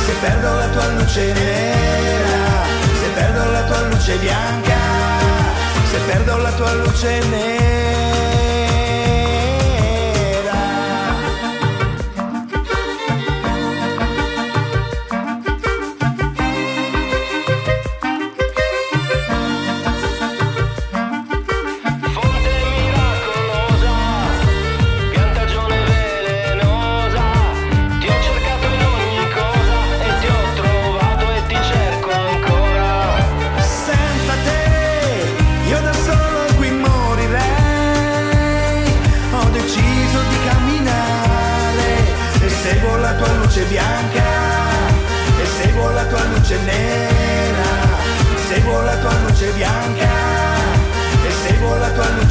se 0.07 0.13
perdo 0.25 0.55
la 0.57 0.67
tua 0.71 0.87
luce 1.01 1.35
nera, 1.35 2.63
se 3.01 3.21
perdo 3.21 3.51
la 3.51 3.67
tua 3.67 3.81
luce 3.89 4.17
bianca, 4.19 4.79
se 5.91 5.99
perdo 6.13 6.39
la 6.39 6.51
tua 6.53 6.73
luce 6.75 7.21
nera. 7.31 8.32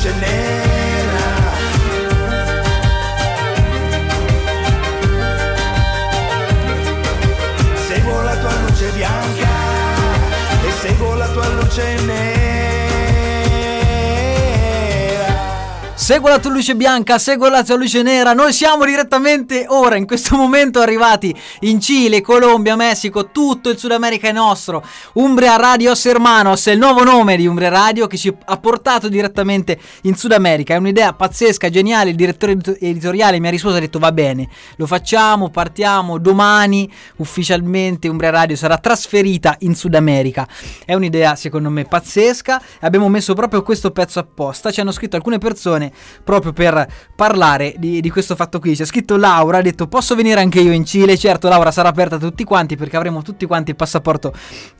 Luce 0.01 0.13
nera. 0.19 1.51
Seguo 7.87 8.21
la 8.23 8.35
tua 8.37 8.53
luce 8.61 8.89
bianca 8.93 9.47
e 10.65 10.71
seguo 10.81 11.13
la 11.13 11.27
tua 11.27 11.47
luce 11.49 12.01
nera. 12.01 12.20
Segua 16.11 16.31
la 16.31 16.39
tua 16.39 16.51
luce 16.51 16.75
bianca, 16.75 17.17
segua 17.17 17.49
la 17.49 17.63
tua 17.63 17.77
luce 17.77 18.01
nera. 18.01 18.33
Noi 18.33 18.51
siamo 18.51 18.83
direttamente 18.83 19.63
ora, 19.69 19.95
in 19.95 20.05
questo 20.05 20.35
momento, 20.35 20.81
arrivati 20.81 21.33
in 21.61 21.79
Cile, 21.79 22.19
Colombia, 22.19 22.75
Messico, 22.75 23.31
tutto 23.31 23.69
il 23.69 23.77
Sud 23.77 23.91
America 23.91 24.27
è 24.27 24.33
nostro. 24.33 24.83
Umbria 25.13 25.55
Radios 25.55 26.05
Hermanos 26.05 26.65
è 26.65 26.71
il 26.71 26.79
nuovo 26.79 27.05
nome 27.05 27.37
di 27.37 27.47
Umbria 27.47 27.69
Radio 27.69 28.07
che 28.07 28.17
ci 28.17 28.27
ha 28.43 28.57
portato 28.57 29.07
direttamente 29.07 29.79
in 30.01 30.17
Sud 30.17 30.33
America. 30.33 30.73
È 30.73 30.77
un'idea 30.77 31.13
pazzesca, 31.13 31.69
geniale. 31.69 32.09
Il 32.09 32.17
direttore 32.17 32.51
edito- 32.51 32.75
editoriale 32.77 33.39
mi 33.39 33.47
ha 33.47 33.51
risposto 33.51 33.77
e 33.77 33.79
ha 33.79 33.83
detto: 33.85 33.99
Va 33.99 34.11
bene, 34.11 34.49
lo 34.75 34.87
facciamo, 34.87 35.49
partiamo 35.49 36.17
domani. 36.17 36.91
Ufficialmente 37.19 38.09
Umbria 38.09 38.31
Radio 38.31 38.57
sarà 38.57 38.77
trasferita 38.79 39.55
in 39.59 39.75
Sud 39.75 39.95
America. 39.95 40.45
È 40.83 40.93
un'idea, 40.93 41.37
secondo 41.37 41.69
me, 41.69 41.85
pazzesca. 41.85 42.61
Abbiamo 42.81 43.07
messo 43.07 43.33
proprio 43.33 43.63
questo 43.63 43.91
pezzo 43.91 44.19
apposta. 44.19 44.71
Ci 44.71 44.81
hanno 44.81 44.91
scritto 44.91 45.15
alcune 45.15 45.37
persone 45.37 45.99
proprio 46.23 46.53
per 46.53 46.87
parlare 47.15 47.75
di, 47.77 48.01
di 48.01 48.09
questo 48.09 48.35
fatto 48.35 48.59
qui. 48.59 48.75
C'è 48.75 48.85
scritto 48.85 49.17
Laura, 49.17 49.57
ha 49.57 49.61
detto 49.61 49.87
posso 49.87 50.15
venire 50.15 50.39
anche 50.39 50.59
io 50.59 50.71
in 50.71 50.85
Cile? 50.85 51.17
Certo, 51.17 51.47
Laura 51.47 51.71
sarà 51.71 51.89
aperta 51.89 52.15
a 52.15 52.19
tutti 52.19 52.43
quanti 52.43 52.75
perché 52.75 52.97
avremo 52.97 53.21
tutti 53.21 53.45
quanti 53.45 53.71
il 53.71 53.75
passaporto 53.75 54.33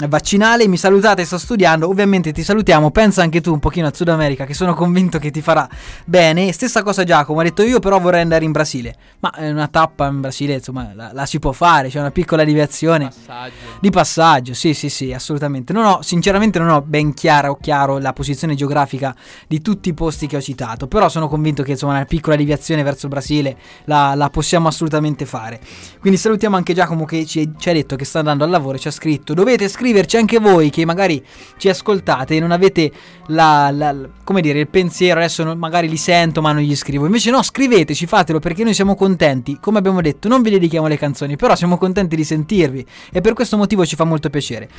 vaccinale. 0.07 0.67
Mi 0.67 0.77
salutate, 0.77 1.25
sto 1.25 1.37
studiando. 1.37 1.87
Ovviamente 1.87 2.31
ti 2.31 2.43
salutiamo. 2.43 2.91
Pensa 2.91 3.21
anche 3.21 3.41
tu 3.41 3.51
un 3.51 3.59
pochino 3.59 3.87
al 3.87 3.95
Sud 3.95 4.09
America 4.09 4.45
che 4.45 4.53
sono 4.53 4.73
convinto 4.73 5.19
che 5.19 5.31
ti 5.31 5.41
farà 5.41 5.67
bene. 6.05 6.51
Stessa 6.51 6.83
cosa 6.83 7.03
Giacomo, 7.03 7.39
ha 7.39 7.43
detto 7.43 7.63
io 7.63 7.79
però 7.79 7.99
vorrei 7.99 8.21
andare 8.21 8.45
in 8.45 8.51
Brasile. 8.51 8.95
Ma 9.19 9.31
è 9.31 9.49
una 9.49 9.67
tappa 9.67 10.07
in 10.07 10.21
Brasile, 10.21 10.55
insomma, 10.55 10.91
la, 10.93 11.11
la 11.13 11.25
si 11.25 11.39
può 11.39 11.51
fare, 11.51 11.89
c'è 11.89 11.99
una 11.99 12.11
piccola 12.11 12.43
deviazione 12.43 13.05
Passaggio. 13.05 13.53
di 13.79 13.89
passaggio. 13.89 14.53
Sì, 14.53 14.73
sì, 14.73 14.89
sì, 14.89 15.13
assolutamente. 15.13 15.73
Non 15.73 15.85
ho, 15.85 16.01
sinceramente 16.01 16.59
non 16.59 16.69
ho 16.69 16.81
ben 16.81 17.13
chiaro, 17.13 17.57
chiaro 17.61 17.97
la 17.99 18.13
posizione 18.13 18.55
geografica 18.55 19.15
di 19.47 19.61
tutti 19.61 19.89
i 19.89 19.93
posti 19.93 20.27
che 20.27 20.37
ho 20.37 20.41
citato, 20.41 20.87
però 20.87 21.09
sono 21.11 21.27
convinto 21.27 21.61
che 21.61 21.71
insomma 21.71 21.93
una 21.93 22.05
piccola 22.05 22.35
deviazione 22.35 22.81
verso 22.81 23.05
il 23.05 23.11
Brasile 23.11 23.55
la, 23.85 24.15
la 24.15 24.29
possiamo 24.31 24.67
assolutamente 24.67 25.25
fare. 25.25 25.59
Quindi 25.99 26.17
salutiamo 26.17 26.55
anche 26.55 26.73
Giacomo 26.73 27.05
che 27.05 27.25
ci, 27.27 27.51
ci 27.59 27.69
ha 27.69 27.73
detto 27.73 27.95
che 27.95 28.05
sta 28.05 28.17
andando 28.19 28.43
al 28.43 28.49
lavoro 28.49 28.77
ci 28.79 28.87
ha 28.87 28.91
scritto 28.91 29.33
dovete 29.35 29.67
scriverci 29.67 30.17
anche 30.17 30.39
voi 30.39 30.69
che 30.71 30.85
magari 30.85 31.23
ci 31.57 31.69
ascoltate 31.69 32.35
e 32.35 32.39
non 32.39 32.51
avete 32.51 32.91
la- 33.27 33.69
la- 33.71 33.95
come 34.23 34.41
dire, 34.41 34.59
il 34.59 34.67
pensiero, 34.67 35.19
adesso 35.19 35.43
non- 35.43 35.57
magari 35.57 35.87
li 35.87 35.97
sento 35.97 36.41
ma 36.41 36.51
non 36.51 36.61
gli 36.63 36.75
scrivo. 36.75 37.05
Invece 37.05 37.29
no, 37.31 37.41
scriveteci, 37.43 38.05
fatelo 38.07 38.39
perché 38.39 38.63
noi 38.63 38.73
siamo 38.73 38.95
contenti. 38.95 39.57
Come 39.59 39.77
abbiamo 39.77 40.01
detto, 40.01 40.27
non 40.27 40.41
vi 40.41 40.49
dedichiamo 40.49 40.87
le 40.87 40.97
canzoni, 40.97 41.35
però 41.35 41.55
siamo 41.55 41.77
contenti 41.77 42.15
di 42.15 42.23
sentirvi 42.23 42.85
e 43.11 43.21
per 43.21 43.33
questo 43.33 43.57
motivo 43.57 43.85
ci 43.85 43.95
fa 43.95 44.03
molto 44.05 44.29
piacere. 44.29 44.69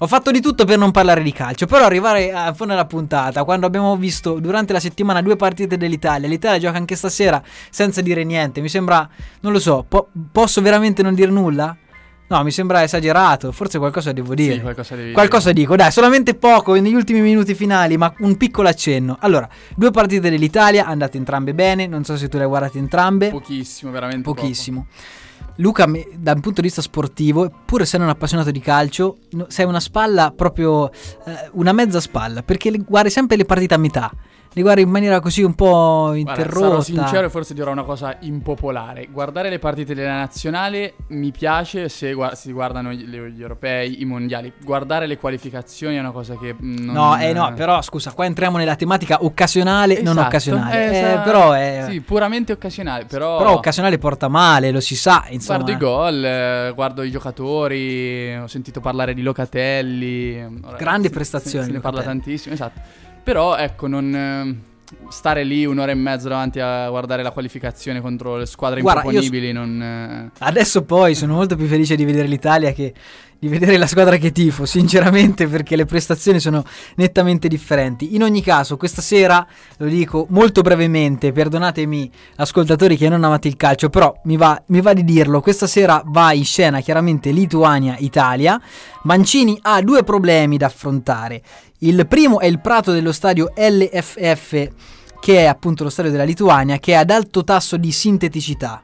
Ho 0.00 0.06
fatto 0.06 0.30
di 0.30 0.40
tutto 0.40 0.64
per 0.64 0.78
non 0.78 0.90
parlare 0.90 1.22
di 1.22 1.32
calcio, 1.32 1.66
però 1.66 1.84
arrivare 1.84 2.32
a 2.32 2.52
fondo 2.52 2.74
della 2.74 2.86
puntata, 2.86 3.44
quando 3.44 3.66
abbiamo 3.66 3.96
visto 3.96 4.38
durante 4.38 4.72
la 4.72 4.80
settimana 4.80 5.22
due 5.22 5.36
partite 5.36 5.67
dell'Italia, 5.76 6.28
l'Italia 6.28 6.58
gioca 6.58 6.78
anche 6.78 6.96
stasera 6.96 7.42
senza 7.70 8.00
dire 8.00 8.24
niente, 8.24 8.60
mi 8.60 8.68
sembra, 8.68 9.08
non 9.40 9.52
lo 9.52 9.58
so, 9.58 9.84
po- 9.86 10.08
posso 10.32 10.60
veramente 10.62 11.02
non 11.02 11.14
dire 11.14 11.30
nulla? 11.30 11.76
No, 12.30 12.42
mi 12.42 12.50
sembra 12.50 12.82
esagerato, 12.82 13.52
forse 13.52 13.78
qualcosa 13.78 14.12
devo 14.12 14.34
dire. 14.34 14.54
Sì, 14.54 14.60
qualcosa 14.60 14.94
Qualcosa 15.12 15.52
dico, 15.52 15.76
dai, 15.76 15.90
solamente 15.90 16.34
poco 16.34 16.74
negli 16.74 16.92
ultimi 16.92 17.20
minuti 17.22 17.54
finali, 17.54 17.96
ma 17.96 18.12
un 18.18 18.36
piccolo 18.36 18.68
accenno. 18.68 19.16
Allora, 19.20 19.48
due 19.74 19.90
partite 19.90 20.28
dell'Italia, 20.28 20.84
andate 20.84 21.16
entrambe 21.16 21.54
bene, 21.54 21.86
non 21.86 22.04
so 22.04 22.18
se 22.18 22.28
tu 22.28 22.36
le 22.36 22.42
hai 22.42 22.48
guardate 22.48 22.78
entrambe. 22.78 23.30
Pochissimo, 23.30 23.90
veramente 23.90 24.24
poco. 24.24 24.42
Pochissimo. 24.42 24.86
Luca, 25.56 25.86
me- 25.86 26.06
da 26.16 26.32
un 26.32 26.40
punto 26.40 26.60
di 26.60 26.66
vista 26.66 26.82
sportivo, 26.82 27.50
pur 27.64 27.80
essendo 27.80 28.04
un 28.04 28.12
appassionato 28.12 28.50
di 28.50 28.60
calcio, 28.60 29.20
sei 29.48 29.64
una 29.64 29.80
spalla 29.80 30.30
proprio 30.30 30.90
eh, 30.90 31.48
una 31.52 31.72
mezza 31.72 31.98
spalla, 31.98 32.42
perché 32.42 32.70
guardi 32.86 33.08
sempre 33.08 33.38
le 33.38 33.46
partite 33.46 33.72
a 33.72 33.78
metà. 33.78 34.12
Le 34.58 34.64
guardi 34.64 34.82
in 34.82 34.90
maniera 34.90 35.20
così 35.20 35.44
un 35.44 35.54
po' 35.54 36.08
Guarda, 36.10 36.16
interrotta. 36.42 36.66
sarò 36.68 36.80
sincero 36.80 37.26
e 37.26 37.30
forse 37.30 37.54
dirò 37.54 37.70
una 37.70 37.84
cosa 37.84 38.16
impopolare. 38.18 39.06
Guardare 39.08 39.50
le 39.50 39.60
partite 39.60 39.94
della 39.94 40.16
nazionale 40.16 40.94
mi 41.10 41.30
piace 41.30 41.88
se 41.88 42.12
gua- 42.12 42.34
si 42.34 42.50
guardano 42.50 42.92
gli, 42.92 43.04
gli 43.06 43.40
europei, 43.40 44.00
i 44.02 44.04
mondiali. 44.04 44.52
Guardare 44.64 45.06
le 45.06 45.16
qualificazioni 45.16 45.94
è 45.94 46.00
una 46.00 46.10
cosa 46.10 46.36
che 46.36 46.56
non 46.58 46.86
No, 46.92 47.16
eh 47.18 47.32
no, 47.32 47.52
però 47.54 47.80
scusa, 47.82 48.10
qua 48.10 48.24
entriamo 48.24 48.56
nella 48.56 48.74
tematica 48.74 49.18
occasionale, 49.22 50.02
non 50.02 50.14
Esatto, 50.14 50.26
occasionale. 50.26 50.90
Eh, 50.90 50.96
esatto. 50.98 51.22
però 51.22 51.52
è 51.52 51.84
Sì, 51.88 52.00
puramente 52.00 52.50
occasionale, 52.50 53.04
però... 53.04 53.38
però 53.38 53.52
occasionale 53.54 53.96
porta 53.98 54.26
male, 54.26 54.72
lo 54.72 54.80
si 54.80 54.96
sa, 54.96 55.24
insomma. 55.28 55.58
Guardo 55.62 55.72
i 55.72 55.78
gol, 55.78 56.24
eh, 56.24 56.72
guardo 56.74 57.02
i 57.04 57.12
giocatori, 57.12 58.34
ho 58.36 58.48
sentito 58.48 58.80
parlare 58.80 59.14
di 59.14 59.22
Locatelli. 59.22 60.44
si- 61.08 61.14
prestazioni, 61.14 61.64
Se, 61.64 61.70
se 61.70 61.76
ne 61.76 61.80
parla 61.80 61.98
Locatelli. 62.00 62.22
tantissimo, 62.22 62.54
esatto. 62.54 63.06
Però 63.28 63.58
ecco, 63.58 63.86
non 63.88 64.14
eh, 64.14 64.56
stare 65.10 65.44
lì 65.44 65.66
un'ora 65.66 65.92
e 65.92 65.94
mezzo 65.94 66.28
davanti 66.28 66.60
a 66.60 66.88
guardare 66.88 67.22
la 67.22 67.30
qualificazione 67.30 68.00
contro 68.00 68.38
le 68.38 68.46
squadre 68.46 68.80
Guarda, 68.80 69.02
io 69.02 69.20
improponibili 69.20 69.52
non... 69.52 69.82
eh, 69.82 70.30
Adesso 70.38 70.84
poi 70.84 71.14
sono 71.14 71.34
molto 71.34 71.54
più 71.54 71.66
felice 71.66 71.94
di 71.94 72.06
vedere 72.06 72.26
l'Italia 72.26 72.72
che 72.72 72.94
di 73.40 73.46
vedere 73.46 73.76
la 73.76 73.86
squadra 73.86 74.16
che 74.16 74.32
tifo, 74.32 74.66
sinceramente, 74.66 75.46
perché 75.46 75.76
le 75.76 75.84
prestazioni 75.84 76.40
sono 76.40 76.64
nettamente 76.96 77.46
differenti. 77.46 78.16
In 78.16 78.24
ogni 78.24 78.42
caso, 78.42 78.76
questa 78.76 79.00
sera, 79.00 79.46
lo 79.76 79.86
dico 79.86 80.26
molto 80.30 80.60
brevemente, 80.60 81.30
perdonatemi 81.30 82.10
ascoltatori 82.36 82.96
che 82.96 83.08
non 83.08 83.22
amate 83.22 83.46
il 83.46 83.56
calcio, 83.56 83.90
però 83.90 84.12
mi 84.24 84.36
va, 84.36 84.60
mi 84.68 84.80
va 84.80 84.92
di 84.92 85.04
dirlo, 85.04 85.40
questa 85.40 85.68
sera 85.68 86.02
va 86.06 86.32
in 86.32 86.44
scena 86.44 86.80
chiaramente 86.80 87.30
Lituania-Italia. 87.30 88.60
Mancini 89.04 89.56
ha 89.62 89.80
due 89.82 90.02
problemi 90.02 90.56
da 90.56 90.66
affrontare. 90.66 91.40
Il 91.80 92.06
primo 92.08 92.40
è 92.40 92.46
il 92.46 92.60
prato 92.60 92.92
dello 92.92 93.12
stadio 93.12 93.52
LFF, 93.56 94.68
che 95.20 95.38
è 95.38 95.44
appunto 95.44 95.84
lo 95.84 95.90
stadio 95.90 96.10
della 96.10 96.24
Lituania, 96.24 96.78
che 96.78 96.92
è 96.92 96.96
ad 96.96 97.10
alto 97.10 97.44
tasso 97.44 97.76
di 97.76 97.92
sinteticità. 97.92 98.82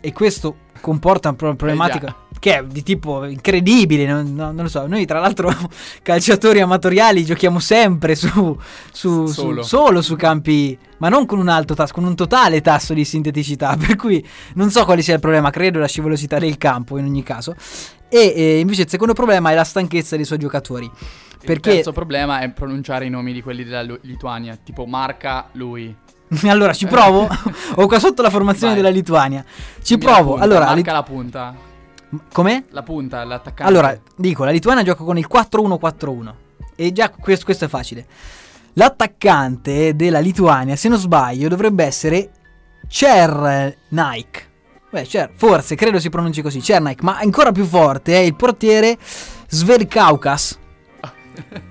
E 0.00 0.12
questo 0.12 0.56
comporta 0.80 1.28
una 1.28 1.36
pro- 1.36 1.56
problematica 1.56 2.14
che 2.38 2.58
è 2.58 2.64
di 2.64 2.84
tipo 2.84 3.24
incredibile. 3.24 4.06
Non, 4.06 4.32
no- 4.34 4.52
non 4.52 4.64
lo 4.64 4.68
so. 4.68 4.86
Noi, 4.86 5.04
tra 5.06 5.18
l'altro, 5.18 5.52
calciatori 6.02 6.60
amatoriali 6.60 7.24
giochiamo 7.24 7.58
sempre 7.58 8.14
su, 8.14 8.28
su- 8.92 9.26
su- 9.26 9.32
Solo. 9.32 9.62
solo 9.64 10.02
su 10.02 10.14
campi, 10.14 10.78
ma 10.98 11.08
non 11.08 11.26
con 11.26 11.38
un 11.40 11.48
alto 11.48 11.74
tasso, 11.74 11.92
con 11.92 12.04
un 12.04 12.14
totale 12.14 12.60
tasso 12.60 12.94
di 12.94 13.04
sinteticità. 13.04 13.74
Per 13.80 13.96
cui 13.96 14.24
non 14.54 14.70
so 14.70 14.84
quale 14.84 15.02
sia 15.02 15.14
il 15.14 15.20
problema. 15.20 15.50
Credo 15.50 15.80
la 15.80 15.88
scivolosità 15.88 16.38
del 16.38 16.56
campo 16.56 16.98
in 16.98 17.06
ogni 17.06 17.24
caso. 17.24 17.56
E 18.08 18.32
eh, 18.36 18.58
invece 18.60 18.82
il 18.82 18.88
secondo 18.88 19.12
problema 19.12 19.50
è 19.50 19.54
la 19.54 19.64
stanchezza 19.64 20.16
dei 20.16 20.24
suoi 20.24 20.38
giocatori. 20.38 20.84
Il 20.84 21.44
Perché 21.44 21.74
terzo 21.76 21.92
problema 21.92 22.40
è 22.40 22.50
pronunciare 22.50 23.04
i 23.06 23.10
nomi 23.10 23.32
di 23.32 23.42
quelli 23.42 23.62
della 23.64 23.82
Lu- 23.82 23.98
Lituania, 24.02 24.56
tipo 24.56 24.86
Marca, 24.86 25.48
lui. 25.52 25.94
allora 26.48 26.72
ci 26.72 26.86
provo. 26.86 27.28
Ho 27.76 27.86
qua 27.86 27.98
sotto 27.98 28.22
la 28.22 28.30
formazione 28.30 28.72
Vai. 28.74 28.82
della 28.82 28.94
Lituania. 28.94 29.44
Ci 29.82 29.96
Quindi 29.96 30.06
la 30.06 30.12
provo. 30.12 30.30
punta, 30.30 30.44
allora, 30.44 30.64
Marca 30.64 30.74
Lit- 30.76 30.86
la 30.86 31.02
punta. 31.02 31.54
com'è? 32.32 32.64
La 32.70 32.82
punta, 32.82 33.24
l'attaccante. 33.24 33.62
Allora, 33.72 33.96
dico, 34.16 34.44
la 34.44 34.50
Lituania 34.50 34.82
gioca 34.82 35.04
con 35.04 35.18
il 35.18 35.26
4-1-4-1. 35.32 36.32
E 36.74 36.92
già 36.92 37.10
questo, 37.10 37.44
questo 37.44 37.64
è 37.66 37.68
facile. 37.68 38.06
L'attaccante 38.74 39.94
della 39.96 40.18
Lituania, 40.18 40.76
se 40.76 40.88
non 40.88 40.98
sbaglio, 40.98 41.48
dovrebbe 41.48 41.84
essere 41.84 42.30
Cernaik. 42.88 44.50
Beh, 44.96 45.04
Cer- 45.04 45.28
forse, 45.34 45.74
credo 45.74 46.00
si 46.00 46.08
pronunci 46.08 46.40
così, 46.40 46.62
Cernaik. 46.62 47.02
Ma 47.02 47.18
ancora 47.18 47.52
più 47.52 47.66
forte 47.66 48.14
è 48.14 48.20
il 48.20 48.34
portiere 48.34 48.96
Sverkaukas. 49.46 50.58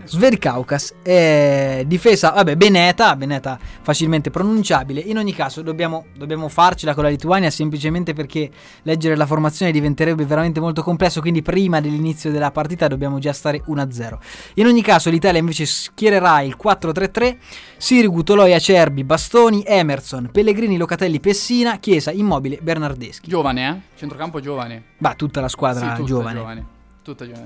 Sverkaukas 0.04 0.96
è 1.02 1.84
difesa, 1.86 2.32
vabbè, 2.32 2.56
Beneta, 2.56 3.16
Beneta 3.16 3.58
facilmente 3.82 4.30
pronunciabile. 4.30 5.00
In 5.02 5.18
ogni 5.18 5.34
caso, 5.34 5.62
dobbiamo, 5.62 6.06
dobbiamo 6.16 6.48
farcela 6.48 6.94
con 6.94 7.04
la 7.04 7.10
Lituania 7.10 7.50
semplicemente 7.50 8.14
perché 8.14 8.50
leggere 8.84 9.16
la 9.16 9.26
formazione 9.26 9.72
diventerebbe 9.72 10.26
veramente 10.26 10.60
molto 10.60 10.84
complesso. 10.84 11.22
Quindi, 11.22 11.42
prima 11.42 11.82
dell'inizio 11.82 12.32
della 12.32 12.52
partita, 12.52 12.88
dobbiamo 12.88 13.20
già 13.20 13.34
stare 13.34 13.64
1-0. 13.68 14.18
In 14.56 14.68
ogni 14.68 14.82
caso, 14.82 15.10
l'Italia 15.10 15.40
invece 15.40 15.66
schiererà 15.66 16.42
il 16.42 16.58
4-3-3. 16.62 17.38
Sirigu, 17.78 18.24
Toloi, 18.24 18.54
Acerbi, 18.54 19.04
Bastoni, 19.04 19.64
Emerson, 19.66 20.30
Pellegrini, 20.32 20.78
Locatelli, 20.78 21.20
Pessina, 21.20 21.78
Chiesa, 21.78 22.12
Immobile, 22.12 22.60
Bernardeschi. 22.62 23.30
Giovane, 23.30 23.70
eh? 23.70 23.98
Centrocampo 23.98 24.40
giovane. 24.40 24.84
Va 25.00 25.14
tutta 25.16 25.42
la 25.42 25.50
squadra 25.50 25.90
Sì, 25.90 25.96
tutta 25.96 26.08
giovane. 26.08 26.38
Giovane. 26.38 26.66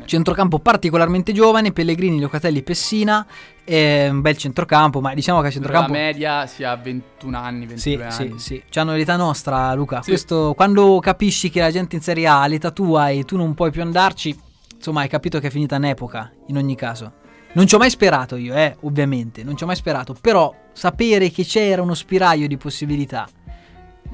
Centrocampo 0.06 0.60
particolarmente 0.60 1.34
giovane, 1.34 1.72
Pellegrini, 1.74 2.20
Locatelli, 2.20 2.62
Pessina, 2.64 3.26
è 3.64 4.08
un 4.10 4.22
bel 4.22 4.38
centrocampo, 4.38 5.02
ma 5.02 5.14
diciamo 5.14 5.42
che 5.42 5.48
a 5.48 5.52
centrocampo... 5.52 5.92
La 5.92 5.98
media 5.98 6.46
sia 6.48 6.76
21 6.76 7.38
anni, 7.38 7.66
22 7.66 7.78
Sì, 7.78 8.22
anni. 8.24 8.40
sì, 8.40 8.46
sì. 8.46 8.64
C'hanno 8.70 8.94
l'età 8.96 9.16
nostra, 9.16 9.74
Luca. 9.74 10.02
Sì. 10.02 10.12
Questo, 10.12 10.54
quando 10.56 11.00
capisci 11.00 11.50
che 11.50 11.60
la 11.60 11.72
gente 11.72 11.96
in 11.96 12.02
Serie 12.02 12.28
A 12.28 12.42
ha 12.44 12.48
l'età 12.48 12.72
tua 12.72 13.10
e 13.10 13.24
tu 13.26 13.36
non 13.36 13.54
puoi 13.54 13.72
più 13.72 13.82
andarci, 13.82 14.38
insomma, 14.76 15.02
hai 15.02 15.10
capito 15.10 15.40
che 15.40 15.48
è 15.48 15.50
finita 15.50 15.76
un'epoca, 15.76 16.32
in 16.48 16.58
ogni 16.58 16.76
caso. 16.76 17.14
Non 17.52 17.66
ci 17.66 17.74
ho 17.76 17.80
mai 17.80 17.90
sperato 17.90 18.36
io, 18.36 18.54
eh, 18.54 18.76
ovviamente, 18.82 19.44
non 19.44 19.58
ci 19.58 19.64
ho 19.64 19.66
mai 19.66 19.76
sperato, 19.76 20.16
però 20.20 20.54
sapere 20.72 21.32
che 21.32 21.44
c'era 21.44 21.82
uno 21.82 21.96
spiraglio 21.96 22.46
di 22.48 22.58
possibilità. 22.58 23.28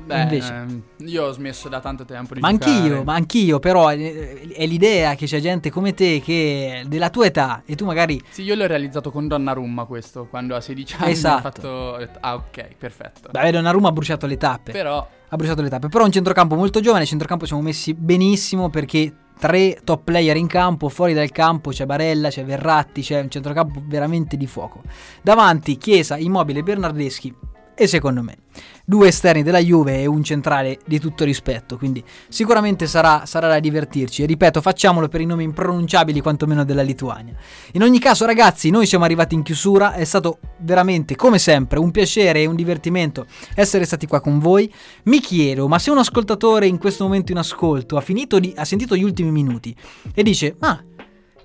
Beh, 0.05 0.21
Invece. 0.21 0.53
ehm, 0.53 0.81
io 1.07 1.25
ho 1.25 1.31
smesso 1.31 1.67
da 1.67 1.79
tanto 1.79 2.05
tempo 2.05 2.35
di 2.35 2.39
Ma 2.39 2.51
giocare. 2.51 2.71
anch'io, 2.71 3.03
ma 3.03 3.13
anch'io, 3.15 3.59
però 3.59 3.91
eh, 3.91 4.47
è 4.53 4.65
l'idea 4.67 5.15
che 5.15 5.25
c'è 5.25 5.39
gente 5.39 5.71
come 5.71 5.93
te 5.95 6.21
che 6.23 6.83
della 6.87 7.09
tua 7.09 7.25
età 7.25 7.63
e 7.65 7.75
tu 7.75 7.85
magari 7.85 8.21
Sì, 8.29 8.43
io 8.43 8.53
l'ho 8.55 8.67
realizzato 8.67 9.09
con 9.11 9.27
Donnarumma 9.27 9.85
questo, 9.85 10.27
quando 10.29 10.55
a 10.55 10.61
16 10.61 10.95
anni 10.99 11.11
Esatto. 11.11 11.41
fatto... 11.41 11.67
ho 11.67 11.97
detto, 11.97 12.19
Ah, 12.21 12.35
ok, 12.35 12.67
perfetto. 12.77 13.29
Beh, 13.31 13.49
Donnarumma 13.51 13.87
ha 13.87 13.91
bruciato 13.91 14.27
le 14.27 14.37
tappe. 14.37 14.71
Però 14.73 15.07
Ha 15.29 15.35
bruciato 15.35 15.61
le 15.63 15.69
tappe. 15.69 15.87
Però 15.89 16.03
è 16.03 16.05
un 16.05 16.11
centrocampo 16.13 16.55
molto 16.55 16.79
giovane. 16.81 17.05
Centrocampo 17.05 17.45
siamo 17.47 17.61
messi 17.63 17.93
benissimo 17.95 18.69
perché 18.69 19.11
tre 19.39 19.79
top 19.83 20.03
player 20.03 20.37
in 20.37 20.45
campo. 20.47 20.87
Fuori 20.87 21.13
dal 21.13 21.31
campo 21.31 21.71
c'è 21.71 21.85
Barella, 21.87 22.29
c'è 22.29 22.45
Verratti. 22.45 23.01
C'è 23.01 23.21
un 23.21 23.29
centrocampo 23.31 23.81
veramente 23.85 24.37
di 24.37 24.45
fuoco. 24.45 24.81
Davanti 25.23 25.77
Chiesa, 25.77 26.15
Immobile, 26.17 26.61
Bernardeschi. 26.61 27.33
E 27.77 27.87
secondo 27.87 28.21
me 28.21 28.37
due 28.85 29.07
esterni 29.07 29.43
della 29.43 29.59
Juve 29.59 30.01
e 30.01 30.05
un 30.05 30.23
centrale 30.23 30.79
di 30.85 30.99
tutto 30.99 31.23
rispetto. 31.23 31.77
Quindi 31.77 32.03
sicuramente 32.29 32.87
sarà, 32.87 33.25
sarà 33.25 33.47
da 33.47 33.59
divertirci. 33.59 34.23
E 34.23 34.25
ripeto, 34.27 34.61
facciamolo 34.61 35.07
per 35.09 35.21
i 35.21 35.25
nomi 35.25 35.43
impronunciabili, 35.43 36.21
quantomeno 36.21 36.63
della 36.63 36.83
Lituania. 36.83 37.33
In 37.73 37.81
ogni 37.81 37.99
caso, 37.99 38.25
ragazzi, 38.25 38.69
noi 38.69 38.85
siamo 38.85 39.03
arrivati 39.03 39.35
in 39.35 39.43
chiusura. 39.43 39.93
È 39.93 40.03
stato 40.03 40.39
veramente, 40.59 41.15
come 41.15 41.39
sempre, 41.39 41.79
un 41.79 41.91
piacere 41.91 42.41
e 42.41 42.45
un 42.45 42.55
divertimento 42.55 43.25
essere 43.55 43.85
stati 43.85 44.05
qua 44.05 44.21
con 44.21 44.39
voi. 44.39 44.71
Mi 45.03 45.19
chiedo, 45.19 45.67
ma 45.67 45.79
se 45.79 45.91
un 45.91 45.97
ascoltatore 45.97 46.67
in 46.67 46.77
questo 46.77 47.03
momento 47.03 47.31
in 47.31 47.39
ascolto 47.39 47.97
ha, 47.97 48.01
finito 48.01 48.39
di, 48.39 48.53
ha 48.55 48.65
sentito 48.65 48.95
gli 48.95 49.03
ultimi 49.03 49.31
minuti 49.31 49.75
e 50.13 50.23
dice: 50.23 50.55
Ma 50.59 50.81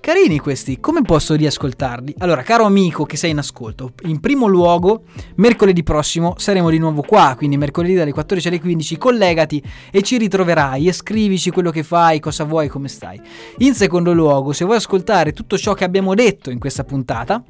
carini 0.01 0.39
questi, 0.39 0.79
come 0.79 1.03
posso 1.03 1.35
riascoltarli? 1.35 2.15
Allora, 2.17 2.41
caro 2.41 2.65
amico 2.65 3.05
che 3.05 3.15
sei 3.15 3.29
in 3.29 3.37
ascolto, 3.37 3.93
in 4.05 4.19
primo 4.19 4.47
luogo, 4.47 5.03
mercoledì 5.35 5.83
prossimo 5.83 6.33
saremo 6.37 6.69
di 6.69 6.79
nuovo 6.79 7.03
qua, 7.03 7.35
quindi 7.37 7.55
mercoledì 7.55 7.93
dalle 7.93 8.11
14 8.11 8.47
alle 8.49 8.59
15, 8.59 8.97
collegati 8.97 9.63
e 9.91 10.01
ci 10.01 10.17
ritroverai 10.17 10.87
e 10.87 10.91
scrivici 10.91 11.51
quello 11.51 11.69
che 11.69 11.83
fai, 11.83 12.19
cosa 12.19 12.43
vuoi, 12.43 12.67
come 12.67 12.87
stai. 12.87 13.21
In 13.59 13.75
secondo 13.75 14.11
luogo, 14.11 14.51
se 14.51 14.65
vuoi 14.65 14.77
ascoltare 14.77 15.31
tutto 15.31 15.57
ciò 15.57 15.73
che 15.73 15.83
abbiamo 15.83 16.15
detto 16.15 16.49
in 16.49 16.59
questa 16.59 16.83
puntata, 16.83 17.43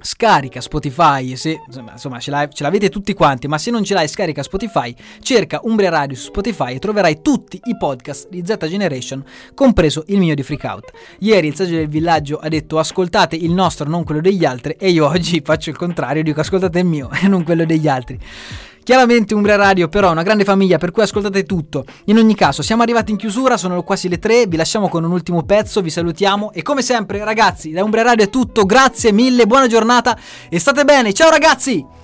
scarica 0.00 0.60
Spotify 0.60 1.34
se 1.34 1.60
insomma, 1.66 2.20
ce, 2.20 2.48
ce 2.52 2.62
l'avete 2.62 2.88
tutti 2.88 3.12
quanti 3.12 3.48
ma 3.48 3.58
se 3.58 3.72
non 3.72 3.82
ce 3.82 3.94
l'hai 3.94 4.06
scarica 4.06 4.42
Spotify 4.42 4.94
cerca 5.20 5.60
Umbria 5.64 5.90
Radio 5.90 6.16
su 6.16 6.26
Spotify 6.26 6.74
e 6.74 6.78
troverai 6.78 7.20
tutti 7.20 7.60
i 7.64 7.76
podcast 7.76 8.28
di 8.28 8.44
Z 8.46 8.66
Generation 8.68 9.24
compreso 9.52 10.04
il 10.08 10.18
mio 10.18 10.34
di 10.36 10.42
Freak 10.44 10.62
Out. 10.64 10.92
Ieri 11.18 11.48
il 11.48 11.56
saggio 11.56 11.74
del 11.74 11.88
villaggio 11.88 12.38
ha 12.38 12.48
detto 12.48 12.78
ascoltate 12.78 13.34
il 13.34 13.52
nostro 13.52 13.88
non 13.88 14.04
quello 14.04 14.20
degli 14.20 14.44
altri 14.44 14.76
e 14.78 14.90
io 14.90 15.06
oggi 15.06 15.40
faccio 15.44 15.70
il 15.70 15.76
contrario 15.76 16.22
dico 16.22 16.40
ascoltate 16.40 16.78
il 16.78 16.86
mio 16.86 17.10
e 17.10 17.26
non 17.26 17.42
quello 17.42 17.64
degli 17.64 17.88
altri 17.88 18.18
Chiaramente 18.84 19.32
Umbria 19.34 19.56
Radio 19.56 19.88
però 19.88 20.08
è 20.08 20.12
una 20.12 20.22
grande 20.22 20.44
famiglia 20.44 20.76
per 20.76 20.90
cui 20.90 21.02
ascoltate 21.02 21.44
tutto. 21.44 21.84
In 22.04 22.18
ogni 22.18 22.34
caso 22.34 22.62
siamo 22.62 22.82
arrivati 22.82 23.10
in 23.10 23.16
chiusura, 23.16 23.56
sono 23.56 23.82
quasi 23.82 24.10
le 24.10 24.18
3, 24.18 24.46
vi 24.46 24.56
lasciamo 24.56 24.88
con 24.88 25.02
un 25.04 25.10
ultimo 25.10 25.42
pezzo, 25.42 25.80
vi 25.80 25.88
salutiamo 25.90 26.52
e 26.52 26.62
come 26.62 26.82
sempre 26.82 27.24
ragazzi 27.24 27.70
da 27.70 27.82
Umbria 27.82 28.02
Radio 28.02 28.26
è 28.26 28.30
tutto, 28.30 28.66
grazie 28.66 29.10
mille, 29.10 29.46
buona 29.46 29.66
giornata 29.66 30.18
e 30.50 30.58
state 30.58 30.84
bene, 30.84 31.12
ciao 31.14 31.30
ragazzi! 31.30 32.02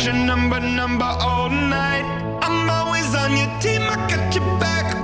Your 0.00 0.14
number, 0.14 0.60
number 0.60 1.04
all 1.04 1.50
night. 1.50 2.04
I'm 2.40 2.70
always 2.70 3.12
on 3.16 3.36
your 3.36 3.50
team, 3.58 3.82
I 3.82 3.96
got 4.08 4.32
your 4.32 4.44
back, 4.60 4.94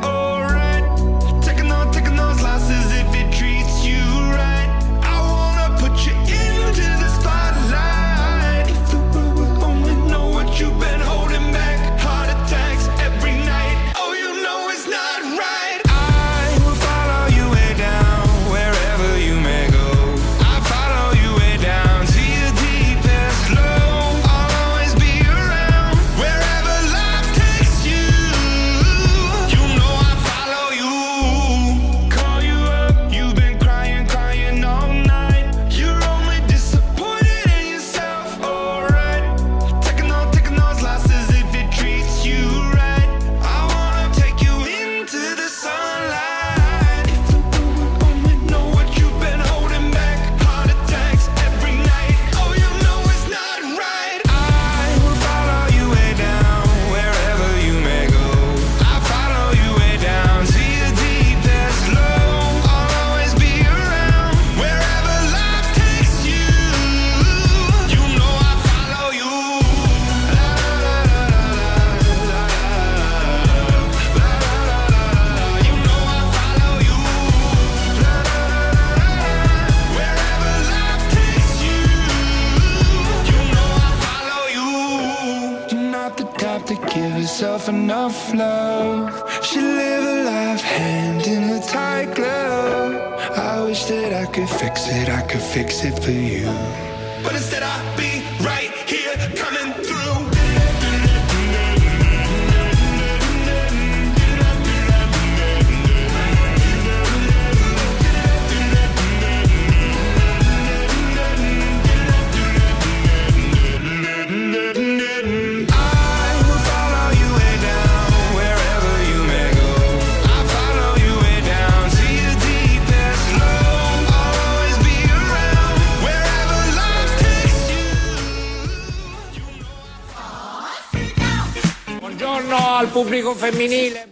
pubblico 133.50 134.03